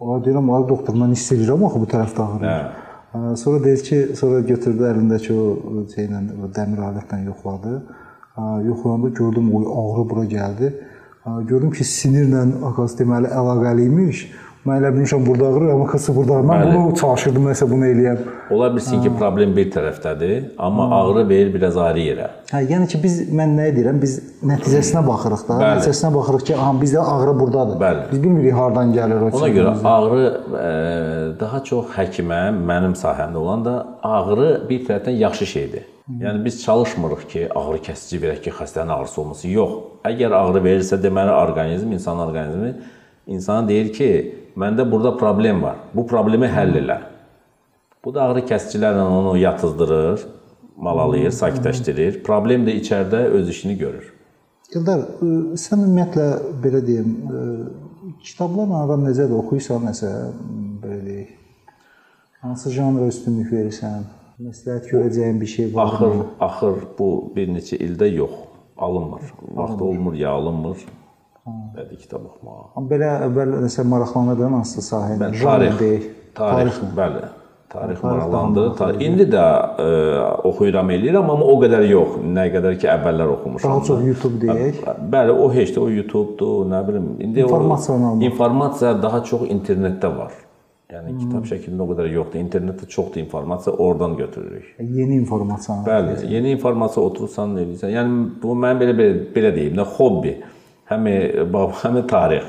Ola 0.00 0.18
deyirəm, 0.26 0.52
ay 0.56 0.68
doktor, 0.68 1.00
mən 1.04 1.16
hiss 1.16 1.32
edirəm 1.32 1.64
axı 1.70 1.80
bu 1.86 1.88
tərəfdə 1.94 2.26
ağrıyır. 2.26 2.68
Hə. 3.14 3.34
Sonra 3.44 3.64
deyir 3.64 3.82
ki, 3.88 4.02
sonra 4.20 4.42
götürdü 4.52 4.86
əlindəki 4.90 5.32
o 5.38 5.86
şeylə, 5.94 6.22
o 6.44 6.52
dəmir 6.60 6.84
alətlə 6.90 7.22
yoxladı. 7.30 7.72
Ha, 8.36 8.52
yoxlayanda 8.68 9.08
gördüm 9.08 9.48
o 9.54 9.64
ağrı 9.80 10.06
bura 10.12 10.28
gəldi. 10.36 10.72
Ha, 11.24 11.40
gördüm 11.48 11.72
ki, 11.72 11.88
sinirlə 11.96 12.44
akaz 12.68 13.00
deməli 13.00 13.32
əlaqəli 13.40 13.88
imiş. 13.88 14.24
Mən 14.60 14.76
elə 14.76 14.90
bilmişəm 14.92 15.22
burada 15.24 15.46
ağrır, 15.48 15.70
amma 15.72 15.86
xəstə 15.88 16.12
burada 16.12 16.34
ağrır. 16.36 16.48
Mən 16.50 16.58
Bəli. 16.62 16.72
bunu 16.74 16.96
çalışırdım 17.00 17.46
nəsə 17.48 17.68
bunu 17.70 17.86
eləyəm. 17.86 18.18
Ola 18.52 18.66
bilsin 18.74 19.00
ki, 19.00 19.12
problem 19.16 19.54
bir 19.56 19.70
tərəfdədir, 19.72 20.34
amma 20.60 20.88
ağrı 20.98 21.22
verir 21.30 21.54
biraz 21.54 21.78
ayrı 21.80 22.02
yerə. 22.04 22.26
Hə, 22.50 22.60
yəni 22.68 22.88
ki, 22.92 23.00
biz 23.00 23.16
mən 23.38 23.54
nə 23.56 23.70
edirəm? 23.70 24.02
Biz 24.02 24.18
nəticəsinə 24.50 25.00
baxırıq 25.06 25.46
da. 25.48 25.56
Bəli. 25.62 25.78
Nəticəsinə 25.78 26.12
baxırıq 26.18 26.44
ki, 26.50 26.58
aha 26.58 26.74
bizdə 26.82 27.06
ağrı 27.14 27.34
burdadır. 27.40 27.80
Bəli. 27.80 28.04
Biz 28.12 28.22
bilmirik 28.26 28.58
hardan 28.60 28.92
gəlir 28.98 29.24
o. 29.24 29.32
Ona 29.40 29.50
görə 29.56 29.74
ağrı 29.94 30.20
ə, 30.28 30.68
daha 31.40 31.62
çox 31.72 31.96
həkimə, 31.96 32.42
mənim 32.74 32.98
sahəmdə 33.00 33.40
olan 33.40 33.64
da 33.64 33.78
ağrı 34.12 34.52
bir 34.68 34.84
tərəfdən 34.90 35.20
yaxşı 35.24 35.52
şeydir. 35.56 35.88
Yəni 36.20 36.44
biz 36.44 36.62
çalışmırıq 36.66 37.28
ki, 37.32 37.48
ağrı 37.56 37.80
kəsici 37.88 38.20
verək 38.20 38.44
ki, 38.44 38.56
xəstənin 38.60 38.92
ağrısı 38.92 39.20
olmasın. 39.22 39.56
Yox. 39.56 39.76
Əgər 40.04 40.34
ağrı 40.36 40.60
verirsə, 40.68 41.00
deməli 41.00 41.32
orqanizm, 41.32 41.92
insan 41.96 42.18
orqanizmi 42.28 42.74
insana 43.30 43.68
deyir 43.68 43.92
ki, 43.92 44.39
məndə 44.56 44.86
burada 44.90 45.16
problem 45.16 45.62
var. 45.62 45.76
Bu 45.94 46.06
problemi 46.06 46.48
həll 46.50 46.76
elə. 46.80 46.98
Bu 48.04 48.14
da 48.14 48.22
ağrı 48.30 48.44
kəsicilərlə 48.48 49.02
onu 49.04 49.36
yatızdırır, 49.38 50.24
malalayır, 50.76 51.34
sakitləşdirir. 51.36 52.22
Problem 52.24 52.64
də 52.68 52.78
içəridə 52.80 53.26
öz 53.38 53.48
işini 53.48 53.76
görür. 53.78 54.06
Eldar, 54.76 55.02
ə, 55.20 55.58
sən 55.60 55.84
ümumiyyətlə 55.84 56.26
belə 56.62 56.80
deyim, 56.86 57.10
ə, 57.26 57.44
kitablarla 58.24 58.84
aran 58.86 59.04
necədir? 59.08 59.36
Oxuyursan 59.42 59.84
nəsə 59.88 60.14
belə 60.82 61.00
deyək. 61.04 61.36
Hansı 62.40 62.72
janra 62.72 63.10
üstünlük 63.10 63.52
verirsən? 63.52 64.06
Məsləhət 64.40 64.86
görəcəyin 64.88 65.40
bir 65.42 65.50
şey 65.52 65.66
var 65.74 65.90
Axır, 65.90 66.14
axır 66.40 66.78
bu 66.98 67.08
bir 67.34 67.50
neçə 67.52 67.76
ildə 67.76 68.08
yox, 68.08 68.38
alınmır. 68.78 69.26
Vaxt 69.58 69.82
olmur 69.84 70.14
ya 70.16 70.30
alınmır. 70.30 70.86
Bədii 71.76 72.00
kitab 72.02 72.24
oxumağa. 72.26 72.64
Amma 72.76 72.88
belə 72.90 73.10
əvvəl 73.26 73.52
nəsə 73.66 73.84
maraqlanırdın 73.86 74.56
hansı 74.58 74.82
sahədə? 74.82 75.28
Bəli, 75.28 75.38
Janr 75.42 75.66
tarix, 75.76 76.08
tarix, 76.34 76.80
Tarixlə. 76.80 76.90
bəli. 76.96 77.22
Tarix 77.70 78.00
Tarix 78.00 78.02
maraqlandı. 78.02 78.60
maraqlı 78.60 78.98
Ta 78.98 79.04
indi 79.06 79.26
də 79.30 79.44
ə, 79.78 79.86
oxuyuram 80.50 80.90
eləyirəm, 80.90 81.30
amma 81.30 81.46
o 81.52 81.54
qədər 81.62 81.84
yox. 81.86 82.16
Nə 82.26 82.48
qədər 82.50 82.78
ki 82.82 82.88
əvvəllər 82.90 83.30
oxumuşam. 83.36 83.70
Daha 83.70 83.80
da. 83.80 83.86
çox 83.86 84.04
YouTube 84.08 84.40
deyək. 84.42 84.80
Bəli, 85.14 85.36
o 85.44 85.48
heç 85.54 85.74
də 85.76 85.82
o 85.84 85.88
YouTube-dur, 85.94 86.66
nə 86.72 86.82
bilim. 86.88 87.08
İndi 87.20 87.44
İnformasiyanı 87.46 88.12
o 88.12 88.20
informasiya 88.30 88.96
daha 89.02 89.22
çox 89.24 89.46
internetdə 89.46 90.10
var. 90.18 90.32
Yəni 90.90 91.12
kitab 91.20 91.44
şəklində 91.46 91.84
o 91.84 91.92
qədər 91.92 92.08
yoxdur. 92.10 92.40
İnternetdə 92.42 92.88
çoxdur 92.90 93.20
informasiya, 93.22 93.76
oradan 93.76 94.16
götürürük. 94.18 94.72
Yeni 94.80 95.20
informasiya. 95.22 95.76
Bəli, 95.86 96.16
yeni 96.34 96.56
informasiya 96.56 97.04
oturursan, 97.06 97.54
eləyirsən. 97.62 97.92
Yəni 97.94 98.24
bu 98.42 98.56
mənim 98.58 98.82
belə 98.82 98.96
belə, 98.98 99.20
belə 99.36 99.52
deyim 99.54 99.78
də 99.78 99.86
hobbi. 99.94 100.34
Həm 100.90 101.06
bax, 101.52 101.80
həm 101.84 102.00
tarix. 102.10 102.46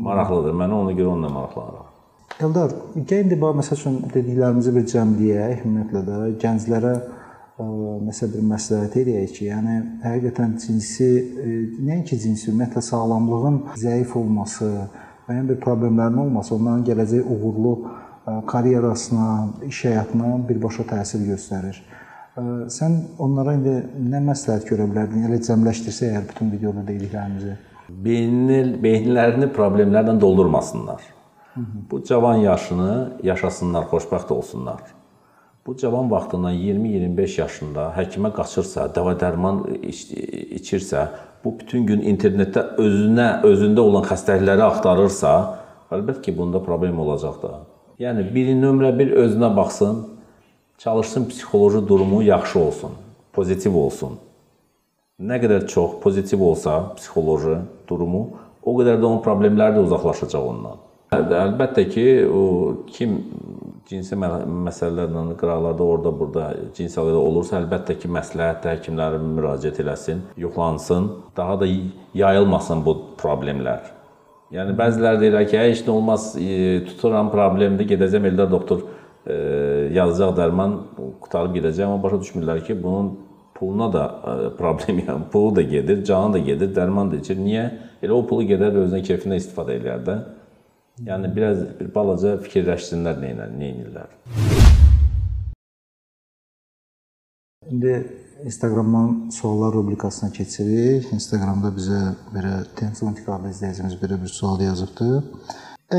Maraqlıdır. 0.00 0.54
Mənə 0.56 0.76
ona 0.82 0.92
görə 0.96 1.14
onunla 1.14 1.30
maraqlanıram. 1.34 1.88
Eldar, 2.40 2.74
gəl 2.96 3.24
indi 3.24 3.36
bax 3.40 3.56
məsəl 3.58 3.80
üçün 3.80 3.96
dediklərimizi 4.14 4.72
bir 4.76 4.84
cəmləyək, 4.92 5.64
ümumiyyətlə 5.66 6.02
də 6.06 6.20
gənclərə 6.40 6.92
ə, 6.94 7.66
nəsə 8.06 8.30
bir 8.32 8.46
məsləhət 8.52 8.96
eləyək 9.02 9.34
ki, 9.36 9.48
yəni 9.50 9.74
həqiqətən 10.06 10.54
cinsi 10.62 11.08
ə, 11.10 11.56
nəinki 11.90 12.16
cinsi, 12.22 12.48
ümumiyyətlə 12.52 12.84
sağlamlığın 12.86 13.58
zəif 13.82 14.14
olması, 14.22 14.70
müəyyən 15.26 15.50
bir 15.50 15.60
problemlərin 15.66 16.22
olması 16.24 16.54
onların 16.56 16.86
gələcək 16.86 17.26
uğurlu 17.26 17.74
karyerasına, 18.46 19.48
iş 19.66 19.84
həyatına 19.88 20.36
birbaşa 20.48 20.86
təsir 20.94 21.26
göstərir. 21.26 21.82
Sən 22.70 22.92
onlara 23.18 23.56
indi 23.58 23.72
nə 24.06 24.20
məsləhət 24.22 24.68
görə 24.70 24.86
bilərdin? 24.90 25.24
Elə 25.26 25.40
cəmləşdirsə 25.42 26.12
əgər 26.12 26.28
bütün 26.30 26.52
videoda 26.52 26.84
dediklərimizi. 26.86 27.56
Beynil, 27.90 28.76
beyinlərini 28.82 29.48
problemlərlə 29.50 30.14
doldurmasınlar. 30.20 31.02
Bu 31.90 31.98
cavan 32.06 32.44
yaşını 32.44 32.92
yaşasınlar, 33.26 33.88
xoşbəxt 33.90 34.30
olsunlar. 34.32 34.84
Bu 35.66 35.74
cavan 35.76 36.06
vaxtından 36.10 36.54
20-25 36.54 37.40
yaşında 37.40 37.88
həkimə 37.96 38.30
qaçırsa, 38.36 38.86
dəva-dərman 38.94 39.64
iç, 39.82 40.06
içirsə, 40.60 41.08
bu 41.44 41.56
bütün 41.58 41.84
gün 41.90 42.06
internetdə 42.14 42.62
özünə, 42.80 43.42
özündə 43.44 43.82
olan 43.82 44.06
xəstəlikləri 44.06 44.64
axtarırsa, 44.68 45.34
əlbəttə 45.90 46.24
ki, 46.28 46.36
bunda 46.38 46.62
problem 46.62 47.02
olacaq 47.02 47.42
da. 47.42 47.52
Yəni 48.00 48.30
biri 48.32 48.54
nömrə 48.56 48.94
1 48.96 49.12
özünə 49.26 49.50
baxsın, 49.56 50.00
çalışsın 50.84 51.28
psixoloji 51.28 51.88
durumu 51.88 52.22
yaxşı 52.22 52.58
olsun, 52.58 52.90
pozitiv 53.32 53.74
olsun. 53.76 54.16
Nə 55.20 55.36
qədər 55.36 55.66
çox 55.68 55.98
pozitiv 56.00 56.40
olsa 56.40 56.94
psixoloji 56.96 57.58
durumu, 57.88 58.22
o 58.64 58.72
qədər 58.78 58.96
də 58.96 59.04
onun 59.04 59.20
problemləri 59.20 59.76
də 59.76 59.82
uzaqlaşacaq 59.84 60.46
ondan. 60.54 60.78
Əlbəttə 61.12 61.84
ki, 61.90 62.04
o 62.32 62.44
kim 62.88 63.18
cinsi 63.90 64.16
mə- 64.16 64.46
məsələlərlə 64.68 65.34
qıraqlarda 65.40 65.84
orada 65.84 66.12
burada 66.20 66.44
cinsi 66.76 66.96
əlaqədə 66.96 67.24
olursa, 67.28 67.58
əlbəttə 67.60 67.98
ki, 68.00 68.08
məsləhət 68.16 68.68
həkimlərə 68.70 69.18
müraciət 69.20 69.82
eləsin, 69.84 70.22
yoxlansın, 70.40 71.10
daha 71.36 71.58
da 71.60 71.68
yayılmasın 72.14 72.86
bu 72.86 72.94
problemlər. 73.20 73.90
Yəni 74.54 74.72
bəziləri 74.78 75.20
deyirlər 75.20 75.44
ki, 75.50 75.56
"Hə, 75.56 75.68
heç 75.74 75.84
nə 75.84 75.90
olmaz, 75.90 76.36
e, 76.40 76.80
tuturam 76.88 77.30
problemdir, 77.30 77.86
gedəcəm 77.86 78.26
Eldar 78.26 78.50
doktor 78.50 78.80
e, 79.26 79.34
yazacaq 79.94 80.36
dərman, 80.38 80.76
qutarıb 81.22 81.56
gedəcəm, 81.58 81.90
amma 81.90 82.02
başa 82.02 82.20
düşmürlər 82.22 82.62
ki, 82.66 82.76
bunun 82.82 83.12
puluna 83.54 83.92
da 83.92 84.04
e, 84.08 84.34
problem 84.56 85.02
yəni 85.04 85.28
pulu 85.32 85.56
da 85.56 85.62
gedir, 85.62 86.04
canı 86.04 86.32
da 86.32 86.38
gedir, 86.38 86.74
dərman 86.76 87.12
da 87.12 87.20
içir. 87.20 87.36
Niyə? 87.36 87.66
Elə 88.02 88.16
o 88.16 88.22
pulu 88.26 88.46
gedər 88.48 88.78
özünə 88.86 89.02
keyfinə 89.04 89.36
istifadə 89.40 89.76
edər 89.80 90.04
də. 90.06 90.16
Yəni 91.04 91.30
biraz 91.36 91.62
bir 91.78 91.92
balaca 91.94 92.36
fikirləşsinlər 92.44 93.20
nə 93.20 93.34
edirlər, 93.34 93.52
nə 93.60 93.68
edirlər. 93.74 94.16
İndi 97.70 97.94
Instagramdan 98.44 99.30
suallar 99.30 99.72
rubrikasına 99.72 100.32
keçirik. 100.32 101.12
Instagramda 101.12 101.72
bizə 101.76 102.00
belə 102.34 102.54
Tensiontik 102.76 103.28
adlı 103.28 103.52
izləyicimiz 103.52 103.98
belə 104.00 104.16
bir 104.22 104.32
sual 104.32 104.60
yazıbdı. 104.64 105.10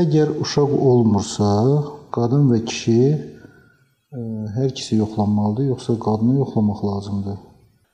Əgər 0.02 0.34
uşaq 0.42 0.72
olmursa, 0.90 1.50
qadın 2.14 2.50
və 2.50 2.64
kişi 2.64 2.98
hər 4.12 4.68
ikisi 4.68 4.96
yoxlanmalıdır, 5.00 5.70
yoxsa 5.72 5.96
qadını 6.06 6.38
yoxlamaq 6.42 6.84
lazımdır? 6.84 7.38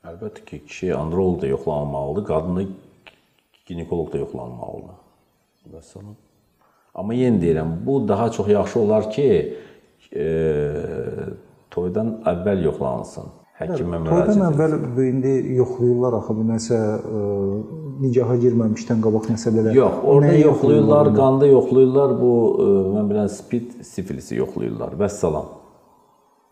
Əlbəttə 0.08 0.44
ki, 0.48 0.62
kişi 0.66 0.94
androlog 0.96 1.42
da 1.42 1.46
yoxlanılmalıdır, 1.46 2.24
qadın 2.24 2.56
da 2.56 2.62
ginekoloq 3.66 4.12
da 4.12 4.18
yoxlanılmalıdır. 4.24 4.96
Vəssalam. 5.74 6.16
Amma 6.94 7.14
yenə 7.14 7.38
deyirəm, 7.42 7.74
bu 7.86 8.00
daha 8.08 8.30
çox 8.30 8.48
yaxşı 8.48 8.80
olar 8.80 9.10
ki, 9.10 9.26
e, 10.16 10.26
toydan 11.70 12.16
əvvəl 12.26 12.64
yoxlanılsın. 12.64 13.34
Həkimə 13.58 13.98
müraciət 14.02 14.26
Toydan 14.32 14.44
əvvəl 14.52 14.74
bu 14.96 15.04
indi 15.04 15.32
yoxlayırlar 15.58 16.16
axı 16.20 16.34
bir 16.38 16.44
nəsə 16.46 16.76
ə, 16.78 17.22
nigaha 18.02 18.36
girməmişdən 18.42 19.00
qabaq 19.02 19.30
nəsə 19.32 19.50
belə. 19.54 19.74
Yox, 19.74 20.02
orada 20.02 20.32
Nəyi 20.32 20.44
yoxlayırlar, 20.44 21.10
qanda 21.14 21.46
yoxlayırlar, 21.50 22.14
bu 22.20 22.34
e, 22.66 22.68
mən 22.96 23.10
bilən 23.10 23.32
spid 23.34 23.80
sifilisi 23.86 24.38
yoxlayırlar. 24.38 24.94
Vəssalam. 25.02 25.57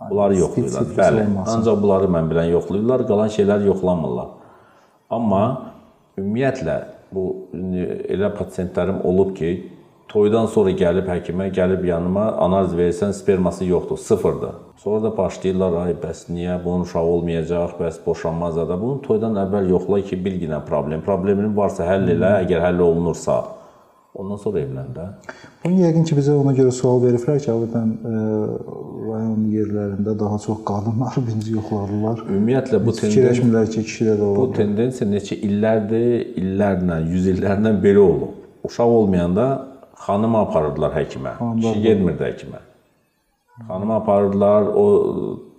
Bunları 0.00 0.36
yoxlayırlar. 0.36 0.82
Bəli. 0.96 1.22
olmasın. 1.26 1.58
Ancaq 1.58 1.82
bunları 1.82 2.10
mən 2.16 2.28
bilən 2.30 2.50
yoxlayırlar, 2.52 3.06
qalan 3.08 3.32
şeylər 3.32 3.64
yoxlanmırlar. 3.66 4.28
Amma 5.10 5.42
ümumiyyətlə 6.18 6.76
bu 7.14 7.24
elə 8.12 8.28
pasientlərim 8.36 9.00
olub 9.08 9.32
ki, 9.36 9.50
toydan 10.12 10.46
sonra 10.52 10.70
gəlib 10.76 11.08
həkimə, 11.10 11.48
gəlib 11.54 11.84
yanıma 11.88 12.26
analiz 12.44 12.76
verirsən, 12.76 13.12
sperması 13.16 13.64
yoxdur, 13.64 13.96
sıfırdır. 13.96 14.54
Sonra 14.76 15.02
da 15.02 15.16
başlayırlar, 15.16 15.72
ay 15.86 15.96
bəs 16.02 16.26
niyə 16.30 16.58
bunun 16.64 16.84
uşağı 16.84 17.02
olmayacaq, 17.02 17.76
bəs 17.80 17.98
boşanmaz 18.06 18.56
da. 18.56 18.80
Bunu 18.80 19.00
toydan 19.02 19.38
əvvəl 19.46 19.70
yoxla 19.70 20.00
ki, 20.00 20.20
bilginə 20.24 20.60
problem. 20.68 21.00
Problemin 21.02 21.56
varsa 21.56 21.88
həll 21.88 22.10
elə, 22.12 22.34
əgər 22.44 22.60
həll 22.68 22.84
olunursa, 22.84 23.42
ondan 24.16 24.40
sonra 24.40 24.60
evlən 24.64 24.90
də. 24.96 25.04
Bunu 25.64 25.82
yəqin 25.84 26.04
ki, 26.08 26.16
bizə 26.18 26.34
ona 26.40 26.52
görə 26.56 26.72
sual 26.74 27.00
veriblər 27.04 27.40
ki, 27.42 27.52
ə, 27.52 28.14
rayon 29.10 29.46
yerlərində 29.52 30.14
daha 30.18 30.38
çox 30.42 30.62
qadınlar 30.68 31.16
birinci 31.26 31.54
yoxlarlar. 31.56 32.22
Ümumiyyətlə 32.26 32.80
bu 32.82 32.94
tendens 32.96 33.14
Fikirləşmirlər 33.14 33.70
ki, 33.74 33.84
kişidə 33.88 34.16
də 34.20 34.28
Bu 34.36 34.46
olur. 34.46 34.54
tendensiya 34.56 35.08
neçə 35.10 35.38
illərdir, 35.48 36.06
illərlə, 36.42 37.00
yüz 37.12 37.28
illərlə 37.34 37.74
belə 37.82 38.04
olub. 38.04 38.38
Uşaq 38.66 38.94
olmayanda 39.00 39.48
xanımı 40.06 40.38
aparırdılar 40.46 40.96
həkimə. 40.96 41.36
Kişi 41.60 41.82
getmirdi 41.84 42.24
həkimə. 42.30 42.62
Xanımı 43.68 43.94
aparırdılar, 43.94 44.66
o 44.68 44.86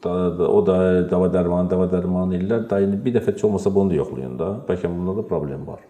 da, 0.03 0.49
o 0.49 0.59
da 0.65 0.75
dava 1.09 1.29
dərman, 1.33 1.69
dava 1.71 1.87
dərman 1.89 2.35
ellər. 2.37 2.67
Da 2.69 2.81
indi 2.83 2.99
bir 3.05 3.15
dəfə 3.17 3.33
heç 3.33 3.43
olmasa 3.47 3.73
bunu 3.73 3.93
da 3.93 4.01
yoxlayın 4.01 4.37
da. 4.39 4.51
Bəlkə 4.67 4.91
bunda 4.91 5.15
da 5.21 5.25
problem 5.27 5.65
var. 5.67 5.81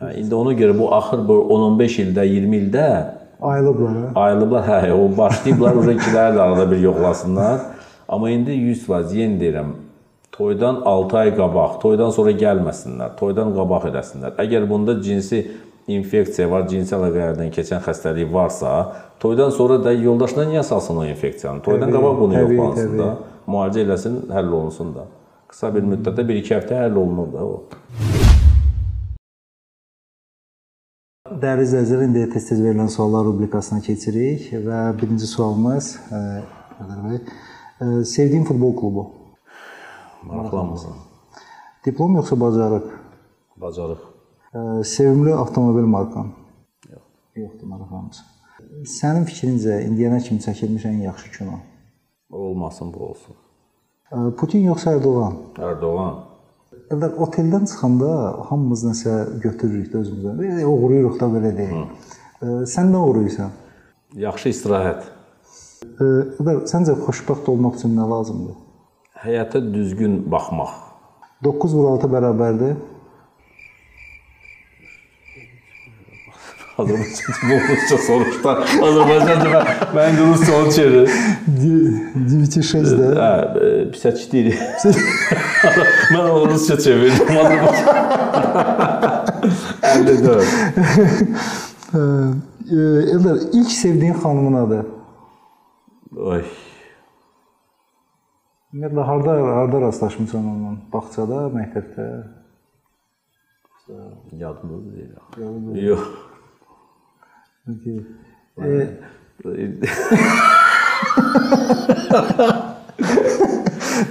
Hə, 0.00 0.14
indi 0.16 0.34
ona 0.34 0.54
görə 0.56 0.72
bu 0.78 0.88
axır 0.96 1.20
bu 1.28 1.34
10-15 1.52 1.96
ildə, 2.06 2.24
20 2.24 2.56
ildə 2.56 2.84
Ayılıblar. 3.40 3.90
hə? 3.96 4.06
Ayılıblar, 4.20 4.62
hə, 4.64 4.92
o 4.96 5.08
başlayıblar 5.18 5.76
uje 5.76 5.94
ikiləri 5.98 6.36
də 6.36 6.40
arada 6.40 6.70
bir 6.70 6.80
yoxlasınlar. 6.86 7.60
Amma 8.08 8.30
indi 8.32 8.56
100% 8.56 9.12
yenə 9.16 9.36
deyirəm, 9.40 9.74
toydan 10.32 10.80
6 10.88 11.18
ay 11.18 11.34
qabaq, 11.36 11.76
toydan 11.82 12.10
sonra 12.16 12.32
gəlməsinlər, 12.32 13.12
toydan 13.20 13.52
qabaq 13.56 13.90
eləsinlər. 13.90 14.34
Əgər 14.40 14.68
bunda 14.70 14.96
cinsi 15.04 15.42
infeksiya 15.90 16.48
var, 16.50 16.64
cinsi 16.70 16.94
əlaqələrdən 16.96 17.52
keçən 17.54 17.84
xəstəlik 17.84 18.32
varsa, 18.32 18.72
toydan 19.20 19.52
sonra 19.52 19.78
da 19.84 19.92
yoldaşına 19.92 20.48
niyə 20.52 20.62
salsın 20.62 21.02
o 21.02 21.04
infeksiyanı? 21.04 21.62
Toydan 21.66 21.90
Təbii, 21.90 21.98
qabaq 21.98 22.20
bunu 22.20 22.40
yoxlansın 22.40 22.96
da, 22.98 23.10
müalicə 23.46 23.84
eləsin, 23.84 24.20
həll 24.32 24.48
olunsun 24.48 24.94
da. 24.96 25.06
Qısa 25.50 25.74
bir 25.74 25.86
müddətdə 25.92 26.24
1-2 26.28 26.56
həftə 26.56 26.82
həll 26.84 26.96
olunur 27.04 27.32
da 27.32 27.44
o. 27.44 28.09
Dəyərli 31.30 31.62
izləyicilər, 31.62 32.00
indi 32.08 32.22
tez-tez 32.32 32.58
verilən 32.58 32.88
suallar 32.90 33.22
rubrikasına 33.28 33.78
keçirik 33.86 34.48
və 34.64 34.78
birinci 34.98 35.28
sualımız 35.30 35.90
ə, 36.10 36.22
Eldar 36.82 37.04
bəy, 37.04 37.20
ə, 37.20 37.86
sevdiyin 38.10 38.48
futbol 38.48 38.72
klubu? 38.80 39.04
Maraqlanmısın. 40.26 40.96
Diplom 41.86 42.16
yoxsa 42.18 42.38
bacarıq? 42.40 42.88
Bacarıq. 43.62 44.02
Ə, 44.50 44.64
sevimli 44.82 45.36
avtomobil 45.36 45.86
markan? 45.92 46.32
Yox. 46.88 47.04
Yoxdur, 47.38 47.70
maraqlanmısan. 47.76 48.34
Sənin 48.96 49.28
fikrincə 49.30 49.78
indiyənə 49.86 50.18
kimi 50.26 50.42
çəkilmiş 50.42 50.88
ən 50.90 50.98
yaxşı 51.04 51.30
kino? 51.36 51.60
Olmasın 52.30 52.90
bu 52.96 53.06
olsun. 53.12 53.38
Putin 54.34 54.66
yoxsa 54.66 54.98
Erdoğan? 54.98 55.38
Erdoğan. 55.58 56.24
Eldar 56.90 57.12
oteldən 57.22 57.68
çıxanda 57.70 58.10
hamımız 58.48 58.80
nəsə 58.88 59.12
götürürük 59.44 59.92
də 59.92 60.00
özümüzə. 60.02 60.32
Belə 60.40 60.64
oğuruyuruq 60.66 61.20
da 61.20 61.28
belə 61.30 61.52
deyək. 61.54 62.08
Ə, 62.42 62.54
Sən 62.72 62.90
nə 62.90 62.98
oğuruyursan? 63.06 63.52
Yaxşı 64.18 64.50
istirahət. 64.50 65.04
Ə, 65.86 66.08
Eldar, 66.40 66.64
səncə 66.72 66.96
xoşbəxt 67.04 67.46
olmaq 67.52 67.78
üçün 67.78 67.94
nə 67.94 68.08
lazımdır? 68.10 68.56
Həyata 69.22 69.62
düzgün 69.74 70.18
baxmaq. 70.32 70.72
9 71.46 71.76
vur 71.78 71.92
6 71.92 72.10
bərabərdir. 72.16 72.74
Azərbaycanca 76.80 77.58
rusca 77.70 77.98
soruşdu. 78.06 78.48
Azərbaycanca 78.88 79.48
mən 79.54 79.66
mən 79.96 80.12
rusca 80.20 80.52
onu 80.60 80.70
çevir. 80.76 81.04
9-6 82.30 82.62
Hə, 83.20 83.32
54. 83.90 84.54
mən 86.14 86.24
onu 86.24 86.44
rusca 86.52 86.76
çevirdim 86.86 87.28
Azərbaycanca. 87.42 87.84
54. 89.94 90.44
Eldar, 93.14 93.36
ilk 93.52 93.70
sevdiyin 93.72 94.14
xanımın 94.22 94.56
adı? 94.64 94.80
Oy. 96.16 96.44
Ümumiyyətlə 98.70 99.02
harda 99.06 99.32
harda 99.56 99.80
rastlaşmısan 99.80 100.44
onunla? 100.46 100.76
Bağçada, 100.92 101.38
məktəbdə? 101.56 102.04
Yadımda 104.38 104.76
deyil. 104.92 105.86
Yox. 105.88 106.04
Okay. 107.68 108.00
E, 108.60 108.88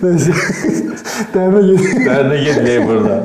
neyse. 0.01 0.33
Dəvə 1.33 1.61
get. 1.65 1.85
Dərnə 2.05 2.37
getməyək 2.45 2.85
burada. 2.87 3.17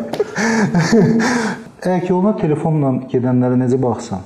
Əgər 1.84 2.00
ki, 2.06 2.12
ona 2.16 2.32
telefonla 2.40 2.94
gedənlərə 3.12 3.58
necə 3.60 3.78
baxsan? 3.80 4.24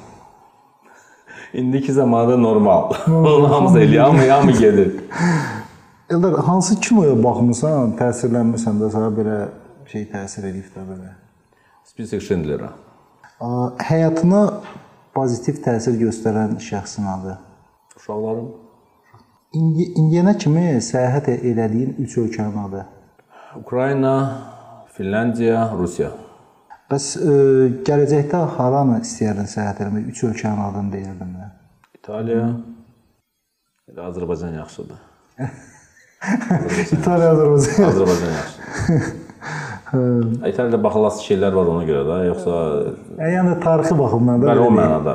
İndiki 1.58 1.92
zamanda 1.92 2.36
normal. 2.36 2.92
Onu 3.08 3.50
hamısı 3.50 3.78
eləyir, 3.80 4.00
hamı 4.00 4.28
hamı 4.30 4.52
gedir. 4.52 4.92
Eldar, 6.10 6.34
hansı 6.44 6.80
kinoya 6.80 7.16
baxmısan, 7.24 7.96
təsirlənmirsən 7.98 8.78
də 8.80 8.90
sənə 8.94 9.08
belə 9.16 9.38
şey 9.90 10.06
təsir 10.12 10.46
edib 10.50 10.68
də 10.76 10.84
belə? 10.88 11.10
Spesifik 11.88 12.22
Schindler'a. 12.24 12.70
A, 13.40 13.48
Həyatına 13.90 14.42
pozitiv 15.18 15.60
təsir 15.66 15.98
göstərən 16.06 16.56
şəxsin 16.70 17.10
adı. 17.16 17.36
Uşaqlarım 17.98 18.48
İndi 19.56 19.86
indiyənə 19.96 20.34
kimi 20.36 20.62
səyahət 20.84 21.30
elədiyin 21.32 21.94
3 22.04 22.16
ölkənin 22.20 22.56
adı. 22.66 22.82
Ukrayna, 23.56 24.14
Finlandiya, 24.92 25.62
Rusiya. 25.78 26.10
Bəs 26.92 27.06
e, 27.16 27.36
gələcəkdə 27.88 28.42
haranı 28.58 28.98
istəyərdin 29.06 29.48
səyahət 29.48 29.80
etmək? 29.86 30.10
3 30.12 30.20
ölkənin 30.28 30.60
adını 30.66 30.92
deyirdin 30.92 31.30
də. 31.38 31.48
İtaliya, 31.96 32.50
elə 33.88 34.04
Azərbaycan 34.10 34.58
yaxşıdır. 34.60 35.00
İtaliya, 36.98 37.32
Azərbaycan. 37.32 37.88
Azərbaycan 37.88 38.36
yaxşıdır. 38.36 39.24
İtaliyada 39.92 40.78
baxılası 40.84 41.22
şeylər 41.24 41.54
var 41.56 41.66
ona 41.74 41.84
görə 41.88 42.02
də, 42.08 42.16
yoxsa 42.28 42.54
E, 43.18 43.28
yəni 43.34 43.54
tarixi 43.64 43.94
baxımdan 43.98 44.42
da. 44.42 44.46
bəli 44.50 44.60
o 44.60 44.68
belə 44.68 44.74
deyək. 44.74 44.78
mənada. 44.80 45.14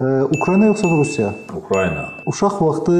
E, 0.00 0.04
Ukrayna 0.38 0.64
yoxsa 0.70 0.88
Rusiya? 0.98 1.30
Ukrayna. 1.56 2.04
Uşaq 2.30 2.56
vaxtı 2.66 2.94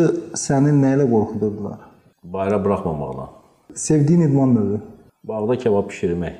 səni 0.45 0.75
nə 0.83 0.95
ilə 0.99 1.07
qorxudurdular? 1.11 1.79
Bayra 2.25 2.59
buraxmamaqla. 2.65 3.29
Sevdiyin 3.75 4.21
idman 4.29 4.55
növü? 4.55 4.81
Bağda 5.25 5.57
kebab 5.59 5.89
bişirmək. 5.91 6.35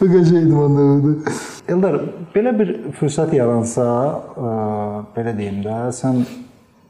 Bu 0.00 0.06
qəşəng 0.10 0.46
idman 0.46 0.72
növüdür. 0.76 1.34
Eldar, 1.68 1.96
belə 2.34 2.52
bir 2.58 2.70
fürsət 2.98 3.32
yaransa, 3.36 3.84
ə, 4.36 4.48
belə 5.16 5.32
deyim 5.38 5.62
də, 5.64 5.76
sən 5.96 6.22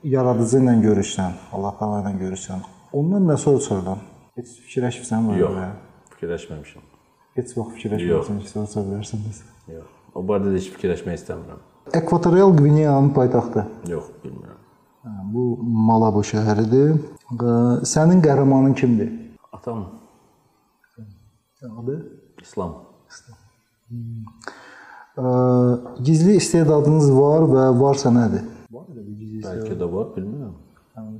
yaradıcı 0.04 0.60
ilə 0.62 0.74
görüşsən, 0.84 1.36
Allah 1.56 1.74
Taala 1.78 2.00
ilə 2.04 2.12
görüşsən, 2.20 2.64
ondan 2.96 3.26
nə 3.30 3.36
soruşurdan? 3.40 4.02
Heç 4.38 4.56
fikirləşmirsən 4.66 5.24
mi? 5.26 5.38
Yox, 5.40 5.58
fikirləşməmişəm. 6.14 6.84
Heç 7.38 7.54
vaxt 7.58 7.76
fikirləşmirsən 7.78 8.40
ki, 8.42 8.50
soruşa 8.52 8.84
bilərsən 8.88 9.24
biz. 9.28 9.42
Yox. 9.72 9.88
O 10.14 10.22
barədə 10.28 10.52
də 10.52 10.60
heç 10.60 10.70
fikirləşmək 10.76 11.18
istəmirəm. 11.20 11.62
Ekvatorial 12.00 12.54
Qvineyanın 12.56 13.10
paytaxtı. 13.16 13.66
Yox, 13.90 14.10
bilmirəm. 14.24 14.60
Hə, 15.04 15.12
Bu 15.34 15.44
Malabo 15.88 16.22
şəhəridir. 16.24 16.94
Sənin 17.88 18.22
qəhrəmanın 18.24 18.74
kimdir? 18.78 19.12
Atam 19.52 19.84
Adı? 21.80 21.94
İslam. 22.42 22.74
Ə, 25.16 25.24
Gizli 26.04 26.34
istedadınız 26.36 27.08
var 27.16 27.46
və 27.48 27.64
varsa 27.80 28.10
nədir? 28.12 28.42
Var 28.74 28.84
elə 28.92 29.04
bir 29.06 29.14
gizli 29.20 29.33
Bəlkə 29.44 29.78
də 29.80 29.90
var, 29.92 30.08
bilmirəm. 30.16 30.54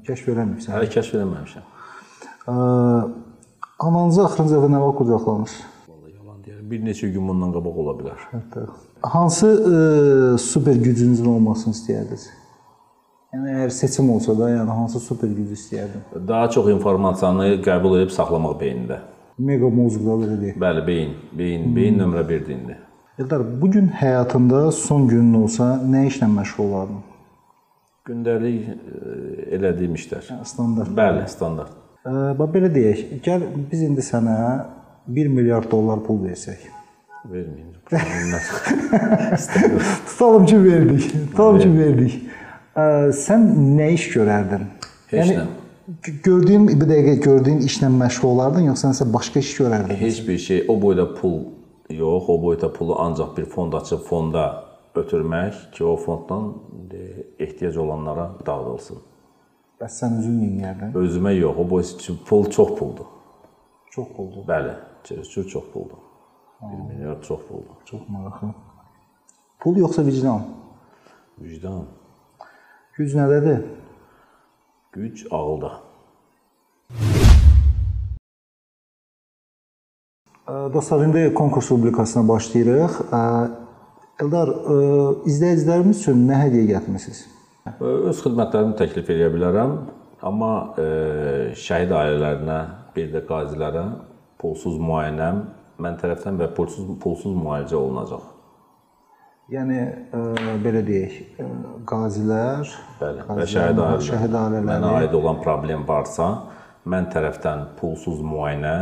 Kəşf 0.07 0.33
eləmirsən. 0.35 0.75
Hələ 0.77 0.89
kəşf 0.95 1.16
eləməmişəm. 1.18 1.70
Ananızı 3.85 4.25
axırıncı 4.25 4.55
dəfə 4.57 4.68
nə 4.70 4.81
vaxt 4.85 4.99
qucaqlamış? 5.01 5.55
Vallahi 5.89 6.12
yalan 6.14 6.43
deyirəm. 6.45 6.66
Bir 6.70 6.85
neçə 6.89 7.11
gün 7.12 7.29
bundan 7.29 7.53
qabaq 7.57 7.81
ola 7.83 7.95
bilər. 7.99 8.27
Hətta 8.33 8.68
hansı 9.05 9.47
ə, 9.47 10.39
super 10.39 10.77
gücünüzün 10.81 11.27
olmasını 11.35 11.75
istəyərdiniz? 11.77 12.29
Yəni 13.35 13.51
əgər 13.57 13.72
seçim 13.75 14.11
olsa 14.14 14.37
da, 14.39 14.51
yəni 14.53 14.70
hansı 14.79 15.01
super 15.03 15.29
gücü 15.29 15.59
istəyərdin? 15.59 16.05
Daha 16.29 16.51
çox 16.55 16.70
informasiyanı 16.77 17.49
qəbul 17.66 17.99
edib 17.99 18.14
saxlamaq 18.14 18.55
beynində. 18.61 19.01
Mega 19.39 19.68
mozqda 19.68 20.14
belə 20.20 20.37
deyək. 20.41 20.61
Bəli, 20.62 20.85
beyin, 20.87 21.16
beyin, 21.35 21.66
beyin 21.77 21.99
nömrə 21.99 22.22
1-dir 22.29 22.55
indi. 22.55 22.79
Eldar, 23.18 23.43
bu 23.62 23.70
gün 23.70 23.89
həyatında 23.89 24.70
son 24.72 25.09
günün 25.11 25.35
olsa 25.43 25.75
nə 25.83 26.07
işlə 26.07 26.31
məşğul 26.31 26.64
olardın? 26.68 27.03
Gündəlik 28.05 28.66
e, 28.68 28.74
elədiyim 29.57 29.94
işlər. 29.96 30.26
Standart. 30.44 30.90
Bəli, 30.96 31.22
standart. 31.32 31.72
Ə, 32.05 32.34
bax 32.36 32.50
belə 32.52 32.68
deyək, 32.74 32.98
gəl 33.24 33.46
biz 33.70 33.80
indi 33.86 34.05
sənə 34.05 34.34
1 35.09 35.30
milyard 35.32 35.70
dollar 35.72 36.02
pul 36.05 36.18
versək. 36.26 36.66
Verməyin. 37.24 37.70
Tutalım 40.09 40.46
ki, 40.46 40.64
verdik. 40.64 41.07
Tutalım 41.30 41.59
ki, 41.62 41.70
verdik. 41.78 42.16
Ə, 42.76 42.84
sən 43.16 43.46
nə 43.78 43.88
iş 43.96 44.11
görərdin? 44.18 44.66
Heç 45.09 45.30
nə. 45.32 45.46
g- 46.05 46.14
gördüyün 46.24 46.66
bir 46.68 46.84
dəqiqə 46.90 47.14
gördüyün 47.24 47.61
işlə 47.64 47.88
məşğul 47.92 48.28
olardın, 48.34 48.66
yoxsa 48.68 48.90
nəsə 48.92 49.07
başqa 49.14 49.40
iş 49.40 49.55
görərdin? 49.62 49.96
Heç 50.00 50.20
bir 50.28 50.38
şey 50.38 50.64
o 50.68 50.76
boyda 50.82 51.07
pul 51.14 51.38
yox, 51.90 52.28
o 52.28 52.36
boyda 52.42 52.72
pulu 52.72 52.98
ancaq 53.00 53.32
bir 53.36 53.44
fond 53.48 53.72
açıb 53.80 54.05
fonda 54.09 54.63
ötürmək 54.97 55.70
ki, 55.72 55.84
o 55.84 55.97
fonddan 55.97 56.55
ehtiyac 57.38 57.76
olanlara 57.78 58.30
dağıdılsın. 58.47 58.99
Bəs 59.80 59.99
sən 60.01 60.18
özün 60.20 60.40
yeyərdin? 60.47 60.95
Özümə 60.95 61.34
yox, 61.34 61.57
o 61.59 61.70
boy 61.70 61.82
pul 62.28 62.51
çox 62.51 62.78
puldur. 62.78 63.09
Çox 63.90 64.09
oldu. 64.18 64.45
Bəli, 64.49 64.74
çox 65.28 65.49
çox 65.49 65.64
puldur. 65.72 65.99
1 66.62 66.95
milyard 66.95 67.22
çox 67.22 67.40
puldur. 67.49 67.76
Çox 67.84 68.09
maraqlı. 68.09 68.55
Pul 69.61 69.76
yoxsa 69.76 70.07
vicdan? 70.07 70.42
Vicdan, 71.38 71.84
Güc 72.97 73.16
nədədir? 73.18 73.64
güc 74.92 75.26
ağılda. 75.30 75.80
Dostlar, 80.49 81.07
indi 81.07 81.34
konkurs 81.34 81.70
rubrikasına 81.70 82.28
başlayırıq. 82.28 82.90
Eldar, 84.22 84.50
ə, 84.50 84.74
izləyicilərimiz 85.26 86.02
üçün 86.04 86.20
nə 86.28 86.36
hədiyyə 86.44 86.68
gətirmisiniz? 86.76 87.24
Öz 87.80 88.20
xidmətlərimi 88.22 88.76
təklif 88.78 89.08
edə 89.10 89.30
bilərəm, 89.32 89.72
amma 90.28 90.50
e, 90.78 90.84
şəhid 91.58 91.90
ailələrinə, 91.96 92.58
bir 92.94 93.08
də 93.14 93.22
qazilərə 93.26 93.84
pulsuz 94.40 94.76
müayinəm 94.78 95.40
mən 95.82 95.96
tərəfdən 95.98 96.38
və 96.38 96.50
pulsuz 96.54 96.92
pulsuz 97.02 97.34
müalicə 97.34 97.74
olunacaq. 97.80 98.28
Yəni 99.52 99.78
ə, 99.80 100.20
belə 100.62 100.84
deyək, 100.86 101.16
ə, 101.40 101.48
qazilər, 101.90 102.70
Bəli, 103.00 103.24
və 103.40 103.48
şəhid 103.50 103.80
ailələr. 103.80 104.04
şəhid 104.10 104.38
ailələri 104.42 104.68
Mənə 104.68 104.92
aid 105.00 105.16
olan 105.18 105.40
problem 105.42 105.82
varsa, 105.88 106.28
mən 106.86 107.10
tərəfdən 107.12 107.66
pulsuz 107.80 108.22
müayinə 108.22 108.76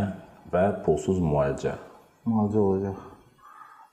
və 0.53 0.67
pulsuz 0.85 1.23
müalicə. 1.23 1.79
müalicə 2.29 2.63
olacaq. 2.67 3.09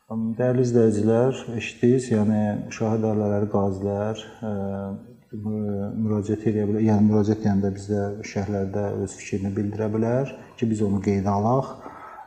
Dəyərli 0.10 0.64
izləyicilər, 0.66 1.36
eşitdiniz, 1.60 2.08
yəni 2.10 2.38
şahid 2.74 3.04
ailələri, 3.06 3.46
qazilər 3.54 4.22
mü- 4.42 5.90
müraciət 6.02 6.48
edə 6.50 6.64
bilər. 6.66 6.82
Yəni 6.82 7.06
müraciət 7.12 7.44
edəndə 7.44 7.70
bizdə 7.76 8.00
şərhlərdə 8.26 8.86
öz 9.04 9.14
fikrini 9.20 9.52
bildirə 9.54 9.86
bilər 9.94 10.32
ki, 10.58 10.66
biz 10.72 10.82
onu 10.88 10.98
qeydə 11.06 11.30
alaq. 11.30 11.70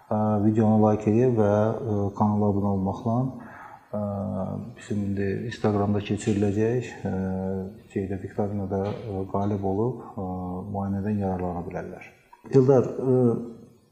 Ə, 0.07 0.19
Videonu 0.45 0.79
like 0.85 1.11
edib 1.11 1.35
və 1.41 1.51
ə, 1.51 1.97
kanala 2.19 2.53
abunə 2.53 2.71
olmaqla 2.77 3.17
bizim 4.79 5.03
indi 5.09 5.27
Instagramda 5.51 6.01
keçiriləcək 6.07 6.93
ə, 7.03 7.13
şeydə 7.93 8.21
viktorinada 8.23 8.85
ə, 8.93 9.25
qalib 9.35 9.67
olub 9.73 10.07
müayinədən 10.71 11.19
yararlana 11.25 11.67
bilərlər. 11.67 12.07
Eldar, 12.55 12.89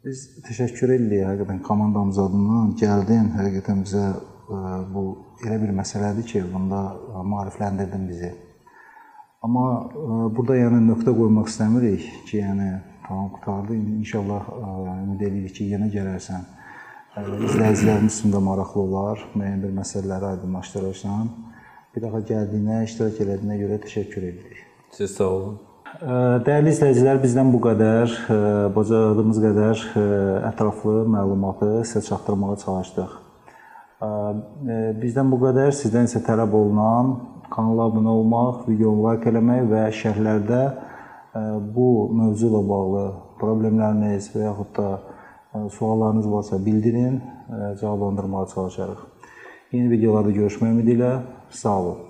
biz 0.05 0.23
təşəkkür 0.47 0.95
edirik 0.97 1.27
həqiqətən 1.29 1.61
komandamız 1.65 2.19
adından 2.23 2.71
gəldin, 2.81 3.33
həqiqətən 3.37 3.83
bizə 3.85 4.05
ə, 4.11 4.61
bu 4.93 5.03
elə 5.45 5.59
bir 5.65 5.75
məsələdir 5.77 6.27
ki, 6.31 6.45
bunda 6.53 6.81
maarifləndirdin 7.33 8.07
bizi. 8.09 8.31
Amma 9.45 9.67
ə, 9.85 10.23
burada 10.37 10.57
yəni 10.57 10.81
nöqtə 10.87 11.13
qoymaq 11.17 11.53
istəmirik 11.53 12.09
ki, 12.31 12.41
yəni 12.41 12.71
tamam 13.07 13.29
qutardı. 13.37 13.77
İnşallah 14.01 14.51
ə, 14.57 14.73
ümid 15.05 15.29
edirik 15.29 15.57
ki, 15.61 15.69
yenə 15.75 15.93
gələrsən. 15.93 16.49
İzləyicilərimiz 17.21 18.21
üçün 18.21 18.33
də 18.33 18.41
maraqlı 18.47 18.85
olar. 18.87 19.25
Müəyyən 19.35 19.65
bir 19.67 19.73
məsələləri 19.83 20.33
aydınlaşdırırsan. 20.35 21.33
Bir 21.95 22.07
daha 22.07 22.23
gəldiyinə, 22.23 22.85
iştirak 22.87 23.19
etdiyinə 23.27 23.59
görə 23.65 23.83
təşəkkür 23.85 24.31
edirik. 24.31 24.63
Siz 24.95 25.19
sağ 25.19 25.35
olun. 25.35 25.59
Dəyərli 25.91 26.71
izləyicilər, 26.71 27.19
bizdən 27.19 27.49
bu 27.51 27.59
qədər, 27.65 28.13
bacardığımız 28.77 29.39
qədər 29.43 29.81
ətraflı 30.47 31.01
məlumatı 31.11 31.71
sizə 31.83 32.05
çatdırmağa 32.07 32.59
çalışdıq. 32.61 33.17
Bizdən 35.01 35.33
bu 35.33 35.41
qədər. 35.43 35.73
Sizdən 35.75 36.07
isə 36.07 36.23
tələb 36.23 36.55
olunan 36.55 37.11
kanala 37.51 37.89
abunə 37.91 38.13
olmaq, 38.21 38.69
videonu 38.69 39.03
like 39.09 39.27
eləmək 39.33 39.67
və 39.73 39.83
şərhlərdə 39.99 40.61
bu 41.75 41.89
mövzu 42.21 42.53
ilə 42.53 42.61
bağlı 42.69 43.03
problemləriniz 43.41 44.31
və 44.37 44.45
yaxud 44.47 44.71
da 44.79 45.67
suallarınız 45.75 46.31
varsa 46.31 46.61
bildirin, 46.67 47.19
cavablandırmağa 47.81 48.47
çalışarıq. 48.55 49.03
Yeni 49.75 49.91
videolarda 49.91 50.31
görüşmək 50.39 50.71
ümidi 50.71 50.95
ilə 51.01 51.13
sağ 51.51 51.77
olun. 51.81 52.10